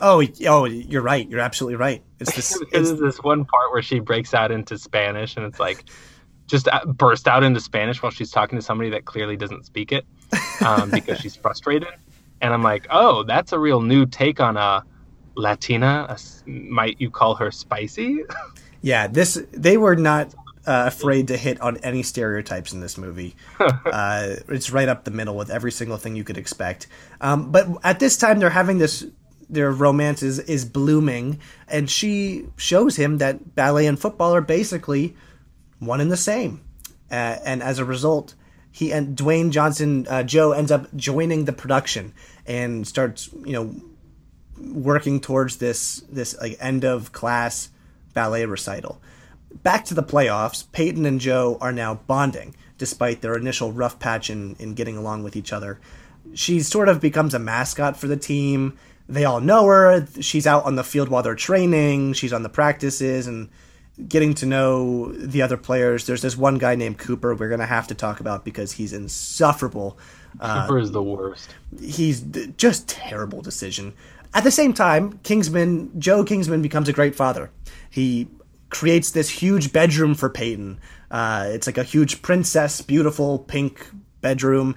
Oh, 0.00 0.22
oh, 0.46 0.64
you're 0.64 1.02
right. 1.02 1.28
You're 1.28 1.40
absolutely 1.40 1.76
right. 1.76 2.02
It's 2.20 2.34
this. 2.36 2.62
It's, 2.72 2.92
this 2.92 3.18
one 3.18 3.44
part 3.44 3.72
where 3.72 3.82
she 3.82 4.00
breaks 4.00 4.34
out 4.34 4.50
into 4.50 4.78
Spanish, 4.78 5.36
and 5.36 5.46
it's 5.46 5.60
like 5.60 5.84
just 6.46 6.68
uh, 6.68 6.84
burst 6.86 7.26
out 7.26 7.42
into 7.42 7.60
Spanish 7.60 8.02
while 8.02 8.12
she's 8.12 8.30
talking 8.30 8.58
to 8.58 8.62
somebody 8.62 8.90
that 8.90 9.04
clearly 9.04 9.36
doesn't 9.36 9.64
speak 9.64 9.92
it 9.92 10.04
um, 10.64 10.90
because 10.90 11.18
she's 11.18 11.36
frustrated. 11.36 11.88
And 12.40 12.52
I'm 12.52 12.62
like, 12.62 12.86
oh, 12.90 13.22
that's 13.22 13.52
a 13.52 13.58
real 13.58 13.80
new 13.80 14.06
take 14.06 14.40
on 14.40 14.56
a 14.56 14.84
Latina. 15.34 16.06
A 16.08 16.18
might 16.48 17.00
you 17.00 17.10
call 17.10 17.34
her 17.36 17.50
spicy? 17.50 18.24
yeah, 18.82 19.06
this. 19.06 19.42
They 19.52 19.76
were 19.76 19.96
not. 19.96 20.34
Uh, 20.66 20.84
afraid 20.86 21.28
to 21.28 21.36
hit 21.36 21.60
on 21.60 21.76
any 21.84 22.02
stereotypes 22.02 22.72
in 22.72 22.80
this 22.80 22.96
movie. 22.96 23.36
uh, 23.60 24.36
it's 24.48 24.70
right 24.70 24.88
up 24.88 25.04
the 25.04 25.10
middle 25.10 25.36
with 25.36 25.50
every 25.50 25.70
single 25.70 25.98
thing 25.98 26.16
you 26.16 26.24
could 26.24 26.38
expect. 26.38 26.86
Um, 27.20 27.52
but 27.52 27.68
at 27.84 28.00
this 28.00 28.16
time, 28.16 28.38
they're 28.38 28.48
having 28.48 28.78
this. 28.78 29.04
Their 29.48 29.70
romance 29.70 30.22
is, 30.22 30.38
is 30.40 30.64
blooming, 30.64 31.40
and 31.68 31.88
she 31.88 32.46
shows 32.56 32.96
him 32.96 33.18
that 33.18 33.54
ballet 33.54 33.86
and 33.86 33.98
football 33.98 34.34
are 34.34 34.40
basically 34.40 35.16
one 35.78 36.00
and 36.00 36.10
the 36.10 36.16
same. 36.16 36.62
Uh, 37.10 37.36
and 37.44 37.62
as 37.62 37.78
a 37.78 37.84
result, 37.84 38.34
he 38.70 38.92
and 38.92 39.16
Dwayne 39.16 39.50
Johnson, 39.50 40.06
uh, 40.08 40.22
Joe 40.24 40.52
ends 40.52 40.72
up 40.72 40.94
joining 40.96 41.44
the 41.44 41.52
production 41.52 42.12
and 42.46 42.86
starts, 42.86 43.30
you 43.44 43.52
know, 43.52 43.74
working 44.58 45.20
towards 45.20 45.58
this 45.58 46.02
this 46.08 46.36
like 46.40 46.56
end 46.60 46.84
of 46.84 47.12
class 47.12 47.70
ballet 48.14 48.46
recital. 48.46 49.00
Back 49.62 49.84
to 49.86 49.94
the 49.94 50.02
playoffs, 50.02 50.64
Peyton 50.72 51.06
and 51.06 51.20
Joe 51.20 51.58
are 51.60 51.72
now 51.72 51.94
bonding, 52.06 52.56
despite 52.76 53.20
their 53.20 53.36
initial 53.36 53.72
rough 53.72 53.98
patch 53.98 54.28
in, 54.28 54.56
in 54.58 54.74
getting 54.74 54.96
along 54.96 55.22
with 55.22 55.36
each 55.36 55.52
other. 55.52 55.78
She 56.34 56.60
sort 56.60 56.88
of 56.88 57.00
becomes 57.00 57.34
a 57.34 57.38
mascot 57.38 57.96
for 57.96 58.08
the 58.08 58.16
team. 58.16 58.76
They 59.08 59.24
all 59.24 59.40
know 59.40 59.66
her. 59.66 60.06
She's 60.20 60.46
out 60.46 60.64
on 60.64 60.76
the 60.76 60.84
field 60.84 61.08
while 61.08 61.22
they're 61.22 61.34
training. 61.34 62.14
She's 62.14 62.32
on 62.32 62.42
the 62.42 62.48
practices 62.48 63.26
and 63.26 63.50
getting 64.08 64.34
to 64.34 64.46
know 64.46 65.12
the 65.12 65.42
other 65.42 65.56
players. 65.56 66.06
There's 66.06 66.22
this 66.22 66.36
one 66.36 66.58
guy 66.58 66.74
named 66.74 66.98
Cooper 66.98 67.34
we're 67.34 67.48
going 67.48 67.60
to 67.60 67.66
have 67.66 67.86
to 67.88 67.94
talk 67.94 68.20
about 68.20 68.44
because 68.44 68.72
he's 68.72 68.92
insufferable. 68.92 69.98
Cooper 70.40 70.78
is 70.78 70.90
the 70.90 71.02
worst. 71.02 71.54
He's 71.80 72.22
just 72.56 72.88
terrible 72.88 73.40
decision. 73.40 73.94
At 74.32 74.42
the 74.42 74.50
same 74.50 74.72
time, 74.72 75.20
Kingsman, 75.22 76.00
Joe 76.00 76.24
Kingsman 76.24 76.60
becomes 76.60 76.88
a 76.88 76.92
great 76.92 77.14
father. 77.14 77.50
He 77.88 78.26
creates 78.68 79.12
this 79.12 79.30
huge 79.30 79.72
bedroom 79.72 80.16
for 80.16 80.28
Peyton. 80.28 80.80
Uh, 81.10 81.46
it's 81.50 81.68
like 81.68 81.78
a 81.78 81.84
huge 81.84 82.22
princess, 82.22 82.80
beautiful 82.80 83.38
pink 83.38 83.88
bedroom. 84.20 84.74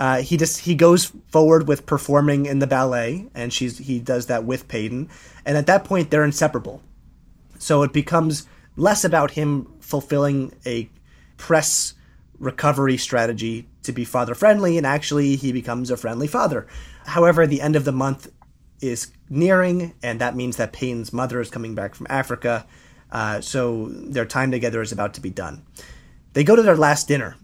Uh, 0.00 0.22
he 0.22 0.38
just 0.38 0.60
he 0.60 0.74
goes 0.74 1.12
forward 1.28 1.68
with 1.68 1.84
performing 1.84 2.46
in 2.46 2.58
the 2.58 2.66
ballet, 2.66 3.26
and 3.34 3.52
she's 3.52 3.76
he 3.76 4.00
does 4.00 4.26
that 4.26 4.44
with 4.44 4.66
Peyton. 4.66 5.10
And 5.44 5.58
at 5.58 5.66
that 5.66 5.84
point, 5.84 6.10
they're 6.10 6.24
inseparable. 6.24 6.82
So 7.58 7.82
it 7.82 7.92
becomes 7.92 8.46
less 8.76 9.04
about 9.04 9.32
him 9.32 9.70
fulfilling 9.80 10.54
a 10.64 10.88
press 11.36 11.92
recovery 12.38 12.96
strategy 12.96 13.68
to 13.82 13.92
be 13.92 14.06
father 14.06 14.34
friendly, 14.34 14.78
and 14.78 14.86
actually 14.86 15.36
he 15.36 15.52
becomes 15.52 15.90
a 15.90 15.98
friendly 15.98 16.26
father. 16.26 16.66
However, 17.04 17.46
the 17.46 17.60
end 17.60 17.76
of 17.76 17.84
the 17.84 17.92
month 17.92 18.32
is 18.80 19.12
nearing, 19.28 19.92
and 20.02 20.18
that 20.22 20.34
means 20.34 20.56
that 20.56 20.72
Peyton's 20.72 21.12
mother 21.12 21.42
is 21.42 21.50
coming 21.50 21.74
back 21.74 21.94
from 21.94 22.06
Africa. 22.08 22.66
Uh, 23.12 23.42
so 23.42 23.88
their 23.90 24.24
time 24.24 24.50
together 24.50 24.80
is 24.80 24.92
about 24.92 25.12
to 25.14 25.20
be 25.20 25.28
done. 25.28 25.66
They 26.32 26.44
go 26.44 26.56
to 26.56 26.62
their 26.62 26.76
last 26.76 27.06
dinner, 27.06 27.36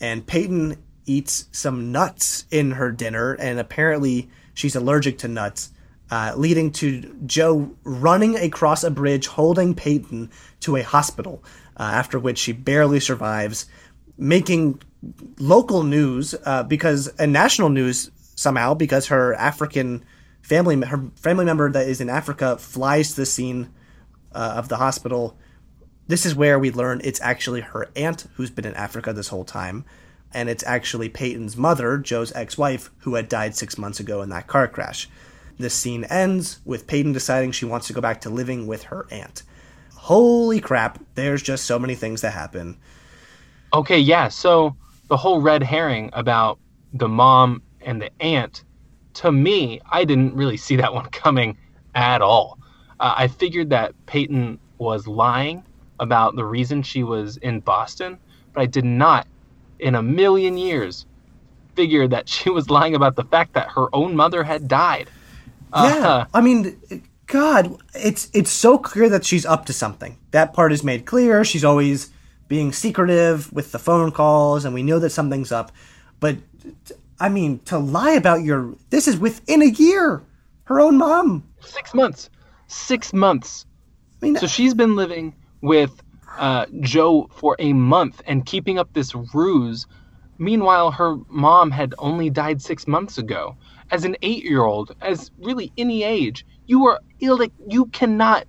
and 0.00 0.26
Peyton 0.26 0.76
eats 1.06 1.46
some 1.52 1.92
nuts 1.92 2.44
in 2.50 2.72
her 2.72 2.92
dinner, 2.92 3.34
and 3.34 3.58
apparently 3.58 4.30
she's 4.54 4.76
allergic 4.76 5.18
to 5.18 5.28
nuts, 5.28 5.72
uh, 6.10 6.34
leading 6.36 6.72
to 6.72 7.16
Joe 7.26 7.70
running 7.84 8.36
across 8.36 8.84
a 8.84 8.90
bridge 8.90 9.26
holding 9.26 9.74
Peyton 9.74 10.30
to 10.60 10.76
a 10.76 10.82
hospital, 10.82 11.42
uh, 11.76 11.82
after 11.82 12.18
which 12.18 12.38
she 12.38 12.52
barely 12.52 13.00
survives, 13.00 13.66
making 14.18 14.80
local 15.38 15.82
news 15.82 16.34
uh, 16.44 16.62
because 16.62 17.08
and 17.18 17.32
national 17.32 17.70
news 17.70 18.10
somehow 18.34 18.74
because 18.74 19.06
her 19.06 19.34
African 19.34 20.04
family 20.42 20.80
her 20.86 21.10
family 21.16 21.44
member 21.44 21.70
that 21.70 21.88
is 21.88 22.00
in 22.00 22.10
Africa 22.10 22.58
flies 22.58 23.10
to 23.10 23.16
the 23.16 23.26
scene 23.26 23.70
uh, 24.32 24.54
of 24.56 24.68
the 24.68 24.76
hospital. 24.76 25.36
This 26.06 26.26
is 26.26 26.34
where 26.34 26.58
we 26.58 26.70
learn 26.70 27.00
it's 27.04 27.20
actually 27.20 27.60
her 27.60 27.88
aunt 27.94 28.26
who's 28.34 28.50
been 28.50 28.66
in 28.66 28.74
Africa 28.74 29.12
this 29.12 29.28
whole 29.28 29.44
time, 29.44 29.84
and 30.32 30.48
it's 30.48 30.64
actually 30.64 31.08
Peyton's 31.08 31.56
mother, 31.56 31.98
Joe's 31.98 32.32
ex-wife, 32.32 32.90
who 32.98 33.14
had 33.14 33.28
died 33.28 33.54
six 33.54 33.76
months 33.76 34.00
ago 34.00 34.22
in 34.22 34.28
that 34.30 34.46
car 34.46 34.68
crash. 34.68 35.08
This 35.58 35.74
scene 35.74 36.04
ends 36.04 36.60
with 36.64 36.86
Peyton 36.86 37.12
deciding 37.12 37.52
she 37.52 37.64
wants 37.66 37.86
to 37.88 37.92
go 37.92 38.00
back 38.00 38.20
to 38.22 38.30
living 38.30 38.66
with 38.66 38.84
her 38.84 39.06
aunt. 39.10 39.42
Holy 39.94 40.60
crap! 40.60 40.98
There's 41.14 41.42
just 41.42 41.66
so 41.66 41.78
many 41.78 41.94
things 41.94 42.22
that 42.22 42.32
happen. 42.32 42.78
Okay, 43.74 43.98
yeah. 43.98 44.28
So 44.28 44.74
the 45.08 45.16
whole 45.16 45.40
red 45.40 45.62
herring 45.62 46.10
about 46.14 46.58
the 46.94 47.08
mom 47.08 47.62
and 47.82 48.00
the 48.00 48.10
aunt, 48.20 48.64
to 49.14 49.30
me, 49.30 49.80
I 49.90 50.04
didn't 50.04 50.34
really 50.34 50.56
see 50.56 50.76
that 50.76 50.94
one 50.94 51.04
coming 51.10 51.58
at 51.94 52.22
all. 52.22 52.58
Uh, 52.98 53.14
I 53.16 53.28
figured 53.28 53.70
that 53.70 53.94
Peyton 54.06 54.58
was 54.78 55.06
lying 55.06 55.62
about 55.98 56.36
the 56.36 56.44
reason 56.44 56.82
she 56.82 57.02
was 57.02 57.36
in 57.38 57.60
Boston, 57.60 58.18
but 58.54 58.62
I 58.62 58.66
did 58.66 58.84
not, 58.84 59.28
in 59.80 59.94
a 59.94 60.02
million 60.02 60.56
years, 60.56 61.06
figure 61.74 62.06
that 62.08 62.28
she 62.28 62.50
was 62.50 62.70
lying 62.70 62.94
about 62.94 63.16
the 63.16 63.24
fact 63.24 63.54
that 63.54 63.68
her 63.70 63.86
own 63.94 64.14
mother 64.16 64.42
had 64.42 64.68
died. 64.68 65.08
Yeah, 65.74 66.06
Uh, 66.06 66.24
I 66.34 66.40
mean, 66.40 66.76
God, 67.26 67.76
it's 67.94 68.28
it's 68.32 68.50
so 68.50 68.76
clear 68.78 69.08
that 69.08 69.24
she's 69.24 69.46
up 69.46 69.66
to 69.66 69.72
something. 69.72 70.16
That 70.32 70.52
part 70.52 70.72
is 70.72 70.82
made 70.82 71.06
clear. 71.06 71.44
She's 71.44 71.64
always 71.64 72.10
being 72.48 72.72
secretive 72.72 73.52
with 73.52 73.70
the 73.70 73.78
phone 73.78 74.10
calls, 74.10 74.64
and 74.64 74.74
we 74.74 74.82
know 74.82 74.98
that 74.98 75.10
something's 75.10 75.52
up. 75.52 75.70
But 76.18 76.38
I 77.20 77.28
mean, 77.28 77.60
to 77.66 77.78
lie 77.78 78.12
about 78.12 78.42
your 78.42 78.74
this 78.90 79.06
is 79.06 79.16
within 79.16 79.62
a 79.62 79.66
year. 79.66 80.22
Her 80.64 80.80
own 80.80 80.98
mom. 80.98 81.44
six 81.60 81.94
months. 81.94 82.30
Six 82.68 83.12
months. 83.12 83.66
I 84.22 84.26
mean, 84.26 84.36
So 84.36 84.46
she's 84.46 84.74
been 84.74 84.94
living 84.96 85.34
with 85.62 86.02
uh, 86.40 86.66
Joe 86.80 87.28
for 87.32 87.54
a 87.60 87.72
month 87.72 88.22
and 88.26 88.44
keeping 88.44 88.78
up 88.78 88.92
this 88.92 89.14
ruse. 89.34 89.86
Meanwhile, 90.38 90.90
her 90.90 91.16
mom 91.28 91.70
had 91.70 91.94
only 91.98 92.30
died 92.30 92.60
six 92.62 92.88
months 92.88 93.18
ago. 93.18 93.56
As 93.90 94.04
an 94.04 94.16
eight-year-old, 94.22 94.96
as 95.00 95.30
really 95.38 95.72
any 95.76 96.02
age, 96.02 96.46
you 96.66 96.86
are 96.86 97.00
ill. 97.20 97.44
You 97.68 97.86
cannot. 97.86 98.46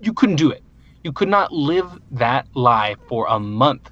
You 0.00 0.12
couldn't 0.12 0.36
do 0.36 0.50
it. 0.50 0.62
You 1.02 1.12
could 1.12 1.28
not 1.28 1.52
live 1.52 1.88
that 2.10 2.46
lie 2.54 2.96
for 3.08 3.26
a 3.28 3.38
month 3.38 3.90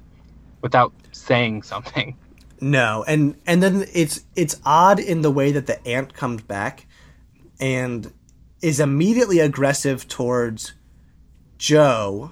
without 0.61 0.93
saying 1.11 1.63
something. 1.63 2.15
No, 2.61 3.03
and 3.07 3.35
and 3.47 3.63
then 3.63 3.85
it's 3.93 4.25
it's 4.35 4.59
odd 4.65 4.99
in 4.99 5.21
the 5.21 5.31
way 5.31 5.51
that 5.51 5.65
the 5.65 5.85
aunt 5.87 6.13
comes 6.13 6.41
back 6.41 6.85
and 7.59 8.13
is 8.61 8.79
immediately 8.79 9.39
aggressive 9.39 10.07
towards 10.07 10.73
Joe. 11.57 12.31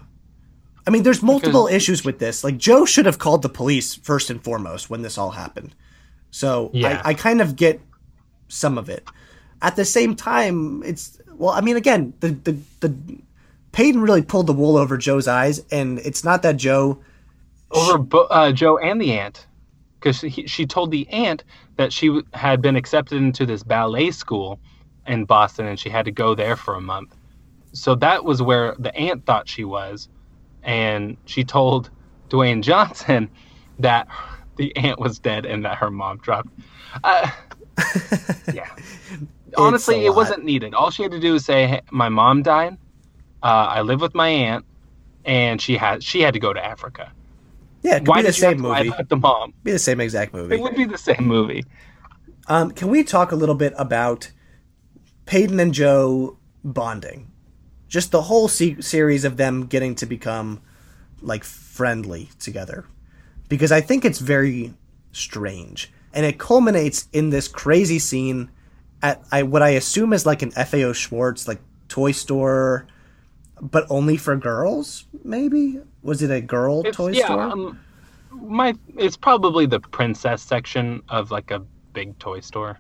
I 0.86 0.90
mean, 0.90 1.04
there's 1.04 1.24
multiple 1.24 1.68
issues 1.68 2.04
with 2.04 2.20
this. 2.20 2.44
Like 2.44 2.58
Joe 2.58 2.86
should 2.86 3.06
have 3.06 3.20
called 3.20 3.42
the 3.42 3.50
police 3.50 3.96
first 3.96 4.30
and 4.30 4.44
foremost 4.44 4.90
when 4.90 5.02
this 5.02 5.18
all 5.18 5.32
happened. 5.32 5.76
So 6.32 6.72
Yeah. 6.74 7.02
I, 7.06 7.10
I 7.10 7.14
kind 7.14 7.42
of 7.42 7.56
get 7.56 7.80
some 8.48 8.78
of 8.78 8.90
it. 8.90 9.08
At 9.62 9.76
the 9.76 9.86
same 9.86 10.16
time, 10.16 10.84
it's 10.84 11.20
well, 11.36 11.52
I 11.52 11.62
mean, 11.62 11.78
again, 11.78 12.14
the 12.20 12.30
the 12.30 12.58
the 12.82 12.94
Peyton 13.72 14.02
really 14.02 14.22
pulled 14.22 14.48
the 14.48 14.54
wool 14.54 14.78
over 14.78 14.98
Joe's 14.98 15.28
eyes, 15.28 15.64
and 15.72 16.00
it's 16.00 16.24
not 16.24 16.42
that 16.44 16.58
Joe 16.58 17.00
over 17.72 18.06
uh, 18.30 18.52
Joe 18.52 18.78
and 18.78 19.02
the 19.02 19.14
aunt, 19.14 19.48
because 20.00 20.18
she, 20.20 20.48
she 20.48 20.66
told 20.66 20.92
the 20.92 21.08
aunt 21.10 21.44
that 21.78 21.92
she 21.92 22.08
w- 22.08 22.26
had 22.34 22.62
been 22.62 22.76
accepted 22.76 23.18
into 23.18 23.46
this 23.46 23.64
ballet 23.64 24.12
school 24.12 24.60
in 25.08 25.26
Boston 25.26 25.66
and 25.66 25.80
she 25.80 25.90
had 25.90 26.06
to 26.06 26.12
go 26.12 26.36
there 26.36 26.56
for 26.56 26.76
a 26.76 26.82
month. 26.82 27.16
So 27.74 27.96
that 27.96 28.24
was 28.24 28.42
where 28.42 28.76
the 28.78 28.96
aunt 28.96 29.26
thought 29.26 29.50
she 29.50 29.64
was, 29.64 30.08
and 30.64 31.18
she 31.26 31.44
told 31.44 31.90
Dwayne 32.30 32.62
Johnson 32.62 33.30
that 33.80 34.08
the 34.58 34.76
aunt 34.76 35.00
was 35.00 35.20
dead 35.20 35.46
and 35.46 35.66
that 35.66 35.78
her 35.78 35.90
mom 35.92 36.18
dropped. 36.18 36.50
Uh, 37.04 37.30
yeah. 38.54 38.70
Honestly, 39.58 40.06
it 40.06 40.10
lot. 40.10 40.16
wasn't 40.16 40.44
needed. 40.44 40.74
All 40.74 40.90
she 40.92 41.04
had 41.04 41.12
to 41.12 41.20
do 41.20 41.34
was 41.34 41.46
say, 41.46 41.68
hey, 41.68 41.82
"My 41.92 42.10
mom 42.10 42.42
died. 42.44 42.78
Uh, 43.42 43.46
I 43.48 43.82
live 43.82 44.02
with 44.02 44.16
my 44.16 44.30
aunt, 44.30 44.66
and 45.26 45.62
she 45.62 45.78
had 45.78 46.04
she 46.04 46.22
had 46.22 46.34
to 46.34 46.40
go 46.40 46.54
to 46.54 46.64
Africa." 46.64 47.12
yeah, 47.84 47.98
it 47.98 48.00
could 48.00 48.08
Why 48.08 48.22
be 48.22 48.22
the 48.28 48.32
did 48.32 48.38
you 48.40 48.46
have 48.46 48.54
same 48.54 48.62
movie. 48.62 49.04
the 49.10 49.16
mom? 49.18 49.54
Be 49.64 49.72
the 49.74 49.80
same 49.80 50.00
exact 50.00 50.34
movie. 50.34 50.56
It 50.56 50.62
would 50.62 50.76
be 50.76 50.86
the 50.86 50.98
same 50.98 51.26
movie. 51.26 51.66
Um, 52.48 52.72
can 52.72 52.88
we 52.90 53.04
talk 53.04 53.32
a 53.32 53.36
little 53.36 53.56
bit 53.56 53.74
about 53.78 54.32
Peyton 55.26 55.60
and 55.60 55.74
Joe 55.74 56.38
bonding? 56.64 57.30
Just 57.94 58.10
the 58.10 58.24
whole 58.24 58.48
se- 58.48 58.82
series 58.82 59.24
of 59.24 59.38
them 59.38 59.68
getting 59.68 59.94
to 59.96 60.08
become 60.08 60.64
like 61.22 61.44
friendly 61.44 62.30
together, 62.40 62.86
because 63.50 63.72
I 63.72 63.82
think 63.82 64.04
it's 64.04 64.18
very 64.18 64.74
strange, 65.12 65.92
and 66.12 66.26
it 66.26 66.40
culminates 66.40 67.08
in 67.14 67.30
this 67.30 67.48
crazy 67.48 68.00
scene 68.00 68.50
at 69.04 69.22
I 69.32 69.44
what 69.44 69.62
I 69.62 69.70
assume 69.70 70.12
is 70.12 70.26
like 70.26 70.42
an 70.42 70.50
FAO 70.50 70.94
Schwarz 70.94 71.48
like 71.48 71.62
toy 71.88 72.14
store, 72.14 72.88
but 73.62 73.86
only 73.92 74.18
for 74.18 74.36
girls. 74.38 75.06
Maybe 75.24 75.80
was 76.02 76.24
it 76.24 76.32
a 76.32 76.42
girl 76.42 76.82
It's, 76.84 76.98
toy 76.98 77.12
yeah, 77.12 77.26
store? 77.26 77.42
um, 77.44 77.80
my 78.32 78.74
it's 78.98 79.18
probably 79.18 79.68
the 79.68 79.80
princess 79.80 80.42
section 80.42 81.04
of 81.10 81.30
like 81.30 81.52
a 81.52 81.60
big 81.94 82.18
toy 82.18 82.40
store. 82.40 82.80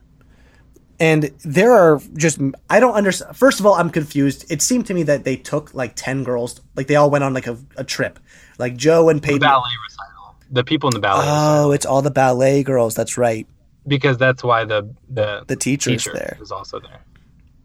And 1.03 1.23
there 1.43 1.73
are 1.73 1.99
just 2.15 2.39
I 2.69 2.79
don't 2.79 2.93
understand. 2.93 3.35
First 3.35 3.59
of 3.59 3.65
all, 3.65 3.73
I'm 3.73 3.89
confused. 3.89 4.49
It 4.49 4.61
seemed 4.61 4.85
to 4.87 4.93
me 4.93 5.03
that 5.03 5.25
they 5.25 5.35
took 5.35 5.73
like 5.73 5.93
ten 5.95 6.23
girls, 6.23 6.61
like 6.77 6.87
they 6.87 6.95
all 6.95 7.09
went 7.09 7.25
on 7.25 7.33
like 7.33 7.45
a, 7.45 7.57
a 7.75 7.83
trip, 7.83 8.19
like 8.57 8.77
Joe 8.77 9.09
and 9.09 9.21
The 9.21 9.37
ballet 9.37 9.69
recital. 9.85 10.35
The 10.49 10.63
people 10.63 10.89
in 10.89 10.93
the 10.93 11.01
ballet 11.01 11.25
oh, 11.25 11.27
recital. 11.27 11.65
Oh, 11.65 11.71
it's 11.71 11.85
all 11.85 12.01
the 12.01 12.11
ballet 12.11 12.63
girls. 12.63 12.95
That's 12.95 13.17
right. 13.17 13.45
because 13.85 14.17
that's 14.17 14.43
why 14.45 14.63
the 14.63 14.95
the 15.09 15.43
The 15.45 15.57
teacher's 15.57 16.03
teacher 16.03 16.13
there. 16.13 16.37
is 16.41 16.51
also 16.53 16.79
there. 16.79 17.01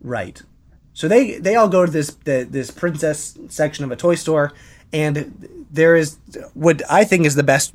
Right. 0.00 0.42
So 0.92 1.06
they 1.06 1.38
they 1.38 1.54
all 1.54 1.68
go 1.68 1.86
to 1.86 1.92
this 1.92 2.10
the, 2.24 2.44
this 2.50 2.72
princess 2.72 3.38
section 3.48 3.84
of 3.84 3.92
a 3.92 3.96
toy 3.96 4.16
store, 4.16 4.52
and 4.92 5.48
there 5.70 5.94
is 5.94 6.18
what 6.54 6.82
I 6.90 7.04
think 7.04 7.24
is 7.24 7.36
the 7.36 7.44
best 7.44 7.72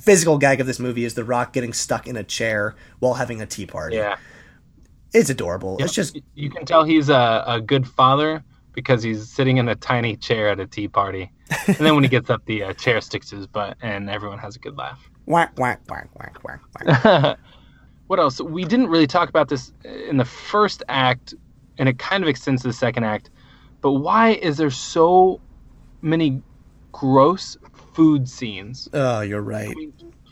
physical 0.00 0.38
gag 0.38 0.60
of 0.60 0.66
this 0.68 0.78
movie 0.78 1.04
is 1.04 1.14
the 1.14 1.24
Rock 1.24 1.52
getting 1.52 1.72
stuck 1.72 2.06
in 2.06 2.16
a 2.16 2.22
chair 2.22 2.76
while 3.00 3.14
having 3.14 3.42
a 3.42 3.46
tea 3.46 3.66
party. 3.66 3.96
Yeah, 3.96 4.16
It's 5.12 5.30
adorable. 5.30 5.76
It's 5.78 5.92
just 5.92 6.18
you 6.34 6.50
can 6.50 6.64
tell 6.64 6.84
he's 6.84 7.08
a, 7.08 7.44
a 7.46 7.60
good 7.60 7.86
father 7.86 8.42
because 8.72 9.02
he's 9.02 9.28
sitting 9.28 9.58
in 9.58 9.68
a 9.68 9.74
tiny 9.74 10.16
chair 10.16 10.48
at 10.48 10.58
a 10.58 10.66
tea 10.66 10.88
party, 10.88 11.30
and 11.66 11.76
then 11.76 11.94
when 11.94 12.02
he 12.02 12.08
gets 12.08 12.30
up, 12.30 12.44
the 12.46 12.62
uh, 12.64 12.72
chair 12.72 13.00
sticks 13.00 13.28
to 13.30 13.36
his 13.36 13.46
butt, 13.46 13.76
and 13.82 14.08
everyone 14.08 14.38
has 14.38 14.56
a 14.56 14.58
good 14.58 14.76
laugh. 14.76 15.10
whack 15.26 15.52
whack 15.58 15.80
whack 15.88 16.08
whack 16.18 16.38
whack 16.42 16.60
whack. 17.04 17.38
what 18.06 18.18
else? 18.18 18.40
We 18.40 18.64
didn't 18.64 18.88
really 18.88 19.06
talk 19.06 19.28
about 19.28 19.48
this 19.48 19.72
in 19.84 20.16
the 20.16 20.24
first 20.24 20.82
act, 20.88 21.34
and 21.78 21.88
it 21.88 21.98
kind 21.98 22.22
of 22.22 22.28
extends 22.28 22.62
to 22.62 22.68
the 22.68 22.74
second 22.74 23.04
act. 23.04 23.30
But 23.80 23.92
why 23.92 24.30
is 24.30 24.56
there 24.56 24.70
so 24.70 25.40
many 26.00 26.42
gross 26.92 27.56
food 27.94 28.28
scenes? 28.28 28.88
oh, 28.92 29.20
you're 29.20 29.42
right. 29.42 29.74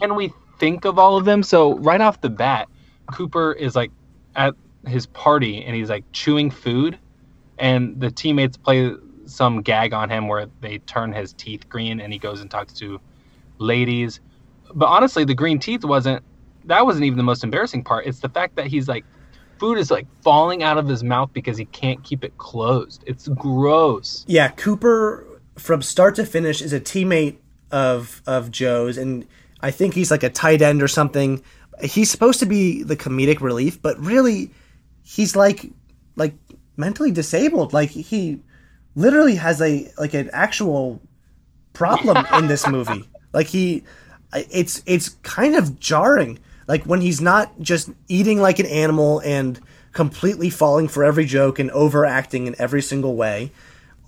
Can 0.00 0.14
we 0.14 0.32
think 0.58 0.84
of 0.84 0.98
all 0.98 1.16
of 1.16 1.24
them? 1.24 1.42
So 1.42 1.76
right 1.78 2.00
off 2.00 2.20
the 2.20 2.30
bat, 2.30 2.68
Cooper 3.12 3.52
is 3.52 3.76
like 3.76 3.90
at 4.36 4.54
his 4.86 5.06
party 5.06 5.64
and 5.64 5.74
he's 5.76 5.90
like 5.90 6.04
chewing 6.12 6.50
food, 6.50 6.98
and 7.58 8.00
the 8.00 8.10
teammates 8.10 8.56
play 8.56 8.92
some 9.26 9.62
gag 9.62 9.92
on 9.92 10.10
him 10.10 10.26
where 10.28 10.46
they 10.60 10.78
turn 10.78 11.12
his 11.12 11.32
teeth 11.34 11.68
green 11.68 12.00
and 12.00 12.12
he 12.12 12.18
goes 12.18 12.40
and 12.40 12.50
talks 12.50 12.72
to 12.74 13.00
ladies. 13.58 14.20
But 14.74 14.86
honestly, 14.86 15.24
the 15.24 15.34
green 15.34 15.58
teeth 15.58 15.84
wasn't 15.84 16.24
that 16.66 16.84
wasn't 16.84 17.04
even 17.04 17.16
the 17.16 17.24
most 17.24 17.44
embarrassing 17.44 17.84
part. 17.84 18.06
It's 18.06 18.20
the 18.20 18.28
fact 18.28 18.56
that 18.56 18.66
he's 18.66 18.88
like 18.88 19.04
food 19.58 19.78
is 19.78 19.90
like 19.90 20.06
falling 20.22 20.62
out 20.62 20.78
of 20.78 20.88
his 20.88 21.04
mouth 21.04 21.30
because 21.32 21.58
he 21.58 21.66
can't 21.66 22.02
keep 22.02 22.24
it 22.24 22.36
closed. 22.38 23.04
It's 23.06 23.28
gross. 23.28 24.24
Yeah, 24.26 24.48
Cooper 24.48 25.26
from 25.56 25.82
start 25.82 26.14
to 26.16 26.24
finish 26.24 26.62
is 26.62 26.72
a 26.72 26.80
teammate 26.80 27.36
of 27.70 28.22
of 28.26 28.50
Joe's, 28.50 28.98
and 28.98 29.26
I 29.60 29.70
think 29.70 29.94
he's 29.94 30.10
like 30.10 30.22
a 30.22 30.30
tight 30.30 30.62
end 30.62 30.82
or 30.82 30.88
something. 30.88 31.42
He's 31.82 32.10
supposed 32.10 32.40
to 32.40 32.46
be 32.46 32.82
the 32.82 32.96
comedic 32.96 33.40
relief, 33.40 33.80
but 33.80 33.98
really, 33.98 34.50
he's 35.10 35.34
like 35.34 35.70
like 36.14 36.34
mentally 36.76 37.10
disabled. 37.10 37.72
Like 37.72 37.90
he 37.90 38.40
literally 38.94 39.34
has 39.36 39.60
a 39.60 39.90
like 39.98 40.14
an 40.14 40.30
actual 40.32 41.00
problem 41.72 42.24
in 42.34 42.46
this 42.46 42.66
movie. 42.66 43.04
Like 43.32 43.48
he, 43.48 43.82
it's 44.32 44.82
it's 44.86 45.10
kind 45.22 45.56
of 45.56 45.80
jarring. 45.80 46.38
Like 46.68 46.84
when 46.84 47.00
he's 47.00 47.20
not 47.20 47.60
just 47.60 47.90
eating 48.06 48.40
like 48.40 48.60
an 48.60 48.66
animal 48.66 49.20
and 49.24 49.60
completely 49.92 50.50
falling 50.50 50.86
for 50.86 51.02
every 51.02 51.24
joke 51.24 51.58
and 51.58 51.70
overacting 51.72 52.46
in 52.46 52.54
every 52.58 52.82
single 52.82 53.16
way. 53.16 53.50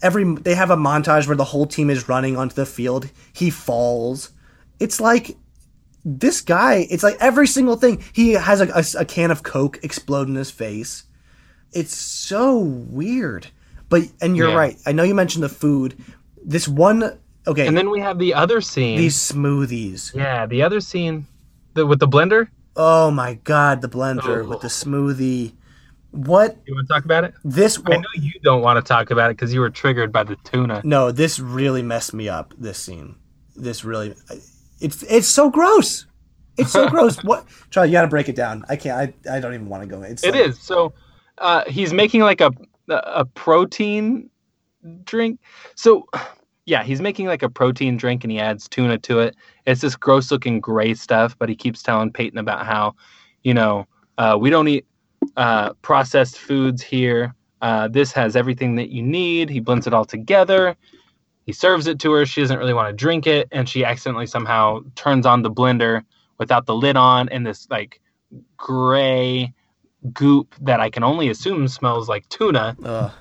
Every 0.02 0.24
they 0.34 0.54
have 0.54 0.70
a 0.70 0.76
montage 0.76 1.26
where 1.26 1.36
the 1.36 1.44
whole 1.44 1.66
team 1.66 1.90
is 1.90 2.08
running 2.08 2.36
onto 2.36 2.54
the 2.54 2.66
field. 2.66 3.10
He 3.32 3.50
falls. 3.50 4.30
It's 4.78 5.00
like 5.00 5.36
this 6.04 6.40
guy. 6.40 6.86
It's 6.90 7.02
like 7.02 7.16
every 7.20 7.46
single 7.46 7.76
thing. 7.76 8.02
He 8.12 8.32
has 8.32 8.60
a, 8.60 8.68
a, 8.68 9.02
a 9.02 9.04
can 9.04 9.30
of 9.30 9.42
Coke 9.42 9.78
explode 9.82 10.28
in 10.28 10.34
his 10.34 10.50
face. 10.50 11.04
It's 11.72 11.96
so 11.96 12.58
weird. 12.58 13.46
But 13.88 14.02
and 14.20 14.36
you're 14.36 14.48
Yeah. 14.50 14.56
right. 14.56 14.76
I 14.86 14.92
know 14.92 15.02
you 15.02 15.14
mentioned 15.14 15.42
the 15.44 15.48
food. 15.48 15.96
This 16.44 16.66
one, 16.66 17.18
okay, 17.46 17.66
And 17.66 17.76
then 17.76 17.90
we 17.90 18.00
have 18.00 18.18
the 18.18 18.34
other 18.34 18.60
scene. 18.60 18.96
these 18.98 19.16
smoothies. 19.16 20.14
yeah, 20.14 20.46
the 20.46 20.62
other 20.62 20.80
scene 20.80 21.26
the, 21.74 21.86
with 21.86 22.00
the 22.00 22.08
blender. 22.08 22.48
Oh 22.74 23.10
my 23.10 23.34
god, 23.44 23.80
the 23.82 23.88
blender 23.88 24.44
Oh. 24.44 24.48
with 24.48 24.60
the 24.62 24.68
smoothie. 24.68 25.52
What 26.10 26.58
You 26.66 26.74
want 26.74 26.88
to 26.88 26.92
talk 26.94 27.04
about 27.06 27.24
it? 27.24 27.32
this? 27.44 27.78
I 27.86 27.96
know 27.96 28.04
you 28.14 28.32
don't 28.42 28.60
want 28.60 28.76
to 28.84 28.86
talk 28.86 29.10
about 29.10 29.30
it 29.30 29.36
because 29.36 29.54
you 29.54 29.60
were 29.60 29.70
triggered 29.70 30.12
by 30.12 30.24
the 30.24 30.36
tuna. 30.44 30.82
No, 30.84 31.10
this 31.12 31.38
really 31.40 31.82
messed 31.82 32.12
me 32.12 32.28
up. 32.28 32.52
This 32.58 32.78
scene, 32.78 33.14
this 33.56 33.82
really, 33.84 34.14
it's 34.82 35.02
it's 35.04 35.28
so 35.28 35.50
gross. 35.50 36.06
It's 36.58 36.72
so 36.72 36.88
gross. 36.90 37.22
What, 37.24 37.46
Charlie? 37.70 37.90
You 37.90 37.94
got 37.94 38.02
to 38.02 38.08
break 38.08 38.28
it 38.28 38.36
down. 38.36 38.64
I 38.68 38.76
can't. 38.76 39.14
I, 39.26 39.36
I 39.36 39.40
don't 39.40 39.54
even 39.54 39.68
want 39.68 39.82
to 39.82 39.88
go. 39.88 40.02
It's 40.02 40.22
It 40.24 40.34
like- 40.34 40.48
is. 40.48 40.58
So 40.60 40.92
uh, 41.38 41.64
he's 41.66 41.92
making 41.92 42.20
like 42.22 42.40
a 42.40 42.50
a 42.88 43.24
protein 43.24 44.28
drink. 45.04 45.40
So 45.76 46.06
yeah, 46.66 46.82
he's 46.82 47.00
making 47.00 47.26
like 47.26 47.42
a 47.42 47.48
protein 47.48 47.96
drink 47.96 48.24
and 48.24 48.30
he 48.30 48.38
adds 48.38 48.68
tuna 48.68 48.98
to 48.98 49.20
it. 49.20 49.36
It's 49.66 49.80
this 49.80 49.96
gross 49.96 50.30
looking 50.30 50.60
gray 50.60 50.94
stuff, 50.94 51.36
but 51.38 51.48
he 51.48 51.54
keeps 51.54 51.82
telling 51.82 52.12
Peyton 52.12 52.38
about 52.38 52.66
how, 52.66 52.94
you 53.42 53.54
know, 53.54 53.86
uh, 54.18 54.36
we 54.40 54.50
don't 54.50 54.68
eat 54.68 54.86
uh, 55.36 55.72
processed 55.82 56.38
foods 56.38 56.82
here. 56.82 57.34
Uh, 57.62 57.88
this 57.88 58.12
has 58.12 58.34
everything 58.36 58.74
that 58.76 58.90
you 58.90 59.02
need. 59.02 59.48
He 59.48 59.60
blends 59.60 59.86
it 59.86 59.94
all 59.94 60.04
together. 60.04 60.76
He 61.46 61.52
serves 61.52 61.86
it 61.86 61.98
to 62.00 62.12
her. 62.12 62.26
She 62.26 62.40
doesn't 62.40 62.58
really 62.58 62.74
want 62.74 62.88
to 62.88 62.92
drink 62.92 63.26
it, 63.26 63.48
and 63.50 63.68
she 63.68 63.84
accidentally 63.84 64.26
somehow 64.26 64.80
turns 64.94 65.26
on 65.26 65.42
the 65.42 65.50
blender 65.50 66.02
without 66.38 66.66
the 66.66 66.74
lid 66.74 66.96
on, 66.96 67.28
and 67.28 67.46
this 67.46 67.68
like 67.70 68.00
gray 68.56 69.52
goop 70.12 70.54
that 70.60 70.80
I 70.80 70.90
can 70.90 71.04
only 71.04 71.28
assume 71.28 71.68
smells 71.68 72.08
like 72.08 72.28
tuna 72.28 72.76
Ugh. 72.84 73.12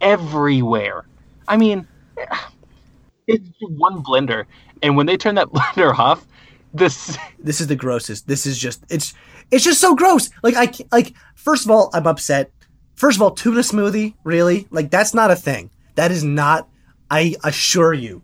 everywhere. 0.00 1.06
I 1.46 1.56
mean, 1.56 1.86
it's 3.26 3.48
one 3.60 4.02
blender, 4.02 4.44
and 4.82 4.96
when 4.96 5.06
they 5.06 5.16
turn 5.16 5.36
that 5.36 5.48
blender 5.52 5.98
off, 5.98 6.26
this 6.74 7.16
This 7.38 7.60
is 7.60 7.68
the 7.68 7.76
grossest. 7.76 8.26
This 8.26 8.46
is 8.46 8.58
just 8.58 8.84
it's 8.90 9.14
it's 9.50 9.64
just 9.64 9.80
so 9.80 9.94
gross. 9.94 10.30
Like 10.42 10.54
I 10.56 10.72
like 10.92 11.14
first 11.34 11.64
of 11.64 11.70
all, 11.70 11.90
I'm 11.92 12.06
upset. 12.06 12.50
First 12.94 13.16
of 13.16 13.22
all, 13.22 13.30
tuna 13.30 13.60
smoothie, 13.60 14.14
really? 14.24 14.66
Like 14.70 14.90
that's 14.90 15.14
not 15.14 15.30
a 15.30 15.36
thing. 15.36 15.70
That 15.94 16.10
is 16.10 16.24
not. 16.24 16.68
I 17.10 17.34
assure 17.44 17.92
you, 17.94 18.22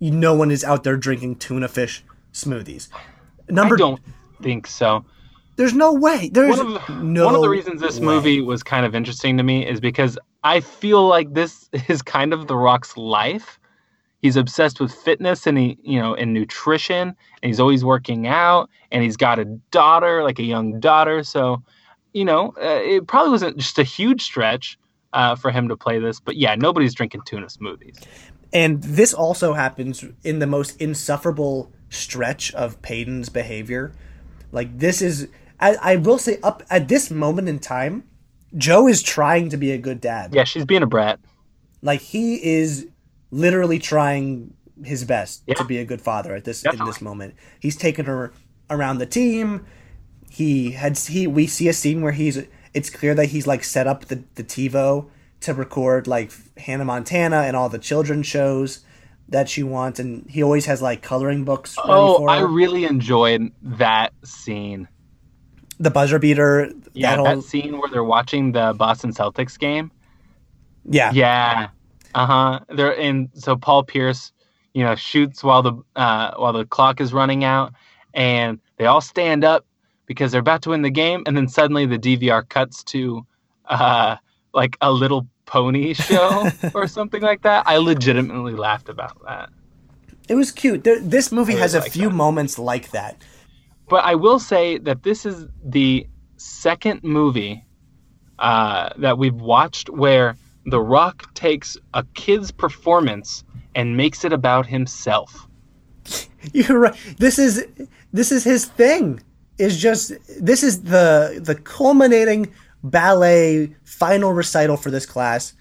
no 0.00 0.34
one 0.34 0.50
is 0.50 0.64
out 0.64 0.84
there 0.84 0.96
drinking 0.96 1.36
tuna 1.36 1.68
fish 1.68 2.04
smoothies. 2.32 2.88
Number 3.48 3.76
I 3.76 3.78
don't 3.78 4.00
think 4.42 4.66
so. 4.66 5.04
there's 5.56 5.72
no 5.72 5.94
way. 5.94 6.28
There's 6.32 6.58
One 6.58 6.76
of, 6.76 7.02
no. 7.02 7.24
one 7.24 7.34
of 7.34 7.40
the 7.40 7.48
reasons 7.48 7.80
this 7.80 7.98
way. 7.98 8.04
movie 8.06 8.40
was 8.42 8.62
kind 8.62 8.84
of 8.84 8.94
interesting 8.94 9.36
to 9.38 9.42
me 9.42 9.66
is 9.66 9.80
because 9.80 10.18
I 10.44 10.60
feel 10.60 11.06
like 11.08 11.32
this 11.32 11.70
is 11.88 12.02
kind 12.02 12.32
of 12.32 12.46
The 12.46 12.56
Rock's 12.56 12.96
life. 12.96 13.58
He's 14.20 14.36
obsessed 14.36 14.80
with 14.80 14.92
fitness 14.92 15.46
and 15.46 15.56
he, 15.56 15.78
you 15.82 16.00
know, 16.00 16.14
and 16.14 16.32
nutrition, 16.34 17.08
and 17.08 17.16
he's 17.48 17.60
always 17.60 17.84
working 17.84 18.26
out, 18.26 18.68
and 18.90 19.02
he's 19.02 19.16
got 19.16 19.38
a 19.38 19.44
daughter, 19.70 20.22
like 20.22 20.38
a 20.38 20.42
young 20.42 20.80
daughter. 20.80 21.22
So, 21.22 21.62
you 22.12 22.24
know, 22.24 22.48
uh, 22.60 22.80
it 22.82 23.06
probably 23.06 23.30
wasn't 23.30 23.56
just 23.58 23.78
a 23.78 23.82
huge 23.82 24.22
stretch 24.22 24.78
uh, 25.16 25.34
for 25.34 25.50
him 25.50 25.68
to 25.68 25.76
play 25.76 25.98
this, 25.98 26.20
but 26.20 26.36
yeah, 26.36 26.54
nobody's 26.54 26.94
drinking 26.94 27.22
tuna 27.24 27.46
smoothies. 27.46 27.98
And 28.52 28.82
this 28.82 29.12
also 29.14 29.54
happens 29.54 30.04
in 30.22 30.38
the 30.38 30.46
most 30.46 30.80
insufferable 30.80 31.72
stretch 31.88 32.54
of 32.54 32.80
Peyton's 32.82 33.28
behavior. 33.30 33.92
Like 34.52 34.78
this 34.78 35.02
is, 35.02 35.28
I, 35.58 35.76
I 35.82 35.96
will 35.96 36.18
say, 36.18 36.38
up 36.42 36.62
at 36.70 36.88
this 36.88 37.10
moment 37.10 37.48
in 37.48 37.58
time, 37.58 38.04
Joe 38.56 38.86
is 38.86 39.02
trying 39.02 39.48
to 39.50 39.56
be 39.56 39.72
a 39.72 39.78
good 39.78 40.00
dad. 40.00 40.34
Yeah, 40.34 40.44
she's 40.44 40.64
being 40.64 40.82
a 40.82 40.86
brat. 40.86 41.18
Like 41.82 42.00
he 42.00 42.34
is 42.44 42.86
literally 43.30 43.78
trying 43.78 44.54
his 44.84 45.04
best 45.04 45.42
Yeah. 45.46 45.54
to 45.54 45.64
be 45.64 45.78
a 45.78 45.84
good 45.84 46.00
father 46.02 46.34
at 46.34 46.44
this 46.44 46.62
in 46.64 46.84
this 46.84 47.00
moment. 47.00 47.34
He's 47.60 47.76
taken 47.76 48.04
her 48.06 48.32
around 48.70 48.98
the 48.98 49.06
team. 49.06 49.66
He 50.30 50.72
had 50.72 50.98
he 50.98 51.26
we 51.26 51.46
see 51.46 51.68
a 51.68 51.72
scene 51.72 52.02
where 52.02 52.12
he's 52.12 52.38
it's 52.76 52.90
clear 52.90 53.14
that 53.14 53.26
he's 53.26 53.46
like 53.46 53.64
set 53.64 53.86
up 53.86 54.04
the 54.06 54.22
the 54.36 54.44
TiVo 54.44 55.08
to 55.40 55.54
record 55.54 56.06
like 56.06 56.30
Hannah 56.58 56.84
Montana 56.84 57.38
and 57.48 57.56
all 57.56 57.68
the 57.68 57.78
children 57.90 58.22
shows 58.22 58.80
that 59.28 59.48
she 59.48 59.62
wants 59.62 59.98
and 59.98 60.28
he 60.30 60.42
always 60.42 60.66
has 60.66 60.80
like 60.80 61.02
coloring 61.02 61.44
books 61.44 61.74
Oh, 61.78 62.26
I 62.26 62.40
really 62.40 62.84
enjoyed 62.84 63.50
that 63.62 64.12
scene. 64.24 64.88
the 65.78 65.90
buzzer 65.90 66.18
beater 66.18 66.70
Yeah, 66.94 67.16
that 67.16 67.22
that, 67.24 67.32
whole 67.34 67.42
scene 67.42 67.78
where 67.78 67.90
they're 67.90 68.04
watching 68.16 68.52
the 68.52 68.72
Boston 68.76 69.12
Celtics 69.12 69.58
game. 69.58 69.90
yeah 70.88 71.10
Yeah. 71.12 71.68
Uh 72.14 72.26
huh. 72.26 72.60
They're 72.74 72.98
and 72.98 73.28
so 73.34 73.56
Paul 73.56 73.82
Pierce, 73.84 74.32
you 74.74 74.84
know, 74.84 74.94
shoots 74.94 75.42
while 75.44 75.62
the 75.62 75.74
uh, 75.96 76.32
while 76.36 76.52
the 76.54 76.64
clock 76.64 77.00
is 77.00 77.12
running 77.12 77.44
out, 77.44 77.72
and 78.14 78.58
they 78.78 78.86
all 78.86 79.02
stand 79.02 79.44
up 79.44 79.66
because 80.06 80.32
they're 80.32 80.40
about 80.40 80.62
to 80.62 80.70
win 80.70 80.82
the 80.82 80.90
game, 80.90 81.22
and 81.26 81.36
then 81.36 81.48
suddenly 81.48 81.86
the 81.86 81.98
DVR 81.98 82.48
cuts 82.48 82.82
to 82.84 83.26
uh, 83.66 84.16
like 84.54 84.76
a 84.80 84.92
little 84.92 85.26
pony 85.46 85.92
show 86.08 86.48
or 86.74 86.86
something 86.88 87.22
like 87.22 87.42
that. 87.42 87.64
I 87.66 87.76
legitimately 87.78 88.54
laughed 88.54 88.88
about 88.88 89.16
that. 89.26 89.50
it 90.28 90.34
was 90.34 90.50
cute 90.52 90.84
there, 90.84 90.98
this 91.00 91.30
movie 91.32 91.54
I 91.54 91.58
has 91.58 91.74
a 91.74 91.80
like 91.80 91.92
few 91.92 92.08
that. 92.08 92.14
moments 92.14 92.58
like 92.58 92.90
that 92.90 93.22
But 93.88 94.04
I 94.04 94.14
will 94.16 94.38
say 94.40 94.78
that 94.78 95.02
this 95.04 95.24
is 95.26 95.46
the 95.64 96.06
second 96.36 97.02
movie 97.04 97.64
uh, 98.38 98.90
that 98.98 99.18
we've 99.18 99.34
watched 99.40 99.88
where 99.90 100.36
The 100.66 100.80
Rock 100.80 101.32
takes 101.34 101.76
a 101.94 102.04
kid's 102.14 102.50
performance 102.50 103.44
and 103.74 103.96
makes 103.96 104.24
it 104.24 104.32
about 104.32 104.66
himself. 104.66 105.46
You're 106.52 106.78
right. 106.80 106.96
This 107.18 107.38
is 107.38 107.64
this 108.12 108.32
is 108.32 108.44
his 108.44 108.66
thing. 108.66 109.22
Is 109.58 109.80
just 109.80 110.12
this 110.40 110.62
is 110.62 110.82
the 110.82 111.40
the 111.42 111.54
culminating 111.54 112.52
ballet 112.82 113.74
final 113.84 114.32
recital 114.32 114.76
for 114.76 114.90
this 114.90 115.06
class, 115.06 115.54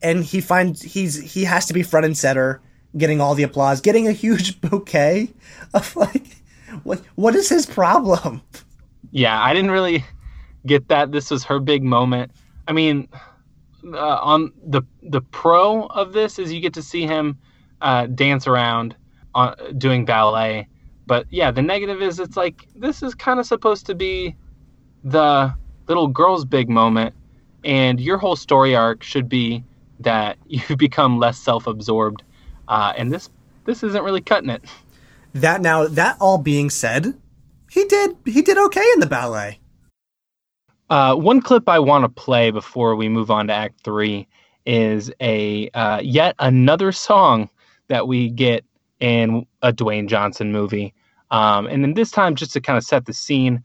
and 0.00 0.24
he 0.24 0.40
finds 0.40 0.82
he's 0.82 1.20
he 1.20 1.44
has 1.44 1.66
to 1.66 1.74
be 1.74 1.82
front 1.82 2.06
and 2.06 2.16
center, 2.16 2.60
getting 2.96 3.20
all 3.20 3.34
the 3.34 3.42
applause, 3.42 3.80
getting 3.80 4.06
a 4.06 4.12
huge 4.12 4.60
bouquet 4.60 5.32
of 5.74 5.96
like 5.96 6.42
what 6.84 7.00
what 7.16 7.34
is 7.34 7.48
his 7.48 7.66
problem? 7.66 8.42
Yeah, 9.10 9.40
I 9.40 9.52
didn't 9.52 9.70
really 9.70 10.04
get 10.66 10.88
that. 10.88 11.12
This 11.12 11.30
was 11.30 11.44
her 11.44 11.58
big 11.58 11.82
moment. 11.82 12.30
I 12.68 12.72
mean, 12.72 13.08
uh, 13.92 14.18
on 14.22 14.52
the 14.64 14.82
the 15.02 15.20
pro 15.20 15.86
of 15.86 16.12
this 16.12 16.38
is 16.38 16.52
you 16.52 16.60
get 16.60 16.74
to 16.74 16.82
see 16.82 17.06
him 17.06 17.38
uh, 17.80 18.06
dance 18.06 18.46
around 18.46 18.96
on, 19.34 19.54
doing 19.76 20.04
ballet. 20.04 20.68
But 21.12 21.26
yeah, 21.28 21.50
the 21.50 21.60
negative 21.60 22.00
is 22.00 22.18
it's 22.18 22.38
like 22.38 22.66
this 22.74 23.02
is 23.02 23.14
kind 23.14 23.38
of 23.38 23.44
supposed 23.44 23.84
to 23.84 23.94
be 23.94 24.34
the 25.04 25.54
little 25.86 26.08
girl's 26.08 26.46
big 26.46 26.70
moment, 26.70 27.14
and 27.64 28.00
your 28.00 28.16
whole 28.16 28.34
story 28.34 28.74
arc 28.74 29.02
should 29.02 29.28
be 29.28 29.62
that 30.00 30.38
you 30.46 30.74
become 30.74 31.18
less 31.18 31.36
self-absorbed, 31.36 32.22
uh, 32.68 32.94
and 32.96 33.12
this 33.12 33.28
this 33.66 33.82
isn't 33.82 34.02
really 34.02 34.22
cutting 34.22 34.48
it. 34.48 34.64
That 35.34 35.60
now 35.60 35.86
that 35.86 36.16
all 36.18 36.38
being 36.38 36.70
said, 36.70 37.14
he 37.70 37.84
did 37.84 38.16
he 38.24 38.40
did 38.40 38.56
okay 38.56 38.86
in 38.94 39.00
the 39.00 39.06
ballet. 39.06 39.60
Uh, 40.88 41.14
one 41.14 41.42
clip 41.42 41.68
I 41.68 41.78
want 41.78 42.04
to 42.04 42.08
play 42.08 42.50
before 42.50 42.96
we 42.96 43.10
move 43.10 43.30
on 43.30 43.48
to 43.48 43.52
Act 43.52 43.82
Three 43.84 44.26
is 44.64 45.12
a 45.20 45.68
uh, 45.74 46.00
yet 46.02 46.36
another 46.38 46.90
song 46.90 47.50
that 47.88 48.08
we 48.08 48.30
get 48.30 48.64
in 49.00 49.46
a 49.60 49.72
Dwayne 49.72 50.08
Johnson 50.08 50.52
movie, 50.52 50.94
um, 51.32 51.66
and 51.66 51.82
then 51.82 51.94
this 51.94 52.10
time 52.10 52.36
just 52.36 52.52
to 52.52 52.60
kind 52.60 52.76
of 52.76 52.84
set 52.84 53.06
the 53.06 53.14
scene, 53.14 53.64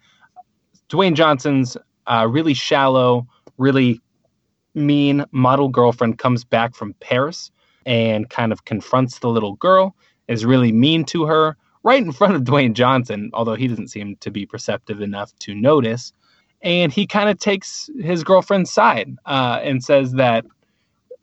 Dwayne 0.89 1.13
Johnson's 1.13 1.76
uh, 2.07 2.26
really 2.28 2.53
shallow, 2.53 3.28
really 3.57 4.01
mean 4.74 5.26
model 5.32 5.68
girlfriend 5.68 6.18
comes 6.18 6.43
back 6.45 6.76
from 6.76 6.93
Paris 7.01 7.51
and 7.86 8.30
kind 8.30 8.51
of 8.51 8.65
confronts 8.65 9.20
the 9.20 9.28
little 9.28 9.55
girl, 9.55 9.95
is 10.30 10.45
really 10.45 10.72
mean 10.72 11.03
to 11.05 11.26
her 11.26 11.57
right 11.84 12.01
in 12.01 12.11
front 12.11 12.36
of 12.36 12.43
Dwayne 12.43 12.74
Johnson, 12.74 13.30
although 13.34 13.55
he 13.55 13.68
doesn't 13.68 13.89
seem 13.89 14.15
to 14.18 14.32
be 14.32 14.45
perceptive 14.45 15.01
enough 15.01 15.38
to 15.39 15.53
notice. 15.53 16.13
And 16.61 16.91
he 16.91 17.05
kind 17.05 17.30
of 17.30 17.38
takes 17.38 17.89
his 17.99 18.24
girlfriend's 18.24 18.72
side 18.72 19.15
uh, 19.26 19.59
and 19.61 19.84
says 19.84 20.13
that 20.13 20.45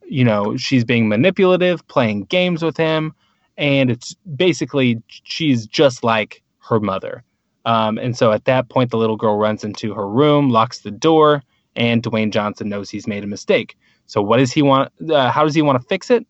you 0.07 0.25
know 0.25 0.59
she's 0.59 0.85
being 0.85 1.09
manipulative 1.09 1.87
playing 1.89 2.25
games 2.25 2.63
with 2.63 2.77
him 2.77 3.15
and 3.57 3.91
it's 3.91 4.15
basically 4.37 5.03
she's 5.09 5.67
just 5.67 6.05
like 6.05 6.43
her 6.59 6.81
mother 6.81 7.23
um, 7.67 7.99
and 7.99 8.17
so 8.17 8.33
at 8.33 8.45
that 8.45 8.69
point 8.69 8.91
the 8.91 8.99
little 8.99 9.17
girl 9.17 9.37
runs 9.37 9.65
into 9.65 9.95
her 9.95 10.09
room 10.09 10.51
locks 10.51 10.81
the 10.81 10.91
door 10.91 11.43
and 11.77 12.03
dwayne 12.03 12.31
johnson 12.31 12.69
knows 12.69 12.91
he's 12.91 13.07
made 13.07 13.25
a 13.25 13.27
mistake 13.29 13.77
so 14.07 14.21
what 14.23 14.39
does 14.39 14.53
he 14.53 14.63
want 14.63 14.93
uh, 15.11 15.31
how 15.31 15.45
does 15.45 15.55
he 15.55 15.63
want 15.63 15.81
to 15.81 15.89
fix 15.89 16.11
it 16.11 16.27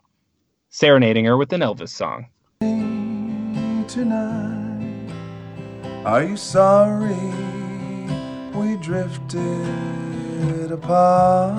serenading 0.69 1.25
her 1.25 1.37
with 1.37 1.51
an 1.53 1.61
elvis 1.61 1.89
song 1.89 2.27
tonight. 3.87 5.11
Are 6.05 6.23
you 6.23 6.37
sorry 6.37 7.15
we 8.53 8.77
drifted 8.77 9.41
apart? 10.71 11.55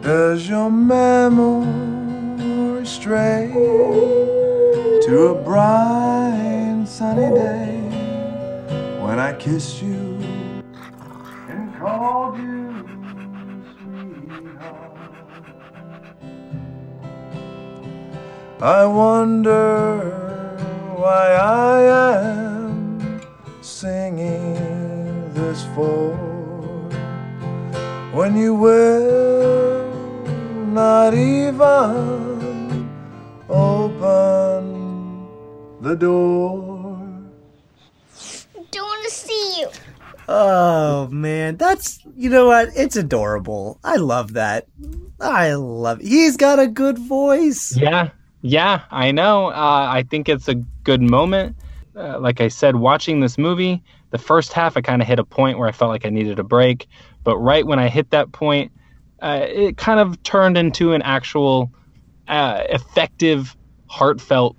Does 0.00 0.48
your 0.48 0.70
memory 0.70 2.03
stray 2.84 3.50
to 3.54 5.28
a 5.28 5.42
bright 5.42 6.84
sunny 6.86 7.34
day 7.34 7.80
when 9.00 9.18
I 9.18 9.32
kissed 9.38 9.80
you 9.82 10.18
and 11.48 11.74
called 11.78 12.36
you 12.36 12.84
sweetheart? 13.80 15.00
I 18.60 18.84
wonder 18.84 20.10
why 20.94 21.32
I 21.34 21.80
am 21.82 23.20
singing 23.62 25.32
this 25.32 25.64
for 25.74 26.12
when 28.12 28.36
you 28.36 28.54
will 28.54 29.90
not 30.66 31.14
even 31.14 32.33
open 33.54 35.28
the 35.80 35.94
door. 35.94 36.98
Don't 38.70 38.86
want 38.86 39.04
to 39.04 39.10
see 39.10 39.60
you. 39.60 39.68
Oh 40.28 41.08
man, 41.08 41.56
that's 41.56 42.00
you 42.16 42.30
know 42.30 42.46
what? 42.46 42.70
It's 42.74 42.96
adorable. 42.96 43.78
I 43.84 43.96
love 43.96 44.32
that. 44.34 44.66
I 45.20 45.54
love. 45.54 46.00
He's 46.00 46.36
got 46.36 46.58
a 46.58 46.66
good 46.66 46.98
voice. 46.98 47.76
Yeah, 47.76 48.10
yeah, 48.40 48.82
I 48.90 49.12
know. 49.12 49.48
Uh, 49.48 49.88
I 49.90 50.04
think 50.08 50.28
it's 50.28 50.48
a 50.48 50.54
good 50.54 51.02
moment. 51.02 51.56
Uh, 51.96 52.18
like 52.18 52.40
I 52.40 52.48
said, 52.48 52.76
watching 52.76 53.20
this 53.20 53.38
movie, 53.38 53.82
the 54.10 54.18
first 54.18 54.52
half, 54.52 54.76
I 54.76 54.80
kind 54.80 55.00
of 55.00 55.06
hit 55.06 55.18
a 55.18 55.24
point 55.24 55.58
where 55.58 55.68
I 55.68 55.72
felt 55.72 55.90
like 55.90 56.04
I 56.04 56.10
needed 56.10 56.38
a 56.38 56.44
break. 56.44 56.88
But 57.22 57.36
right 57.38 57.66
when 57.66 57.78
I 57.78 57.88
hit 57.88 58.10
that 58.10 58.32
point, 58.32 58.72
uh, 59.22 59.46
it 59.48 59.76
kind 59.76 60.00
of 60.00 60.20
turned 60.24 60.58
into 60.58 60.92
an 60.92 61.02
actual 61.02 61.70
uh, 62.28 62.62
effective, 62.68 63.56
heartfelt 63.86 64.56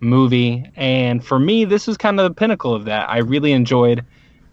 movie. 0.00 0.70
And 0.76 1.24
for 1.24 1.38
me, 1.38 1.64
this 1.64 1.86
was 1.86 1.96
kind 1.96 2.20
of 2.20 2.28
the 2.28 2.34
pinnacle 2.34 2.74
of 2.74 2.84
that. 2.84 3.08
I 3.08 3.18
really 3.18 3.52
enjoyed 3.52 4.04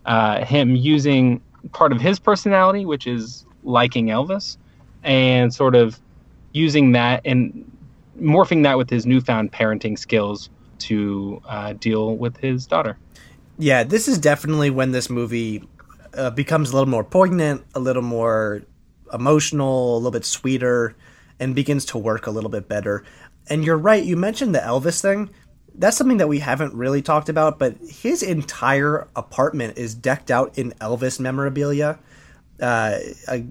uh, 0.06 0.44
him 0.44 0.76
using 0.76 1.42
part 1.72 1.92
of 1.92 2.02
his 2.02 2.20
personality, 2.20 2.86
which 2.86 3.08
is 3.08 3.46
liking 3.64 4.08
Elvis, 4.08 4.58
and 5.04 5.54
sort 5.54 5.76
of 5.76 6.00
using 6.54 6.92
that 6.94 7.22
and 7.26 7.70
morphing 8.20 8.64
that 8.64 8.78
with 8.78 8.90
his 8.90 9.06
newfound 9.06 9.52
parenting 9.52 9.98
skills 9.98 10.50
to 10.80 11.42
uh, 11.48 11.74
deal 11.74 12.16
with 12.16 12.38
his 12.38 12.68
daughter. 12.68 12.98
Yeah, 13.58 13.84
this 13.84 14.08
is 14.08 14.18
definitely 14.18 14.70
when 14.70 14.92
this 14.92 15.10
movie 15.10 15.64
uh, 16.14 16.32
becomes 16.32 16.72
a 16.72 16.74
little 16.74 16.90
more 16.90 17.04
poignant, 17.04 17.64
a 17.76 17.80
little 17.80 18.02
more 18.02 18.64
emotional, 19.14 19.96
a 19.96 19.98
little 19.98 20.12
bit 20.12 20.26
sweeter, 20.26 20.96
and 21.44 21.54
begins 21.54 21.84
to 21.86 21.98
work 21.98 22.26
a 22.26 22.32
little 22.32 22.50
bit 22.50 22.68
better. 22.70 23.04
And 23.50 23.64
you're 23.66 23.78
right, 23.78 24.04
you 24.04 24.16
mentioned 24.16 24.56
the 24.56 24.60
Elvis 24.60 25.02
thing. 25.02 25.30
That's 25.76 25.98
something 25.98 26.18
that 26.18 26.28
we 26.30 26.40
haven't 26.40 26.74
really 26.74 27.02
talked 27.02 27.30
about, 27.30 27.60
but 27.60 27.76
his 27.90 28.24
entire 28.24 29.08
apartment 29.16 29.78
is 29.78 29.94
decked 29.94 30.32
out 30.32 30.58
in 30.58 30.72
Elvis 30.80 31.20
memorabilia. 31.20 32.00
Uh, 32.62 33.00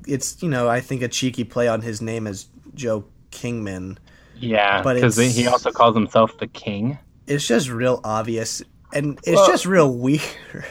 it's, 0.06 0.42
you 0.42 0.48
know, 0.48 0.68
I 0.68 0.80
think 0.80 1.02
a 1.02 1.08
cheeky 1.08 1.44
play 1.44 1.68
on 1.68 1.82
his 1.82 2.00
name 2.00 2.26
as 2.26 2.46
Joe 2.74 3.04
Kingman. 3.30 3.98
Yeah, 4.36 4.82
because 4.82 5.16
he 5.16 5.46
also 5.46 5.70
calls 5.70 5.94
himself 5.94 6.38
the 6.38 6.46
king. 6.46 6.98
It's 7.26 7.46
just 7.46 7.68
real 7.68 8.00
obvious, 8.04 8.62
and 8.92 9.18
it's 9.24 9.36
Well- 9.36 9.46
just 9.48 9.66
real 9.66 9.92
weird. 9.94 10.22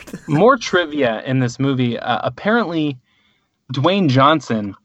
More 0.28 0.58
trivia 0.58 1.22
in 1.26 1.40
this 1.40 1.60
movie. 1.60 1.98
Uh, 2.00 2.20
apparently, 2.24 2.98
Dwayne 3.74 4.10
Johnson 4.10 4.76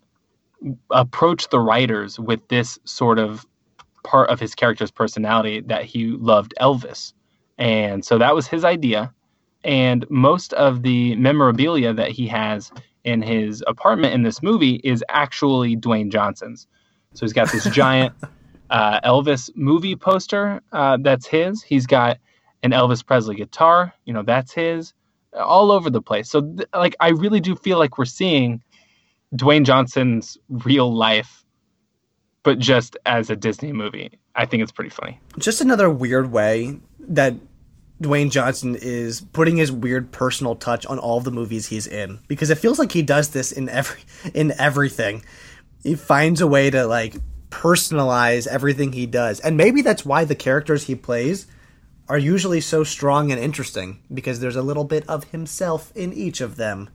approached 0.91 1.51
the 1.51 1.61
writers 1.61 2.19
with 2.19 2.47
this 2.49 2.79
sort 2.85 3.19
of 3.19 3.47
part 4.05 4.31
of 4.31 4.41
his 4.41 4.55
character's 4.55 4.91
personality 4.91 5.61
that 5.61 5.85
he 5.85 6.07
loved 6.07 6.55
Elvis. 6.61 7.13
And 7.59 8.05
so 8.05 8.19
that 8.19 8.35
was 8.35 8.47
his 8.47 8.65
idea. 8.65 9.13
And 9.65 10.09
most 10.11 10.53
of 10.55 10.83
the 10.83 11.17
memorabilia 11.17 11.93
that 11.93 12.11
he 12.11 12.27
has 12.29 12.71
in 13.05 13.23
his 13.23 13.65
apartment 13.67 14.15
in 14.15 14.23
this 14.23 14.43
movie 14.43 14.81
is 14.85 15.03
actually 15.09 15.77
Dwayne 15.77 16.11
Johnson's. 16.11 16.67
So 17.15 17.27
he's 17.27 17.33
got 17.33 17.51
this 17.51 17.65
giant 17.73 18.15
uh, 18.71 19.01
Elvis 19.01 19.51
movie 19.57 19.97
poster 19.97 20.61
uh, 20.73 20.99
that's 21.01 21.27
his. 21.27 21.63
He's 21.63 21.87
got 21.87 22.19
an 22.63 22.73
Elvis 22.73 23.05
Presley 23.05 23.37
guitar, 23.37 23.95
you 24.05 24.13
know, 24.13 24.23
that's 24.23 24.53
his, 24.53 24.93
all 25.33 25.71
over 25.71 25.91
the 25.91 26.03
place. 26.03 26.29
So, 26.29 26.41
th- 26.41 26.69
like, 26.75 26.97
I 27.01 27.11
really 27.11 27.41
do 27.41 27.55
feel 27.55 27.79
like 27.79 27.99
we're 27.99 28.07
seeing 28.07 28.63
Dwayne 29.37 29.65
Johnson's 29.65 30.39
real 30.49 30.93
life, 30.93 31.45
but 32.43 32.59
just 32.59 32.97
as 33.07 33.31
a 33.31 33.37
Disney 33.37 33.73
movie. 33.73 34.19
I 34.35 34.47
think 34.47 34.63
it's 34.63 34.73
pretty 34.73 34.91
funny. 34.91 35.19
just 35.39 35.61
another 35.61 35.89
weird 35.89 36.31
way 36.31 36.79
that 37.01 37.35
Dwayne 38.03 38.31
Johnson 38.31 38.77
is 38.77 39.23
putting 39.33 39.57
his 39.57 39.73
weird 39.73 40.13
personal 40.13 40.55
touch 40.55 40.85
on 40.87 40.99
all 40.99 41.21
the 41.21 41.31
movies 41.31 41.67
he's 41.67 41.87
in 41.87 42.21
because 42.29 42.51
it 42.51 42.59
feels 42.59 42.79
like 42.79 42.93
he 42.93 43.03
does 43.03 43.31
this 43.31 43.53
in 43.53 43.69
every 43.69 44.01
in 44.35 44.53
everything. 44.59 45.25
He 45.83 45.95
finds 45.95 46.41
a 46.41 46.47
way 46.47 46.69
to 46.71 46.87
like 46.87 47.15
personalize 47.49 48.47
everything 48.47 48.93
he 48.93 49.07
does. 49.07 49.41
And 49.41 49.57
maybe 49.57 49.81
that's 49.81 50.05
why 50.05 50.25
the 50.25 50.35
characters 50.35 50.85
he 50.85 50.95
plays 50.95 51.47
are 52.09 52.19
usually 52.19 52.61
so 52.61 52.85
strong 52.85 53.33
and 53.33 53.41
interesting 53.41 54.01
because 54.13 54.41
there's 54.41 54.57
a 54.57 54.63
little 54.63 54.85
bit 54.85 55.09
of 55.09 55.25
himself 55.25 55.93
in 55.97 56.13
each 56.13 56.41
of 56.41 56.57
them. 56.57 56.91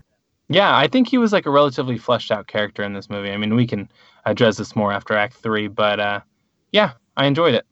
Yeah, 0.51 0.75
I 0.75 0.87
think 0.87 1.07
he 1.07 1.17
was 1.17 1.31
like 1.31 1.45
a 1.45 1.51
relatively 1.51 1.97
fleshed 1.97 2.31
out 2.31 2.47
character 2.47 2.83
in 2.83 2.93
this 2.93 3.09
movie. 3.09 3.31
I 3.31 3.37
mean, 3.37 3.55
we 3.55 3.65
can 3.65 3.89
address 4.25 4.57
this 4.57 4.75
more 4.75 4.91
after 4.91 5.15
Act 5.15 5.35
Three, 5.35 5.67
but 5.67 5.99
uh, 5.99 6.19
yeah, 6.71 6.91
I 7.15 7.25
enjoyed 7.25 7.55
it. 7.55 7.65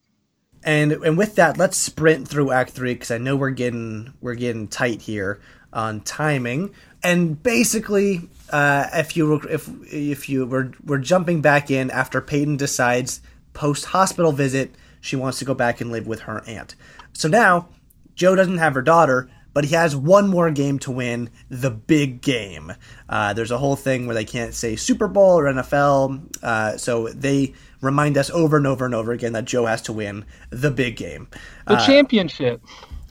And 0.64 0.92
and 0.92 1.18
with 1.18 1.36
that, 1.36 1.58
let's 1.58 1.78
sprint 1.78 2.28
through 2.28 2.52
Act 2.52 2.72
Three 2.72 2.94
because 2.94 3.12
I 3.12 3.18
know 3.18 3.36
we're 3.36 3.52
getting 3.52 4.14
we're 4.22 4.36
getting 4.36 4.68
tight 4.68 5.02
here 5.02 5.40
on 5.72 6.02
timing. 6.02 6.74
And 7.04 7.42
basically, 7.42 8.30
uh, 8.50 8.88
if 8.94 9.16
you 9.16 9.28
were- 9.28 9.50
if 9.50 9.70
if 9.92 10.28
you 10.30 10.46
were 10.46 10.72
we're 10.84 10.98
jumping 10.98 11.42
back 11.42 11.70
in 11.72 11.92
after 11.92 12.22
Peyton 12.22 12.58
decides 12.58 13.22
post 13.54 13.86
hospital 13.86 14.32
visit 14.32 14.76
she 15.02 15.16
wants 15.16 15.40
to 15.40 15.46
go 15.46 15.54
back 15.54 15.80
and 15.80 15.92
live 15.92 16.08
with 16.08 16.22
her 16.22 16.44
aunt. 16.46 16.76
So 17.14 17.28
now 17.30 17.70
Joe 18.16 18.36
doesn't 18.36 18.58
have 18.58 18.74
her 18.74 18.82
daughter, 18.82 19.30
but 19.54 19.66
he 19.66 19.76
has 19.76 19.96
one 19.96 20.30
more 20.30 20.52
game 20.52 20.80
to 20.80 20.92
win 20.92 21.30
the 21.50 21.72
big 21.72 22.22
game. 22.22 22.74
Uh, 23.08 23.34
there's 23.34 23.52
a 23.52 23.58
whole 23.58 23.76
thing 23.76 24.06
where 24.06 24.16
they 24.16 24.26
can't 24.26 24.54
say 24.54 24.76
Super 24.76 25.08
Bowl 25.08 25.40
or 25.40 25.46
NFL, 25.46 26.44
uh, 26.44 26.78
so 26.78 27.10
they 27.10 27.54
remind 27.82 28.18
us 28.18 28.30
over 28.30 28.58
and 28.58 28.68
over 28.68 28.86
and 28.86 28.94
over 28.94 29.12
again 29.12 29.34
that 29.34 29.46
Joe 29.46 29.66
has 29.66 29.82
to 29.84 29.94
win 29.94 30.26
the 30.50 30.72
big 30.72 30.96
game. 30.98 31.28
The 31.68 31.78
championship. 31.78 32.62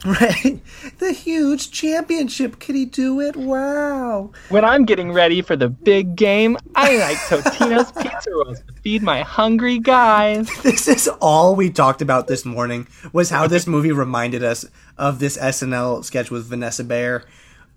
Right? 0.05 0.61
The 0.99 1.11
huge 1.11 1.71
championship. 1.71 2.59
Can 2.59 2.75
he 2.75 2.85
do 2.85 3.19
it? 3.19 3.35
Wow. 3.35 4.31
When 4.47 4.63
I'm 4.63 4.85
getting 4.85 5.11
ready 5.11 5.41
for 5.41 5.55
the 5.57 5.67
big 5.67 6.15
game, 6.15 6.57
I 6.75 6.97
like 6.97 7.17
Totino's 7.17 7.91
pizza 7.91 8.31
rolls 8.31 8.61
to 8.61 8.73
feed 8.81 9.03
my 9.03 9.21
hungry 9.21 9.79
guys. 9.79 10.49
This 10.63 10.87
is 10.87 11.07
all 11.19 11.55
we 11.55 11.69
talked 11.69 12.01
about 12.01 12.27
this 12.27 12.45
morning 12.45 12.87
was 13.11 13.29
how 13.29 13.47
this 13.47 13.67
movie 13.67 13.91
reminded 13.91 14.43
us 14.43 14.65
of 14.97 15.19
this 15.19 15.37
SNL 15.37 16.05
sketch 16.05 16.31
with 16.31 16.45
Vanessa 16.45 16.83
Bayer. 16.83 17.25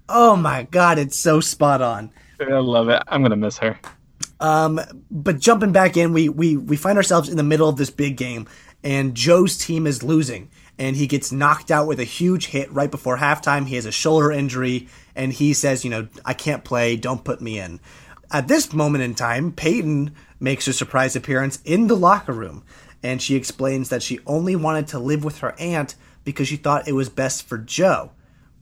Oh 0.09 0.37
my 0.37 0.65
god, 0.65 0.99
it's 0.99 1.17
so 1.17 1.41
spot 1.41 1.83
on. 1.83 2.11
I 2.41 2.59
love 2.59 2.89
it. 2.89 3.03
I'm 3.09 3.23
gonna 3.23 3.37
miss 3.37 3.59
her. 3.59 3.79
Um, 4.41 4.81
but 5.11 5.39
jumping 5.39 5.73
back 5.73 5.97
in, 5.97 6.13
we, 6.13 6.29
we, 6.29 6.57
we 6.57 6.77
find 6.77 6.99
ourselves 6.99 7.29
in 7.29 7.37
the 7.37 7.45
middle 7.45 7.69
of 7.69 7.77
this 7.77 7.91
big 7.91 8.17
game, 8.17 8.49
and 8.83 9.15
Joe's 9.15 9.57
team 9.57 9.87
is 9.87 10.03
losing, 10.03 10.51
and 10.79 10.97
he 10.97 11.07
gets 11.07 11.33
knocked 11.33 11.71
out 11.71 11.87
with 11.87 12.01
a 12.01 12.05
huge 12.05 12.47
hit 12.47 12.73
right 12.73 12.91
before 12.91 13.19
halftime. 13.19 13.67
He 13.67 13.77
has 13.77 13.87
a 13.87 13.93
shoulder 13.93 14.33
injury, 14.33 14.89
and 15.15 15.33
he 15.33 15.55
says, 15.55 15.85
you 15.85 15.91
know, 15.91 16.09
I 16.25 16.35
can't 16.35 16.65
play, 16.65 16.97
don't 16.97 17.25
put 17.25 17.41
me 17.41 17.59
in. 17.59 17.81
At 18.31 18.49
this 18.49 18.73
moment 18.73 19.05
in 19.05 19.15
time, 19.15 19.53
Peyton 19.53 20.15
makes 20.41 20.67
her 20.67 20.73
surprise 20.73 21.15
appearance 21.15 21.61
in 21.65 21.87
the 21.87 21.97
locker 21.97 22.33
room, 22.33 22.65
and 23.03 23.21
she 23.21 23.37
explains 23.37 23.91
that 23.91 24.03
she 24.03 24.21
only 24.27 24.57
wanted 24.57 24.89
to 24.89 24.99
live 24.99 25.25
with 25.25 25.39
her 25.39 25.55
aunt 25.59 25.95
because 26.25 26.49
she 26.49 26.57
thought 26.57 26.89
it 26.89 26.93
was 26.93 27.09
best 27.09 27.47
for 27.47 27.59
Joe. 27.59 28.13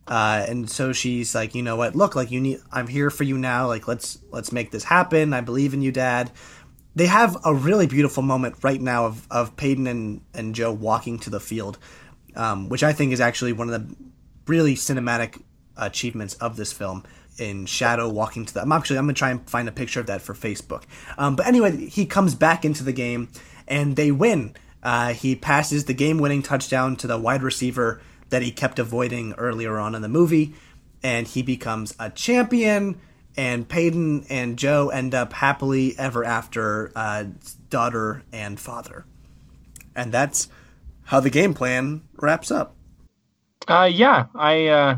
Uh, 0.07 0.45
and 0.49 0.69
so 0.69 0.93
she's 0.93 1.35
like, 1.35 1.55
you 1.55 1.63
know 1.63 1.77
what? 1.77 1.95
Look, 1.95 2.17
like 2.17 2.33
you 2.33 2.41
need. 2.41 2.61
I'm 2.73 2.89
here 2.89 3.11
for 3.11 3.23
you 3.23 3.39
now. 3.39 3.69
Like 3.69 3.87
let's 3.87 4.19
let's 4.31 4.51
make 4.51 4.73
this 4.73 4.83
happen. 4.83 5.33
I 5.33 5.41
believe 5.41 5.73
in 5.73 5.83
you, 5.83 5.93
Dad. 5.93 6.33
They 6.97 7.07
have 7.07 7.37
a 7.45 7.55
really 7.55 7.87
beautiful 7.87 8.25
moment 8.25 8.57
right 8.63 8.81
now 8.81 9.07
of 9.07 9.27
of 9.31 9.57
Peyton 9.57 9.87
and 9.87 10.21
and 10.35 10.55
Joe 10.55 10.73
walking 10.73 11.21
to 11.21 11.31
the 11.31 11.39
field, 11.39 11.79
um, 12.37 12.69
which 12.69 12.83
I 12.83 12.93
think 12.93 13.13
is 13.13 13.21
actually 13.21 13.53
one 13.53 13.71
of 13.71 13.89
the 13.89 13.97
really 14.47 14.75
cinematic 14.75 15.41
achievements 15.77 16.35
of 16.35 16.57
this 16.57 16.73
film. 16.73 17.05
In 17.39 17.65
shadow 17.65 18.07
walking 18.07 18.45
to 18.45 18.53
the. 18.53 18.61
I'm 18.61 18.71
actually 18.71 18.99
I'm 18.99 19.05
gonna 19.05 19.15
try 19.15 19.31
and 19.31 19.49
find 19.49 19.67
a 19.67 19.73
picture 19.73 19.99
of 19.99 20.07
that 20.09 20.21
for 20.21 20.35
Facebook. 20.35 20.83
Um, 21.17 21.37
but 21.37 21.47
anyway, 21.47 21.87
he 21.87 22.05
comes 22.05 22.35
back 22.35 22.67
into 22.67 22.85
the 22.85 22.93
game 22.93 23.31
and 23.67 23.97
they 23.97 24.11
win. 24.11 24.55
Uh, 24.83 25.15
he 25.15 25.35
passes 25.35 25.87
the 25.87 25.95
game-winning 25.95 26.43
touchdown 26.43 26.97
to 26.97 27.07
the 27.07 27.17
wide 27.17 27.43
receiver 27.43 28.03
that 28.29 28.43
he 28.43 28.51
kept 28.51 28.79
avoiding 28.79 29.33
earlier 29.39 29.79
on 29.79 29.95
in 29.95 30.03
the 30.03 30.09
movie, 30.09 30.53
and 31.03 31.29
he 31.29 31.41
becomes 31.41 31.95
a 31.99 32.11
champion. 32.11 33.01
and 33.37 33.69
Peyton 33.69 34.27
and 34.29 34.59
Joe 34.59 34.89
end 34.89 35.15
up 35.15 35.33
happily 35.33 35.95
ever 35.99 36.25
after, 36.25 36.93
uh, 36.97 37.25
daughter 37.69 38.23
and 38.33 38.59
father, 38.59 39.05
and 39.95 40.13
that's 40.13 40.49
how 41.11 41.19
the 41.19 41.29
game 41.29 41.53
plan 41.53 42.03
wraps 42.19 42.53
up. 42.53 42.77
Uh, 43.67 43.91
yeah, 43.93 44.27
I, 44.37 44.69
uh, 44.69 44.97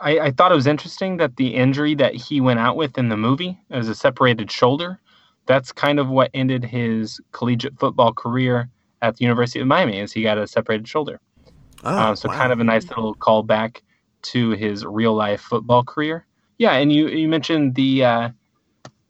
I 0.00 0.18
I 0.18 0.30
thought 0.32 0.50
it 0.50 0.56
was 0.56 0.66
interesting 0.66 1.18
that 1.18 1.36
the 1.36 1.54
injury 1.54 1.94
that 1.94 2.16
he 2.16 2.40
went 2.40 2.58
out 2.58 2.76
with 2.76 2.98
in 2.98 3.08
the 3.08 3.16
movie 3.16 3.56
is 3.70 3.88
a 3.88 3.94
separated 3.94 4.50
shoulder. 4.50 4.98
That's 5.46 5.70
kind 5.70 6.00
of 6.00 6.08
what 6.08 6.32
ended 6.34 6.64
his 6.64 7.20
collegiate 7.30 7.78
football 7.78 8.12
career 8.12 8.68
at 9.00 9.16
the 9.16 9.22
University 9.24 9.60
of 9.60 9.68
Miami, 9.68 10.00
is 10.00 10.12
he 10.12 10.22
got 10.22 10.38
a 10.38 10.46
separated 10.48 10.88
shoulder. 10.88 11.20
Oh, 11.84 11.96
um, 11.96 12.16
so 12.16 12.28
wow. 12.28 12.36
kind 12.36 12.52
of 12.52 12.58
a 12.58 12.64
nice 12.64 12.88
little 12.88 13.14
callback 13.14 13.82
to 14.22 14.50
his 14.50 14.84
real 14.84 15.14
life 15.14 15.40
football 15.40 15.84
career. 15.84 16.26
Yeah, 16.58 16.72
and 16.72 16.92
you 16.92 17.06
you 17.06 17.28
mentioned 17.28 17.76
the 17.76 18.04
uh, 18.04 18.28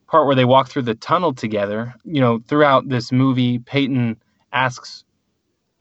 part 0.09 0.27
where 0.27 0.37
they 0.37 0.45
walk 0.45 0.69
through 0.69 0.83
the 0.83 0.95
tunnel 0.95 1.33
together. 1.33 1.95
You 2.05 2.21
know, 2.21 2.43
throughout 2.47 2.91
this 2.91 3.11
movie, 3.11 3.61
Peyton 3.61 4.21
asks 4.53 5.05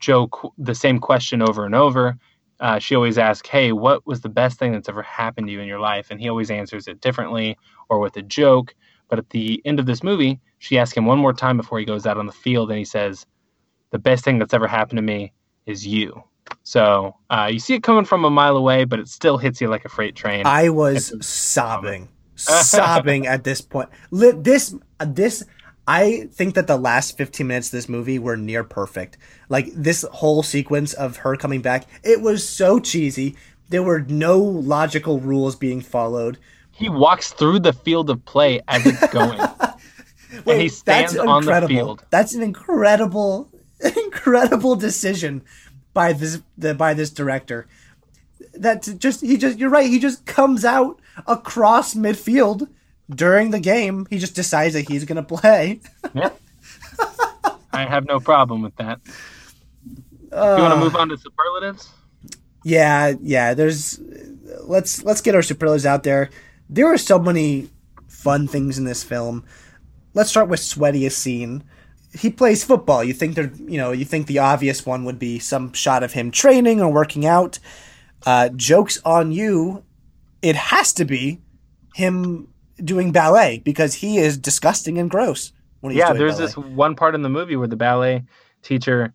Joe 0.00 0.28
qu- 0.28 0.52
the 0.58 0.74
same 0.74 0.98
question 0.98 1.42
over 1.42 1.64
and 1.64 1.74
over. 1.74 2.16
Uh, 2.58 2.78
she 2.78 2.94
always 2.94 3.16
asks, 3.16 3.48
"Hey, 3.48 3.72
what 3.72 4.06
was 4.06 4.20
the 4.20 4.28
best 4.28 4.58
thing 4.58 4.72
that's 4.72 4.88
ever 4.88 5.02
happened 5.02 5.46
to 5.46 5.52
you 5.52 5.60
in 5.60 5.68
your 5.68 5.80
life?" 5.80 6.10
And 6.10 6.20
he 6.20 6.28
always 6.28 6.50
answers 6.50 6.88
it 6.88 7.00
differently 7.00 7.56
or 7.88 8.00
with 8.00 8.16
a 8.16 8.22
joke. 8.22 8.74
But 9.08 9.18
at 9.18 9.30
the 9.30 9.62
end 9.64 9.80
of 9.80 9.86
this 9.86 10.02
movie, 10.02 10.40
she 10.58 10.78
asks 10.78 10.96
him 10.96 11.06
one 11.06 11.18
more 11.18 11.32
time 11.32 11.56
before 11.56 11.78
he 11.78 11.84
goes 11.84 12.06
out 12.06 12.18
on 12.18 12.26
the 12.26 12.32
field, 12.32 12.70
and 12.70 12.78
he 12.78 12.84
says, 12.84 13.26
"The 13.90 13.98
best 13.98 14.24
thing 14.24 14.38
that's 14.38 14.54
ever 14.54 14.66
happened 14.66 14.98
to 14.98 15.02
me 15.02 15.32
is 15.66 15.86
you." 15.86 16.24
So 16.62 17.16
uh, 17.30 17.48
you 17.50 17.58
see 17.58 17.74
it 17.74 17.82
coming 17.82 18.04
from 18.04 18.24
a 18.24 18.30
mile 18.30 18.56
away, 18.56 18.84
but 18.84 18.98
it 18.98 19.08
still 19.08 19.38
hits 19.38 19.60
you 19.60 19.68
like 19.68 19.84
a 19.84 19.88
freight 19.88 20.14
train. 20.14 20.46
I 20.46 20.68
was 20.68 21.14
sobbing, 21.24 22.08
sobbing 22.34 23.26
at 23.26 23.44
this 23.44 23.60
point. 23.60 23.88
This, 24.10 24.74
this, 24.98 25.44
I 25.90 26.28
think 26.32 26.54
that 26.54 26.68
the 26.68 26.76
last 26.76 27.18
15 27.18 27.44
minutes 27.44 27.66
of 27.66 27.72
this 27.72 27.88
movie 27.88 28.20
were 28.20 28.36
near 28.36 28.62
perfect. 28.62 29.18
Like 29.48 29.72
this 29.74 30.04
whole 30.12 30.44
sequence 30.44 30.92
of 30.92 31.16
her 31.16 31.34
coming 31.34 31.62
back, 31.62 31.84
it 32.04 32.20
was 32.20 32.48
so 32.48 32.78
cheesy. 32.78 33.34
There 33.70 33.82
were 33.82 34.02
no 34.02 34.38
logical 34.38 35.18
rules 35.18 35.56
being 35.56 35.80
followed. 35.80 36.38
he 36.70 36.88
walks 36.88 37.32
through 37.32 37.58
the 37.58 37.72
field 37.72 38.08
of 38.08 38.24
play 38.24 38.60
as 38.68 38.86
it's 38.86 39.04
going, 39.12 39.40
and 39.40 40.60
he 40.62 40.68
stands 40.68 41.16
on 41.16 41.44
the 41.44 41.66
field. 41.66 42.04
That's 42.10 42.34
an 42.34 42.42
incredible, 42.42 43.50
incredible 43.80 44.76
decision 44.76 45.42
by 45.92 46.12
this 46.12 46.40
the, 46.56 46.72
by 46.72 46.94
this 46.94 47.10
director. 47.10 47.66
That 48.54 48.88
just 48.98 49.22
he 49.22 49.36
just 49.36 49.58
you're 49.58 49.70
right. 49.70 49.90
He 49.90 49.98
just 49.98 50.24
comes 50.24 50.64
out 50.64 51.00
across 51.26 51.94
midfield 51.94 52.68
during 53.10 53.50
the 53.50 53.60
game. 53.60 54.06
He 54.08 54.18
just 54.18 54.34
decides 54.34 54.74
that 54.74 54.88
he's 54.88 55.04
gonna 55.04 55.22
play. 55.22 55.80
Yeah. 56.14 56.30
I 57.72 57.84
have 57.86 58.06
no 58.06 58.20
problem 58.20 58.62
with 58.62 58.76
that. 58.76 59.00
you 59.04 60.36
want 60.36 60.74
to 60.74 60.80
move 60.80 60.96
on 60.96 61.08
to 61.08 61.18
superlatives? 61.18 61.88
Yeah, 62.64 63.14
yeah. 63.20 63.54
There's 63.54 64.00
let's 64.62 65.02
let's 65.04 65.20
get 65.20 65.34
our 65.34 65.42
superlatives 65.42 65.86
out 65.86 66.02
there. 66.02 66.30
There 66.68 66.86
are 66.86 66.98
so 66.98 67.18
many 67.18 67.70
fun 68.08 68.46
things 68.46 68.78
in 68.78 68.84
this 68.84 69.02
film. 69.02 69.44
Let's 70.14 70.30
start 70.30 70.48
with 70.48 70.60
sweatiest 70.60 71.12
scene. 71.12 71.64
He 72.12 72.30
plays 72.30 72.64
football. 72.64 73.04
You 73.04 73.12
think 73.12 73.36
there, 73.36 73.52
you 73.56 73.78
know, 73.78 73.92
you 73.92 74.04
think 74.04 74.26
the 74.26 74.40
obvious 74.40 74.84
one 74.84 75.04
would 75.04 75.18
be 75.18 75.38
some 75.38 75.72
shot 75.72 76.02
of 76.02 76.12
him 76.12 76.30
training 76.30 76.80
or 76.80 76.92
working 76.92 77.24
out. 77.24 77.60
Uh, 78.26 78.48
jokes 78.50 79.00
on 79.04 79.32
you. 79.32 79.84
It 80.42 80.56
has 80.56 80.92
to 80.94 81.04
be 81.04 81.40
him 81.94 82.49
doing 82.84 83.12
ballet 83.12 83.60
because 83.64 83.94
he 83.94 84.18
is 84.18 84.38
disgusting 84.38 84.98
and 84.98 85.10
gross. 85.10 85.52
When 85.80 85.92
he's 85.92 85.98
yeah, 85.98 86.12
there's 86.12 86.36
ballet. 86.36 86.46
this 86.46 86.56
one 86.56 86.94
part 86.94 87.14
in 87.14 87.22
the 87.22 87.28
movie 87.28 87.56
where 87.56 87.68
the 87.68 87.76
ballet 87.76 88.24
teacher 88.62 89.14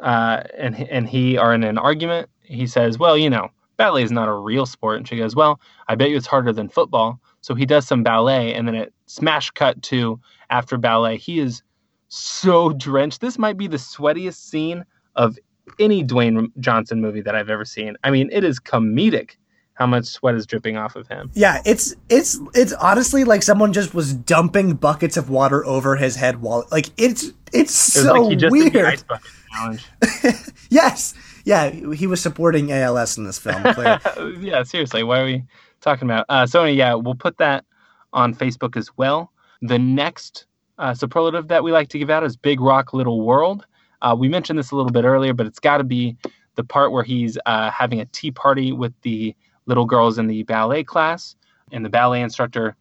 uh, 0.00 0.42
and 0.56 0.74
and 0.88 1.08
he 1.08 1.36
are 1.36 1.54
in 1.54 1.64
an 1.64 1.78
argument. 1.78 2.28
He 2.42 2.66
says, 2.66 2.98
"Well, 2.98 3.16
you 3.16 3.30
know, 3.30 3.48
ballet 3.76 4.02
is 4.02 4.12
not 4.12 4.28
a 4.28 4.34
real 4.34 4.66
sport," 4.66 4.98
and 4.98 5.08
she 5.08 5.16
goes, 5.16 5.34
"Well, 5.34 5.60
I 5.88 5.94
bet 5.94 6.10
you 6.10 6.16
it's 6.16 6.26
harder 6.26 6.52
than 6.52 6.68
football." 6.68 7.20
So 7.40 7.54
he 7.54 7.66
does 7.66 7.86
some 7.86 8.02
ballet, 8.02 8.54
and 8.54 8.66
then 8.66 8.74
it 8.74 8.92
smash 9.06 9.50
cut 9.50 9.80
to 9.82 10.20
after 10.50 10.76
ballet. 10.76 11.16
He 11.16 11.38
is 11.38 11.62
so 12.08 12.72
drenched. 12.72 13.20
This 13.20 13.38
might 13.38 13.56
be 13.56 13.66
the 13.66 13.76
sweatiest 13.76 14.36
scene 14.36 14.84
of 15.16 15.38
any 15.78 16.04
Dwayne 16.04 16.50
Johnson 16.60 17.00
movie 17.00 17.20
that 17.22 17.34
I've 17.34 17.50
ever 17.50 17.64
seen. 17.64 17.96
I 18.04 18.10
mean, 18.10 18.30
it 18.32 18.44
is 18.44 18.60
comedic 18.60 19.36
how 19.76 19.86
much 19.86 20.06
sweat 20.06 20.34
is 20.34 20.46
dripping 20.46 20.76
off 20.76 20.96
of 20.96 21.06
him. 21.06 21.30
Yeah, 21.34 21.62
it's 21.64 21.94
it's 22.08 22.38
it's 22.54 22.72
honestly 22.74 23.24
like 23.24 23.42
someone 23.42 23.72
just 23.72 23.94
was 23.94 24.12
dumping 24.12 24.74
buckets 24.74 25.16
of 25.16 25.30
water 25.30 25.64
over 25.64 25.96
his 25.96 26.16
head 26.16 26.40
while 26.40 26.66
like 26.72 26.86
it's 26.96 27.30
it's 27.52 27.96
It 27.96 28.02
so 28.02 28.12
like 28.14 28.30
he 28.30 28.36
just 28.36 28.54
did 28.54 28.72
the 28.72 28.80
weird. 28.80 29.04
Yes, 30.70 31.14
yeah, 31.44 31.70
he 31.70 32.06
was 32.06 32.20
supporting 32.20 32.72
ALS 32.72 33.16
in 33.16 33.24
this 33.24 33.38
film. 33.38 33.62
Yeah, 34.40 34.62
seriously, 34.64 35.02
why 35.04 35.20
are 35.20 35.24
we 35.24 35.44
talking 35.80 36.08
about? 36.08 36.26
Uh, 36.28 36.46
so, 36.46 36.64
yeah, 36.64 36.94
we'll 36.94 37.14
put 37.14 37.38
that 37.38 37.64
on 38.12 38.34
Facebook 38.34 38.76
as 38.76 38.90
well. 38.96 39.30
The 39.62 39.78
next 39.78 40.46
uh, 40.78 40.92
superlative 40.92 41.48
that 41.48 41.62
we 41.62 41.70
like 41.72 41.88
to 41.90 41.98
give 41.98 42.10
out 42.10 42.24
is 42.24 42.36
Big 42.36 42.60
Rock 42.60 42.92
Little 42.92 43.22
World. 43.22 43.64
Uh, 44.02 44.14
we 44.18 44.28
mentioned 44.28 44.58
this 44.58 44.72
a 44.72 44.76
little 44.76 44.90
bit 44.90 45.04
earlier, 45.04 45.32
but 45.32 45.46
it's 45.46 45.60
got 45.60 45.78
to 45.78 45.84
be 45.84 46.16
the 46.56 46.64
part 46.64 46.92
where 46.92 47.04
he's 47.04 47.38
uh, 47.46 47.70
having 47.70 48.00
a 48.00 48.06
tea 48.06 48.30
party 48.30 48.72
with 48.72 48.92
the 49.02 49.34
little 49.66 49.84
girls 49.84 50.18
in 50.18 50.26
the 50.26 50.42
ballet 50.44 50.84
class, 50.84 51.36
and 51.72 51.84
the 51.84 51.88
ballet 51.90 52.22
instructor 52.22 52.76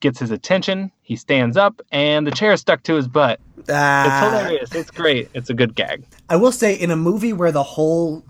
gets 0.00 0.18
his 0.20 0.30
attention. 0.30 0.92
He 1.02 1.16
stands 1.16 1.56
up, 1.56 1.80
and 1.90 2.26
the 2.26 2.30
chair 2.30 2.52
is 2.52 2.60
stuck 2.60 2.82
to 2.84 2.94
his 2.94 3.08
butt. 3.08 3.40
It's 3.58 3.70
Ah, 3.72 4.30
hilarious. 4.30 4.74
It's 4.74 4.90
great. 4.90 5.28
It's 5.34 5.50
a 5.50 5.54
good 5.54 5.74
gag. 5.74 6.04
I 6.28 6.36
will 6.36 6.52
say, 6.52 6.74
in 6.74 6.90
a 6.90 6.96
movie 6.96 7.32
where 7.32 7.50
the 7.52 7.62
whole 7.64 8.24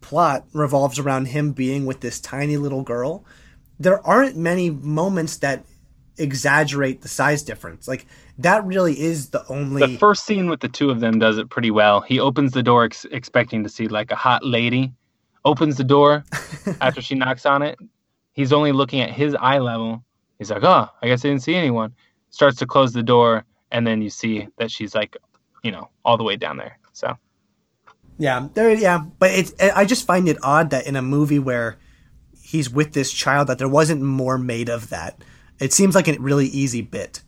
plot 0.00 0.46
revolves 0.54 0.98
around 0.98 1.26
him 1.26 1.52
being 1.52 1.84
with 1.86 2.00
this 2.00 2.20
tiny 2.20 2.56
little 2.56 2.82
girl, 2.82 3.24
there 3.78 4.04
aren't 4.06 4.36
many 4.36 4.70
moments 4.70 5.36
that 5.38 5.64
exaggerate 6.18 7.02
the 7.02 7.08
size 7.08 7.42
difference. 7.42 7.88
Like 7.88 8.06
that 8.38 8.64
really 8.64 8.98
is 8.98 9.30
the 9.30 9.44
only. 9.48 9.80
The 9.86 9.98
first 9.98 10.24
scene 10.24 10.48
with 10.48 10.60
the 10.60 10.68
two 10.68 10.90
of 10.90 11.00
them 11.00 11.18
does 11.18 11.38
it 11.38 11.50
pretty 11.50 11.70
well. 11.70 12.00
He 12.00 12.18
opens 12.20 12.52
the 12.52 12.62
door 12.62 12.84
ex- 12.84 13.06
expecting 13.10 13.62
to 13.62 13.68
see 13.68 13.88
like 13.88 14.10
a 14.10 14.16
hot 14.16 14.44
lady, 14.44 14.92
opens 15.44 15.76
the 15.76 15.84
door 15.84 16.24
after 16.80 17.00
she 17.00 17.14
knocks 17.14 17.46
on 17.46 17.62
it. 17.62 17.78
He's 18.32 18.52
only 18.52 18.72
looking 18.72 19.00
at 19.00 19.10
his 19.10 19.34
eye 19.34 19.58
level. 19.58 20.04
He's 20.38 20.50
like, 20.50 20.64
"Oh, 20.64 20.88
I 21.02 21.06
guess 21.06 21.24
I 21.24 21.28
didn't 21.28 21.42
see 21.42 21.54
anyone." 21.54 21.92
Starts 22.30 22.58
to 22.58 22.66
close 22.66 22.92
the 22.92 23.02
door, 23.02 23.44
and 23.72 23.86
then 23.86 24.02
you 24.02 24.10
see 24.10 24.48
that 24.58 24.70
she's 24.70 24.94
like, 24.94 25.16
you 25.64 25.72
know, 25.72 25.88
all 26.04 26.16
the 26.16 26.24
way 26.24 26.36
down 26.36 26.56
there. 26.56 26.78
So 26.92 27.16
Yeah, 28.18 28.48
there. 28.54 28.72
Yeah, 28.72 29.00
but 29.18 29.30
it's. 29.30 29.52
I 29.60 29.84
just 29.84 30.06
find 30.06 30.28
it 30.28 30.38
odd 30.42 30.70
that 30.70 30.86
in 30.86 30.96
a 30.96 31.02
movie 31.02 31.38
where 31.38 31.78
he's 32.42 32.70
with 32.70 32.92
this 32.92 33.12
child, 33.12 33.48
that 33.48 33.58
there 33.58 33.68
wasn't 33.68 34.02
more 34.02 34.38
made 34.38 34.68
of 34.68 34.90
that. 34.90 35.22
It 35.58 35.72
seems 35.72 35.94
like 35.94 36.08
a 36.08 36.16
really 36.20 36.46
easy 36.46 36.82
bit. 36.82 37.22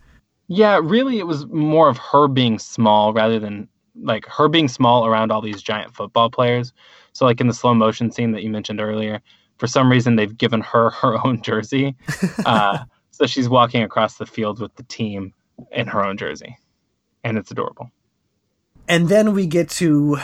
yeah, 0.48 0.80
really, 0.82 1.18
it 1.18 1.26
was 1.26 1.46
more 1.46 1.88
of 1.88 1.98
her 1.98 2.28
being 2.28 2.58
small 2.58 3.12
rather 3.12 3.38
than 3.38 3.68
like 4.00 4.26
her 4.26 4.48
being 4.48 4.68
small 4.68 5.06
around 5.06 5.30
all 5.30 5.42
these 5.42 5.62
giant 5.62 5.94
football 5.94 6.30
players. 6.30 6.72
So 7.12 7.24
like 7.24 7.40
in 7.40 7.46
the 7.46 7.54
slow 7.54 7.74
motion 7.74 8.10
scene 8.10 8.32
that 8.32 8.42
you 8.42 8.50
mentioned 8.50 8.80
earlier, 8.80 9.20
for 9.58 9.66
some 9.66 9.90
reason 9.90 10.16
they've 10.16 10.36
given 10.36 10.60
her 10.60 10.90
her 11.02 11.24
own 11.26 11.42
jersey. 11.42 11.96
Uh, 12.46 12.84
so 13.10 13.26
she's 13.26 13.48
walking 13.48 13.82
across 13.82 14.16
the 14.16 14.26
field 14.26 14.58
with 14.58 14.74
the 14.76 14.82
team 14.84 15.34
in 15.70 15.86
her 15.86 16.04
own 16.04 16.16
jersey. 16.16 16.56
And 17.22 17.36
it's 17.38 17.50
adorable. 17.50 17.90
And 18.88 19.08
then 19.08 19.32
we 19.32 19.46
get 19.46 19.68
to 19.70 20.18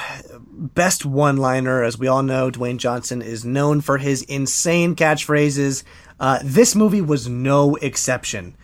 best 0.51 1.05
one-liner. 1.05 1.83
As 1.83 1.99
we 1.99 2.09
all 2.09 2.23
know, 2.23 2.51
Dwayne 2.51 2.79
Johnson 2.79 3.23
is 3.23 3.45
known 3.45 3.81
for 3.81 3.99
his 3.99 4.23
insane 4.23 4.97
catchphrases. 4.97 5.85
Uh, 6.19 6.41
this 6.43 6.75
movie 6.75 7.01
was 7.01 7.29
no 7.29 7.77
exception. 7.77 8.57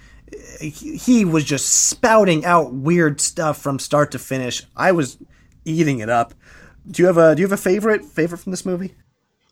He 0.60 1.24
was 1.24 1.44
just 1.44 1.68
spouting 1.68 2.44
out 2.44 2.72
weird 2.72 3.20
stuff 3.20 3.58
from 3.58 3.78
start 3.78 4.10
to 4.12 4.18
finish. 4.18 4.64
I 4.74 4.92
was 4.92 5.16
eating 5.64 6.00
it 6.00 6.08
up. 6.08 6.34
Do 6.90 7.02
you 7.02 7.06
have 7.06 7.16
a 7.16 7.34
Do 7.34 7.40
you 7.40 7.46
have 7.46 7.58
a 7.58 7.62
favorite 7.62 8.04
favorite 8.04 8.38
from 8.38 8.50
this 8.50 8.66
movie? 8.66 8.94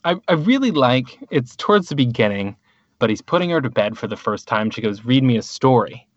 I, 0.05 0.15
I 0.27 0.33
really 0.33 0.71
like 0.71 1.17
it's 1.31 1.55
towards 1.55 1.89
the 1.89 1.95
beginning, 1.95 2.55
but 2.99 3.09
he's 3.09 3.21
putting 3.21 3.49
her 3.49 3.61
to 3.61 3.69
bed 3.69 3.97
for 3.97 4.07
the 4.07 4.17
first 4.17 4.47
time. 4.47 4.69
She 4.69 4.81
goes, 4.81 5.05
Read 5.05 5.23
me 5.23 5.37
a 5.37 5.41
story. 5.41 6.07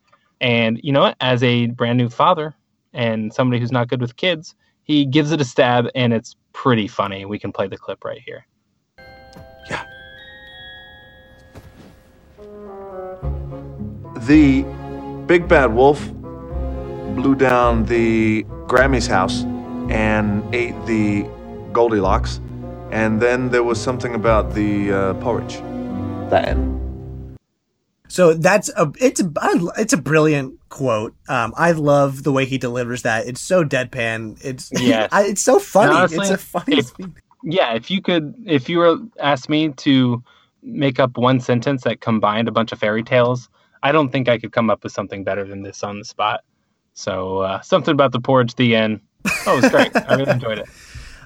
And 0.41 0.79
you 0.83 0.93
know 0.93 1.01
what? 1.01 1.17
As 1.21 1.43
a 1.43 1.69
brand 1.69 1.97
new 1.97 2.11
father 2.11 2.55
and 2.93 3.33
somebody 3.33 3.61
who's 3.61 3.73
not 3.73 3.89
good 3.89 4.01
with 4.01 4.17
kids, 4.17 4.55
he 4.83 5.07
gives 5.07 5.33
it 5.33 5.41
a 5.41 5.45
stab 5.45 5.89
and 5.95 6.13
it's 6.13 6.37
pretty 6.53 6.87
funny. 6.87 7.25
We 7.25 7.39
can 7.39 7.53
play 7.53 7.69
the 7.69 7.79
clip 7.79 8.05
right 8.05 8.21
here. 8.21 8.47
Yeah. 9.71 9.85
The 14.19 14.63
big 15.27 15.49
bad 15.49 15.75
wolf 15.75 16.07
blew 17.15 17.35
down 17.35 17.87
the 17.87 18.43
Grammy's 18.67 19.07
house 19.07 19.45
and 19.91 20.43
ate 20.55 20.75
the 20.87 21.23
Goldilocks. 21.73 22.41
And 22.91 23.21
then 23.21 23.51
there 23.51 23.63
was 23.65 23.81
something 23.81 24.15
about 24.15 24.55
the 24.55 24.93
uh, 24.93 25.15
porridge. 25.15 25.57
The 26.31 26.49
end. 26.49 27.37
So 28.09 28.35
that's 28.35 28.69
a 28.77 28.93
it's 29.01 29.21
a 29.21 29.31
it's 29.77 29.93
a 29.93 29.97
brilliant 29.97 30.55
quote. 30.69 31.15
Um, 31.29 31.53
I 31.57 31.73
love 31.73 32.23
the 32.23 32.31
way 32.33 32.45
he 32.45 32.57
delivers 32.59 33.03
that. 33.03 33.27
It's 33.27 33.41
so 33.41 33.65
deadpan. 33.65 34.39
It's 34.45 34.71
yeah. 34.73 35.09
It's 35.13 35.43
so 35.43 35.59
funny. 35.59 35.93
honestly, 35.95 36.19
it's 36.21 36.31
a 36.31 36.39
funny. 36.39 36.79
if- 36.79 36.93
Yeah, 37.43 37.75
if 37.75 37.91
you 37.91 38.01
could, 38.01 38.35
if 38.47 38.69
you 38.69 38.79
were 38.79 38.99
asked 39.21 39.49
me 39.49 39.71
to 39.71 40.23
make 40.63 40.99
up 40.99 41.17
one 41.17 41.39
sentence 41.41 41.83
that 41.85 42.01
combined 42.01 42.49
a 42.49 42.53
bunch 42.53 42.73
of 42.73 42.79
fairy 42.79 43.03
tales, 43.03 43.49
I 43.83 43.93
don't 43.93 44.11
think 44.11 44.29
I 44.29 44.39
could 44.39 44.53
come 44.53 44.71
up 44.71 44.83
with 44.85 44.93
something 44.93 45.23
better 45.25 45.45
than 45.45 45.63
this 45.63 45.83
on 45.85 45.99
the 45.99 46.05
spot. 46.05 46.41
So 46.95 47.39
uh, 47.39 47.61
something 47.61 47.93
about 47.93 48.13
the 48.13 48.21
porridge, 48.21 48.55
the 48.55 48.75
end. 48.77 49.01
Oh, 49.47 49.59
it 49.59 49.63
was 49.63 49.71
great. 49.71 49.97
I 49.97 50.15
really 50.15 50.33
enjoyed 50.33 50.59
it. 50.59 50.69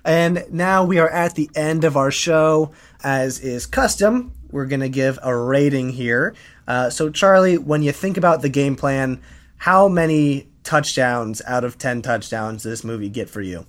And 0.03 0.47
now 0.51 0.83
we 0.83 0.99
are 0.99 1.11
at 1.11 1.35
the 1.35 1.51
end 1.55 1.85
of 1.85 1.95
our 1.95 2.11
show. 2.11 2.73
As 3.05 3.39
is 3.41 3.67
custom, 3.67 4.33
we're 4.51 4.65
going 4.65 4.81
to 4.81 4.89
give 4.89 5.19
a 5.23 5.37
rating 5.37 5.91
here. 5.91 6.35
Uh, 6.67 6.89
so, 6.89 7.11
Charlie, 7.11 7.59
when 7.59 7.83
you 7.83 7.93
think 7.93 8.17
about 8.17 8.41
the 8.41 8.49
game 8.49 8.77
plan, 8.77 9.21
how 9.59 9.89
many 9.89 10.49
touchdowns 10.65 11.43
out 11.47 11.65
of 11.65 11.79
10 11.79 12.03
touchdowns 12.03 12.63
does 12.63 12.71
this 12.71 12.85
movie 12.85 13.09
get 13.09 13.29
for 13.29 13.43
you? 13.43 13.67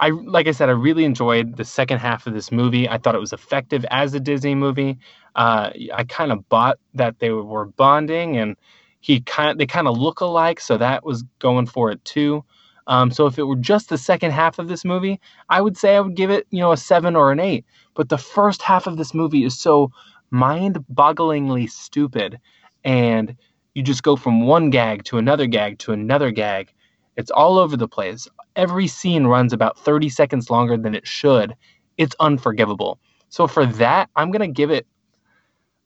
I 0.00 0.10
like 0.10 0.48
I 0.48 0.50
said, 0.50 0.68
I 0.68 0.72
really 0.72 1.04
enjoyed 1.04 1.56
the 1.56 1.64
second 1.64 1.98
half 1.98 2.26
of 2.26 2.34
this 2.34 2.50
movie. 2.50 2.88
I 2.88 2.98
thought 2.98 3.14
it 3.14 3.20
was 3.20 3.32
effective 3.32 3.84
as 3.90 4.12
a 4.12 4.20
Disney 4.20 4.54
movie. 4.54 4.98
Uh, 5.36 5.70
I 5.94 6.04
kind 6.04 6.32
of 6.32 6.48
bought 6.48 6.78
that 6.94 7.20
they 7.20 7.30
were 7.30 7.66
bonding, 7.66 8.36
and 8.36 8.56
he 9.00 9.20
kind 9.20 9.58
they 9.58 9.66
kind 9.66 9.86
of 9.86 9.96
look 9.96 10.20
alike, 10.20 10.60
so 10.60 10.76
that 10.78 11.04
was 11.04 11.22
going 11.38 11.66
for 11.66 11.90
it 11.90 12.04
too. 12.04 12.44
Um, 12.86 13.10
so 13.10 13.26
if 13.26 13.38
it 13.38 13.44
were 13.44 13.56
just 13.56 13.88
the 13.88 13.98
second 13.98 14.32
half 14.32 14.58
of 14.58 14.68
this 14.68 14.84
movie, 14.84 15.20
I 15.48 15.60
would 15.60 15.76
say 15.76 15.96
I 15.96 16.00
would 16.00 16.16
give 16.16 16.30
it 16.30 16.46
you 16.50 16.60
know 16.60 16.72
a 16.72 16.76
seven 16.76 17.16
or 17.16 17.32
an 17.32 17.40
eight. 17.40 17.64
But 17.94 18.08
the 18.08 18.18
first 18.18 18.62
half 18.62 18.86
of 18.86 18.96
this 18.96 19.14
movie 19.14 19.44
is 19.44 19.58
so 19.58 19.90
mind-bogglingly 20.30 21.70
stupid, 21.70 22.40
and 22.84 23.36
you 23.74 23.82
just 23.82 24.02
go 24.02 24.16
from 24.16 24.46
one 24.46 24.70
gag 24.70 25.04
to 25.04 25.18
another 25.18 25.46
gag 25.46 25.78
to 25.80 25.92
another 25.92 26.30
gag. 26.30 26.72
It's 27.16 27.30
all 27.30 27.58
over 27.58 27.76
the 27.76 27.88
place 27.88 28.28
every 28.56 28.86
scene 28.86 29.26
runs 29.26 29.52
about 29.52 29.78
30 29.78 30.08
seconds 30.08 30.50
longer 30.50 30.76
than 30.76 30.94
it 30.94 31.06
should. 31.06 31.54
It's 31.96 32.14
unforgivable. 32.20 32.98
So 33.28 33.46
for 33.46 33.66
that, 33.66 34.10
I'm 34.16 34.30
gonna 34.30 34.48
give 34.48 34.70
it. 34.70 34.86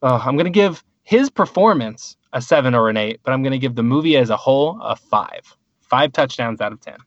Uh, 0.03 0.21
I'm 0.25 0.37
gonna 0.37 0.51
give 0.51 0.85
his 1.03 1.31
performance 1.31 2.17
a 2.33 2.43
seven 2.43 2.75
or 2.75 2.89
an 2.89 2.97
eight, 2.97 3.21
but 3.23 3.33
I'm 3.33 3.43
gonna 3.43 3.59
give 3.59 3.75
the 3.75 3.83
movie 3.83 4.17
as 4.17 4.31
a 4.31 4.37
whole 4.37 4.79
a 4.83 4.97
five. 4.97 5.57
Five 5.89 6.13
touchdowns 6.13 6.61
out 6.61 6.73
of 6.73 6.81
ten. 6.81 6.99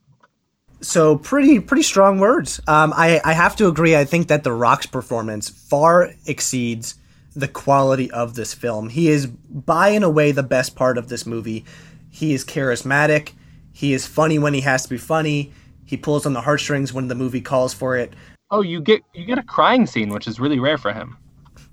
So 0.81 1.17
pretty 1.17 1.59
pretty 1.59 1.83
strong 1.83 2.19
words. 2.19 2.59
Um, 2.67 2.93
I 2.95 3.21
I 3.23 3.33
have 3.33 3.55
to 3.57 3.67
agree. 3.67 3.95
I 3.95 4.05
think 4.05 4.27
that 4.29 4.43
The 4.43 4.51
Rock's 4.51 4.87
performance 4.87 5.49
far 5.49 6.11
exceeds 6.25 6.95
the 7.35 7.47
quality 7.47 8.11
of 8.11 8.35
this 8.35 8.53
film. 8.53 8.89
He 8.89 9.09
is 9.09 9.27
by 9.27 9.89
and 9.89 10.03
away 10.03 10.31
the 10.31 10.43
best 10.43 10.75
part 10.75 10.97
of 10.97 11.07
this 11.07 11.25
movie. 11.25 11.65
He 12.09 12.33
is 12.33 12.43
charismatic. 12.43 13.33
He 13.71 13.93
is 13.93 14.05
funny 14.05 14.37
when 14.37 14.53
he 14.53 14.61
has 14.61 14.83
to 14.83 14.89
be 14.89 14.97
funny. 14.97 15.53
He 15.85 15.97
pulls 15.97 16.25
on 16.25 16.33
the 16.33 16.41
heartstrings 16.41 16.93
when 16.93 17.07
the 17.07 17.15
movie 17.15 17.41
calls 17.41 17.73
for 17.73 17.95
it. 17.95 18.13
Oh, 18.49 18.61
you 18.61 18.81
get 18.81 19.01
you 19.13 19.25
get 19.25 19.37
a 19.37 19.43
crying 19.43 19.85
scene, 19.85 20.09
which 20.09 20.27
is 20.27 20.39
really 20.39 20.59
rare 20.59 20.77
for 20.77 20.91
him. 20.91 21.17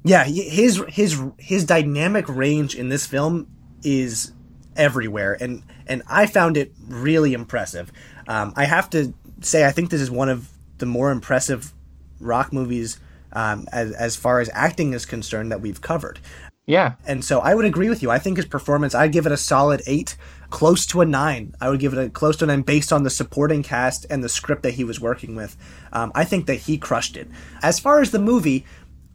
Yeah, 0.05 0.25
his 0.25 0.83
his 0.89 1.21
his 1.39 1.65
dynamic 1.65 2.29
range 2.29 2.77
in 2.77 2.89
this 2.89 3.07
film 3.07 3.49
is 3.83 4.33
everywhere, 4.79 5.37
and 5.39 5.63
and 5.87 6.03
I 6.09 6.27
found 6.27 6.57
it 6.57 6.73
really 6.87 7.35
impressive. 7.35 7.93
Um, 8.27 8.55
I 8.57 8.65
have 8.65 8.89
to 8.91 9.13
say, 9.43 9.67
I 9.67 9.73
think 9.73 9.91
this 9.91 10.01
is 10.01 10.11
one 10.11 10.29
of 10.29 10.49
the 10.79 10.87
more 10.87 11.11
impressive 11.11 11.75
rock 12.21 12.53
movies 12.53 12.99
um, 13.33 13.67
as 13.73 13.93
as 13.93 14.17
far 14.17 14.41
as 14.41 14.49
acting 14.55 14.95
is 14.95 15.05
concerned 15.05 15.53
that 15.53 15.61
we've 15.61 15.81
covered. 15.81 16.21
Yeah, 16.69 16.97
And 17.07 17.25
so 17.25 17.41
I 17.41 17.55
would 17.55 17.65
agree 17.65 17.89
with 17.89 18.03
you. 18.03 18.11
I 18.11 18.19
think 18.19 18.37
his 18.37 18.45
performance, 18.45 18.95
I'd 18.95 19.11
give 19.11 19.25
it 19.25 19.33
a 19.33 19.39
solid 19.39 19.81
eight, 19.87 20.19
close 20.51 20.85
to 20.89 21.01
a 21.01 21.07
nine. 21.07 21.55
I 21.63 21.71
would 21.71 21.81
give 21.81 21.95
it 21.95 21.99
a 21.99 22.11
close 22.11 22.37
to 22.37 22.45
a 22.45 22.49
nine 22.49 22.61
based 22.61 22.93
on 22.93 23.05
the 23.05 23.11
supporting 23.11 23.63
cast 23.63 24.05
and 24.11 24.23
the 24.23 24.29
script 24.29 24.65
that 24.65 24.75
he 24.75 24.85
was 24.85 25.01
working 25.01 25.35
with. 25.35 25.57
Um, 25.95 26.13
I 26.15 26.25
think 26.25 26.45
that 26.45 26.57
he 26.57 26.77
crushed 26.77 27.17
it. 27.17 27.27
As 27.63 27.81
far 27.81 28.03
as 28.03 28.11
the 28.11 28.19
movie, 28.19 28.67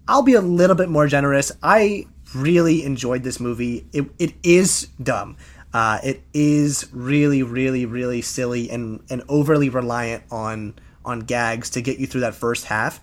I'll 0.08 0.24
be 0.24 0.34
a 0.34 0.42
little 0.42 0.76
bit 0.76 0.90
more 0.90 1.06
generous. 1.06 1.52
I 1.62 2.08
really 2.34 2.84
enjoyed 2.84 3.22
this 3.22 3.40
movie. 3.40 3.86
It, 3.94 4.10
it 4.18 4.34
is 4.42 4.88
dumb. 5.04 5.38
Uh, 5.74 6.00
it 6.04 6.22
is 6.34 6.88
really, 6.92 7.42
really, 7.42 7.86
really 7.86 8.22
silly 8.22 8.70
and, 8.70 9.04
and 9.10 9.24
overly 9.28 9.70
reliant 9.70 10.24
on 10.32 10.76
on 11.06 11.20
gags 11.20 11.70
to 11.72 11.82
get 11.82 12.00
you 12.00 12.08
through 12.08 12.22
that 12.22 12.36
first 12.36 12.66
half. 12.66 13.02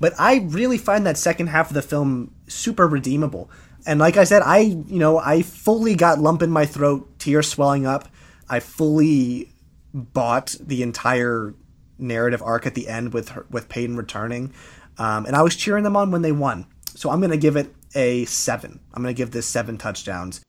But 0.00 0.12
I 0.18 0.46
really 0.48 0.78
find 0.78 1.06
that 1.06 1.16
second 1.16 1.48
half 1.48 1.70
of 1.70 1.74
the 1.74 1.82
film 1.82 2.34
super 2.46 2.86
redeemable. 2.86 3.50
And 3.86 3.98
like 3.98 4.16
I 4.16 4.24
said, 4.24 4.42
I 4.42 4.58
you 4.58 4.98
know 4.98 5.18
I 5.18 5.42
fully 5.42 5.94
got 5.94 6.18
lump 6.18 6.42
in 6.42 6.50
my 6.50 6.66
throat, 6.66 7.18
tears 7.18 7.48
swelling 7.48 7.86
up. 7.86 8.08
I 8.48 8.60
fully 8.60 9.52
bought 9.94 10.56
the 10.60 10.82
entire 10.82 11.54
narrative 11.98 12.42
arc 12.42 12.66
at 12.66 12.74
the 12.74 12.88
end 12.88 13.12
with 13.12 13.30
her, 13.30 13.46
with 13.50 13.68
Peyton 13.68 13.96
returning, 13.96 14.52
um, 14.98 15.26
and 15.26 15.34
I 15.34 15.42
was 15.42 15.56
cheering 15.56 15.84
them 15.84 15.96
on 15.96 16.10
when 16.10 16.22
they 16.22 16.32
won. 16.32 16.66
So 16.94 17.10
I'm 17.10 17.20
gonna 17.20 17.36
give 17.36 17.56
it 17.56 17.74
a 17.94 18.24
seven. 18.26 18.80
I'm 18.92 19.02
gonna 19.02 19.14
give 19.14 19.30
this 19.30 19.46
seven 19.46 19.78
touchdowns. 19.78 20.42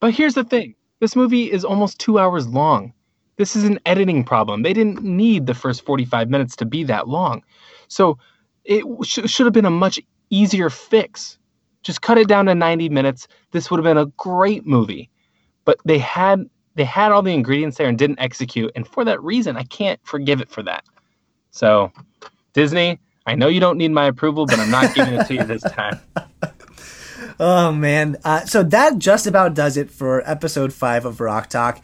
but 0.00 0.14
here's 0.14 0.34
the 0.34 0.44
thing: 0.44 0.74
this 1.02 1.16
movie 1.16 1.50
is 1.50 1.64
almost 1.64 1.98
two 1.98 2.20
hours 2.20 2.46
long. 2.46 2.92
This 3.36 3.56
is 3.56 3.64
an 3.64 3.80
editing 3.86 4.22
problem. 4.22 4.62
They 4.62 4.72
didn't 4.72 5.02
need 5.02 5.46
the 5.46 5.54
first 5.54 5.84
45 5.84 6.30
minutes 6.30 6.54
to 6.54 6.64
be 6.64 6.84
that 6.84 7.08
long, 7.08 7.42
so 7.88 8.18
it 8.64 8.84
sh- 9.02 9.28
should 9.28 9.46
have 9.46 9.52
been 9.52 9.64
a 9.64 9.70
much 9.70 9.98
easier 10.30 10.70
fix. 10.70 11.38
Just 11.82 12.02
cut 12.02 12.18
it 12.18 12.28
down 12.28 12.46
to 12.46 12.54
90 12.54 12.88
minutes. 12.90 13.26
This 13.50 13.68
would 13.68 13.78
have 13.78 13.84
been 13.84 13.98
a 13.98 14.12
great 14.16 14.64
movie. 14.64 15.10
But 15.64 15.78
they 15.84 15.98
had 15.98 16.48
they 16.76 16.84
had 16.84 17.10
all 17.10 17.22
the 17.22 17.34
ingredients 17.34 17.78
there 17.78 17.88
and 17.88 17.98
didn't 17.98 18.20
execute, 18.20 18.70
and 18.76 18.86
for 18.86 19.04
that 19.04 19.20
reason, 19.24 19.56
I 19.56 19.64
can't 19.64 19.98
forgive 20.04 20.40
it 20.40 20.50
for 20.50 20.62
that. 20.62 20.84
So, 21.50 21.90
Disney, 22.52 23.00
I 23.26 23.34
know 23.34 23.48
you 23.48 23.58
don't 23.58 23.76
need 23.76 23.90
my 23.90 24.06
approval, 24.06 24.46
but 24.46 24.60
I'm 24.60 24.70
not 24.70 24.94
giving 24.94 25.14
it 25.14 25.26
to 25.26 25.34
you 25.34 25.44
this 25.44 25.62
time. 25.64 25.98
Oh 27.44 27.72
man! 27.72 28.18
Uh, 28.24 28.44
so 28.44 28.62
that 28.62 29.00
just 29.00 29.26
about 29.26 29.54
does 29.54 29.76
it 29.76 29.90
for 29.90 30.22
episode 30.30 30.72
five 30.72 31.04
of 31.04 31.20
Rock 31.20 31.48
Talk. 31.48 31.82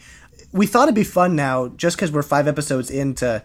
We 0.53 0.67
thought 0.67 0.85
it'd 0.85 0.95
be 0.95 1.03
fun 1.03 1.35
now, 1.35 1.67
just 1.67 1.97
because 1.97 2.13
we're 2.13 2.23
five 2.23 2.47
episodes 2.47 2.93
in, 2.93 3.17
to 3.17 3.43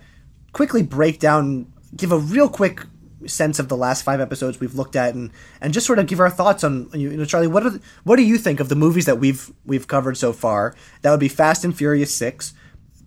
quickly 0.52 0.84
break 0.84 1.20
down, 1.20 1.74
give 1.98 2.12
a 2.12 2.20
real 2.20 2.48
quick 2.48 2.86
sense 3.26 3.58
of 3.58 3.68
the 3.68 3.76
last 3.76 4.04
five 4.04 4.22
episodes 4.22 4.60
we've 4.60 4.76
looked 4.76 4.96
at, 4.96 5.16
and 5.16 5.32
and 5.60 5.74
just 5.74 5.88
sort 5.88 5.98
of 5.98 6.06
give 6.06 6.20
our 6.20 6.30
thoughts 6.30 6.64
on 6.64 6.88
you 6.94 7.18
know 7.18 7.26
Charlie. 7.26 7.48
What 7.48 7.66
are 7.66 7.72
the, 7.72 7.82
what 8.04 8.18
do 8.18 8.22
you 8.22 8.38
think 8.38 8.60
of 8.60 8.70
the 8.70 8.76
movies 8.76 9.08
that 9.08 9.18
we've 9.18 9.52
we've 9.66 9.88
covered 9.88 10.16
so 10.16 10.34
far? 10.34 10.76
That 11.02 11.10
would 11.10 11.20
be 11.20 11.30
Fast 11.30 11.66
and 11.66 11.76
Furious 11.76 12.14
Six, 12.14 12.54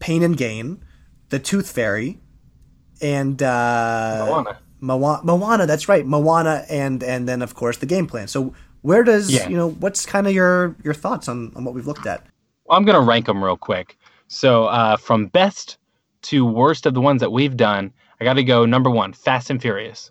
Pain 0.00 0.24
and 0.24 0.36
Gain, 0.36 0.84
The 1.28 1.38
Tooth 1.38 1.70
Fairy, 1.70 2.18
and 3.00 3.40
uh, 3.40 4.26
Moana. 4.26 4.58
Moana, 4.80 5.20
Moana, 5.22 5.66
that's 5.66 5.88
right, 5.88 6.04
Moana, 6.04 6.64
and 6.68 7.04
and 7.04 7.28
then 7.28 7.40
of 7.40 7.54
course 7.54 7.76
the 7.76 7.86
game 7.86 8.08
plan. 8.08 8.26
So 8.26 8.52
where 8.82 9.02
does 9.04 9.30
Yeah. 9.32 9.48
you 9.48 9.56
know 9.56 9.70
what's 9.70 10.06
kind 10.06 10.26
of 10.26 10.32
your 10.32 10.76
your 10.84 10.94
thoughts 10.94 11.28
on 11.28 11.52
on 11.56 11.64
what 11.64 11.74
we've 11.74 11.86
looked 11.86 12.06
at? 12.06 12.24
Well, 12.66 12.78
I'm 12.78 12.84
gonna 12.84 13.00
rank 13.00 13.26
them 13.26 13.42
real 13.42 13.56
quick. 13.56 13.96
So 14.28 14.64
uh, 14.64 14.96
from 14.96 15.26
best 15.26 15.78
to 16.22 16.44
worst 16.44 16.86
of 16.86 16.94
the 16.94 17.00
ones 17.00 17.20
that 17.20 17.30
we've 17.30 17.56
done, 17.56 17.92
I 18.20 18.24
got 18.24 18.34
to 18.34 18.42
go 18.42 18.66
number 18.66 18.90
one, 18.90 19.12
Fast 19.12 19.50
and 19.50 19.62
Furious. 19.62 20.10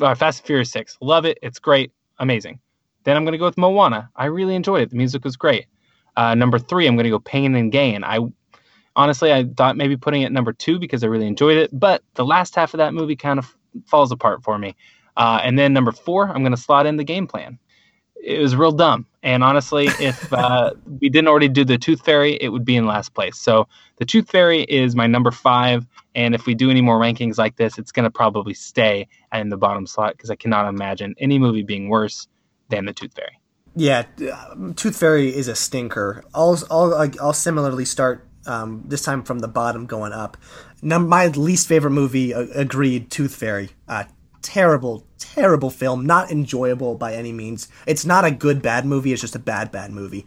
Uh, 0.00 0.14
Fast 0.14 0.40
and 0.40 0.46
Furious 0.46 0.70
Six, 0.70 0.98
love 1.00 1.24
it. 1.24 1.38
It's 1.42 1.58
great, 1.58 1.92
amazing. 2.18 2.58
Then 3.04 3.16
I'm 3.16 3.24
gonna 3.24 3.38
go 3.38 3.46
with 3.46 3.56
Moana. 3.58 4.10
I 4.16 4.26
really 4.26 4.54
enjoyed 4.54 4.82
it. 4.82 4.90
The 4.90 4.96
music 4.96 5.24
was 5.24 5.36
great. 5.36 5.66
Uh, 6.16 6.34
number 6.34 6.58
three, 6.58 6.86
I'm 6.86 6.96
gonna 6.96 7.08
go 7.10 7.18
Pain 7.18 7.54
and 7.54 7.72
Gain. 7.72 8.04
I 8.04 8.18
honestly 8.96 9.32
I 9.32 9.44
thought 9.56 9.76
maybe 9.76 9.96
putting 9.96 10.22
it 10.22 10.26
at 10.26 10.32
number 10.32 10.52
two 10.52 10.78
because 10.78 11.02
I 11.02 11.06
really 11.06 11.26
enjoyed 11.26 11.56
it, 11.56 11.70
but 11.72 12.02
the 12.14 12.24
last 12.24 12.54
half 12.54 12.74
of 12.74 12.78
that 12.78 12.92
movie 12.92 13.16
kind 13.16 13.38
of 13.38 13.56
falls 13.86 14.12
apart 14.12 14.42
for 14.42 14.58
me. 14.58 14.76
Uh, 15.16 15.40
and 15.42 15.58
then 15.58 15.72
number 15.72 15.92
four, 15.92 16.28
I'm 16.28 16.42
gonna 16.42 16.56
slot 16.56 16.84
in 16.86 16.96
the 16.96 17.04
game 17.04 17.26
plan 17.26 17.58
it 18.22 18.40
was 18.40 18.56
real 18.56 18.72
dumb. 18.72 19.06
And 19.22 19.42
honestly, 19.44 19.88
if 20.00 20.32
uh, 20.32 20.72
we 21.00 21.08
didn't 21.08 21.28
already 21.28 21.48
do 21.48 21.64
the 21.64 21.78
Tooth 21.78 22.04
Fairy, 22.04 22.38
it 22.40 22.48
would 22.48 22.64
be 22.64 22.76
in 22.76 22.86
last 22.86 23.14
place. 23.14 23.38
So 23.38 23.68
the 23.96 24.04
Tooth 24.04 24.30
Fairy 24.30 24.62
is 24.62 24.94
my 24.94 25.06
number 25.06 25.30
five. 25.30 25.86
And 26.14 26.34
if 26.34 26.46
we 26.46 26.54
do 26.54 26.70
any 26.70 26.82
more 26.82 26.98
rankings 26.98 27.38
like 27.38 27.56
this, 27.56 27.78
it's 27.78 27.92
going 27.92 28.04
to 28.04 28.10
probably 28.10 28.54
stay 28.54 29.08
in 29.32 29.48
the 29.48 29.56
bottom 29.56 29.86
slot 29.86 30.16
because 30.16 30.30
I 30.30 30.36
cannot 30.36 30.68
imagine 30.68 31.14
any 31.18 31.38
movie 31.38 31.62
being 31.62 31.88
worse 31.88 32.28
than 32.68 32.84
the 32.84 32.92
Tooth 32.92 33.14
Fairy. 33.14 33.38
Yeah, 33.74 34.04
uh, 34.30 34.72
Tooth 34.76 34.98
Fairy 34.98 35.34
is 35.34 35.48
a 35.48 35.54
stinker. 35.54 36.24
I'll 36.34 36.58
I'll 36.70 37.10
I'll 37.20 37.32
similarly 37.32 37.86
start 37.86 38.28
um, 38.46 38.82
this 38.86 39.02
time 39.02 39.22
from 39.22 39.38
the 39.38 39.48
bottom 39.48 39.86
going 39.86 40.12
up. 40.12 40.36
Num- 40.82 41.08
my 41.08 41.28
least 41.28 41.68
favorite 41.68 41.92
movie, 41.92 42.34
uh, 42.34 42.46
agreed. 42.54 43.10
Tooth 43.10 43.34
Fairy, 43.34 43.70
uh, 43.88 44.04
terrible, 44.42 45.06
terrible 45.18 45.70
film. 45.70 46.04
Not 46.04 46.30
enjoyable 46.30 46.94
by 46.96 47.14
any 47.14 47.32
means. 47.32 47.68
It's 47.86 48.04
not 48.04 48.24
a 48.24 48.30
good 48.30 48.62
bad 48.62 48.84
movie. 48.84 49.12
It's 49.12 49.20
just 49.20 49.36
a 49.36 49.40
bad 49.40 49.72
bad 49.72 49.92
movie. 49.92 50.26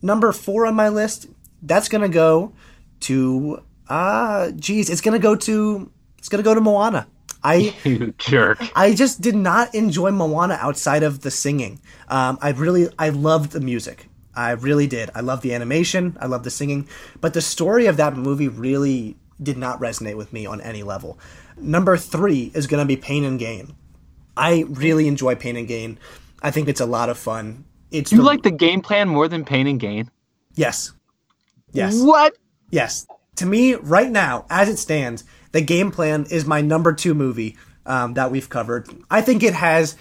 Number 0.00 0.32
four 0.32 0.66
on 0.66 0.74
my 0.74 0.88
list. 0.88 1.28
That's 1.62 1.88
gonna 1.88 2.08
go 2.08 2.52
to 3.00 3.62
uh 3.88 4.50
geez, 4.52 4.90
it's 4.90 5.00
gonna 5.00 5.18
go 5.18 5.36
to 5.36 5.90
it's 6.18 6.28
gonna 6.28 6.42
go 6.42 6.54
to 6.54 6.60
Moana. 6.60 7.06
I 7.42 7.74
You 7.84 8.14
jerk. 8.18 8.58
I 8.76 8.94
just 8.94 9.20
did 9.20 9.34
not 9.34 9.74
enjoy 9.74 10.10
Moana 10.10 10.58
outside 10.60 11.02
of 11.02 11.20
the 11.20 11.30
singing. 11.30 11.80
Um, 12.08 12.38
I 12.40 12.50
really, 12.50 12.88
I 12.98 13.08
loved 13.08 13.52
the 13.52 13.60
music. 13.60 14.08
I 14.34 14.52
really 14.52 14.86
did. 14.86 15.10
I 15.14 15.20
love 15.20 15.42
the 15.42 15.52
animation. 15.54 16.16
I 16.20 16.26
love 16.26 16.44
the 16.44 16.50
singing. 16.50 16.88
But 17.20 17.34
the 17.34 17.42
story 17.42 17.86
of 17.86 17.96
that 17.98 18.16
movie 18.16 18.48
really 18.48 19.16
did 19.42 19.56
not 19.56 19.80
resonate 19.80 20.16
with 20.16 20.32
me 20.32 20.46
on 20.46 20.60
any 20.60 20.82
level. 20.82 21.18
Number 21.56 21.96
three 21.96 22.50
is 22.54 22.66
going 22.66 22.82
to 22.82 22.86
be 22.86 22.96
Pain 22.96 23.24
and 23.24 23.38
Gain. 23.38 23.74
I 24.36 24.64
really 24.68 25.08
enjoy 25.08 25.34
Pain 25.34 25.56
and 25.56 25.68
Gain. 25.68 25.98
I 26.42 26.50
think 26.50 26.68
it's 26.68 26.80
a 26.80 26.86
lot 26.86 27.08
of 27.10 27.18
fun. 27.18 27.64
It's 27.90 28.10
You 28.12 28.18
the- 28.18 28.24
like 28.24 28.42
the 28.42 28.50
game 28.50 28.80
plan 28.80 29.08
more 29.08 29.28
than 29.28 29.44
Pain 29.44 29.66
and 29.66 29.78
Gain? 29.78 30.10
yes, 30.54 30.92
yes. 31.72 32.00
What? 32.00 32.34
Yes. 32.70 33.06
To 33.36 33.46
me, 33.46 33.74
right 33.74 34.10
now, 34.10 34.44
as 34.50 34.68
it 34.68 34.78
stands, 34.78 35.24
the 35.52 35.60
game 35.60 35.90
plan 35.90 36.26
is 36.30 36.46
my 36.46 36.60
number 36.60 36.92
two 36.92 37.14
movie 37.14 37.56
um, 37.86 38.14
that 38.14 38.30
we've 38.30 38.48
covered. 38.48 38.88
I 39.10 39.20
think 39.22 39.42
it 39.42 39.54
has 39.54 39.96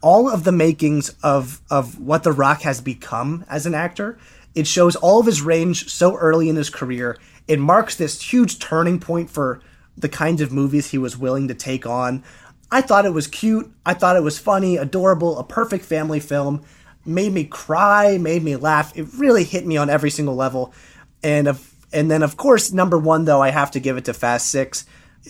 all 0.00 0.28
of 0.30 0.44
the 0.44 0.52
makings 0.52 1.14
of 1.22 1.60
of 1.70 1.98
what 1.98 2.22
The 2.22 2.32
Rock 2.32 2.62
has 2.62 2.80
become 2.80 3.44
as 3.48 3.66
an 3.66 3.74
actor. 3.74 4.18
It 4.54 4.66
shows 4.66 4.96
all 4.96 5.18
of 5.20 5.26
his 5.26 5.42
range 5.42 5.88
so 5.90 6.16
early 6.16 6.48
in 6.48 6.56
his 6.56 6.70
career. 6.70 7.18
It 7.46 7.58
marks 7.58 7.96
this 7.96 8.20
huge 8.20 8.58
turning 8.58 8.98
point 8.98 9.30
for 9.30 9.60
the 9.96 10.08
kinds 10.08 10.40
of 10.40 10.52
movies 10.52 10.90
he 10.90 10.98
was 10.98 11.16
willing 11.16 11.48
to 11.48 11.54
take 11.54 11.86
on. 11.86 12.24
I 12.70 12.80
thought 12.80 13.06
it 13.06 13.12
was 13.12 13.26
cute. 13.26 13.70
I 13.86 13.94
thought 13.94 14.16
it 14.16 14.22
was 14.22 14.38
funny, 14.38 14.76
adorable, 14.76 15.38
a 15.38 15.44
perfect 15.44 15.84
family 15.84 16.20
film. 16.20 16.62
Made 17.04 17.32
me 17.32 17.44
cry, 17.44 18.18
made 18.18 18.42
me 18.42 18.56
laugh. 18.56 18.96
It 18.96 19.06
really 19.16 19.44
hit 19.44 19.66
me 19.66 19.76
on 19.76 19.90
every 19.90 20.10
single 20.10 20.34
level. 20.34 20.72
And 21.22 21.46
of 21.46 21.72
and 21.92 22.10
then 22.10 22.22
of 22.22 22.36
course 22.36 22.72
number 22.72 22.98
one 22.98 23.24
though 23.24 23.42
I 23.42 23.50
have 23.50 23.70
to 23.72 23.80
give 23.80 23.96
it 23.96 24.06
to 24.06 24.14
Fast 24.14 24.48
Six, 24.48 24.86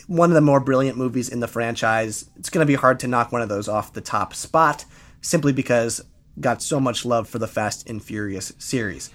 one 0.06 0.30
of 0.30 0.34
the 0.34 0.40
more 0.40 0.60
brilliant 0.60 0.96
movies 0.96 1.28
in 1.28 1.40
the 1.40 1.48
franchise. 1.48 2.30
It's 2.36 2.48
going 2.48 2.64
to 2.64 2.70
be 2.70 2.76
hard 2.76 3.00
to 3.00 3.08
knock 3.08 3.32
one 3.32 3.42
of 3.42 3.48
those 3.48 3.68
off 3.68 3.92
the 3.92 4.00
top 4.00 4.34
spot 4.34 4.84
simply 5.20 5.52
because 5.52 6.00
got 6.40 6.62
so 6.62 6.80
much 6.80 7.04
love 7.04 7.28
for 7.28 7.38
the 7.38 7.46
Fast 7.46 7.88
and 7.88 8.02
Furious 8.02 8.52
series. 8.58 9.10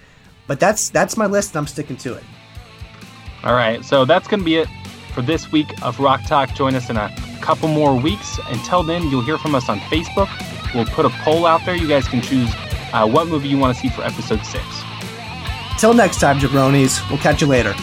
But 0.46 0.60
that's 0.60 0.90
that's 0.90 1.16
my 1.16 1.26
list 1.26 1.50
and 1.50 1.58
I'm 1.58 1.66
sticking 1.66 1.96
to 1.98 2.14
it. 2.14 2.24
All 3.42 3.54
right, 3.54 3.84
so 3.84 4.04
that's 4.04 4.28
going 4.28 4.40
to 4.40 4.44
be 4.44 4.56
it 4.56 4.68
for 5.14 5.22
this 5.22 5.50
week 5.50 5.82
of 5.82 5.98
Rock 5.98 6.24
Talk. 6.26 6.54
Join 6.54 6.74
us 6.74 6.90
in 6.90 6.96
a 6.96 7.14
couple 7.40 7.68
more 7.68 7.98
weeks. 7.98 8.38
Until 8.48 8.82
then, 8.82 9.08
you'll 9.10 9.24
hear 9.24 9.38
from 9.38 9.54
us 9.54 9.68
on 9.68 9.78
Facebook. 9.80 10.28
We'll 10.74 10.84
put 10.86 11.06
a 11.06 11.10
poll 11.24 11.46
out 11.46 11.64
there. 11.64 11.74
You 11.74 11.88
guys 11.88 12.06
can 12.06 12.20
choose 12.20 12.50
uh, 12.92 13.08
what 13.08 13.28
movie 13.28 13.48
you 13.48 13.58
want 13.58 13.74
to 13.74 13.80
see 13.80 13.88
for 13.88 14.02
episode 14.02 14.44
six. 14.44 14.64
Till 15.78 15.94
next 15.94 16.20
time, 16.20 16.38
jabronis. 16.38 17.08
We'll 17.08 17.18
catch 17.18 17.40
you 17.40 17.46
later. 17.46 17.74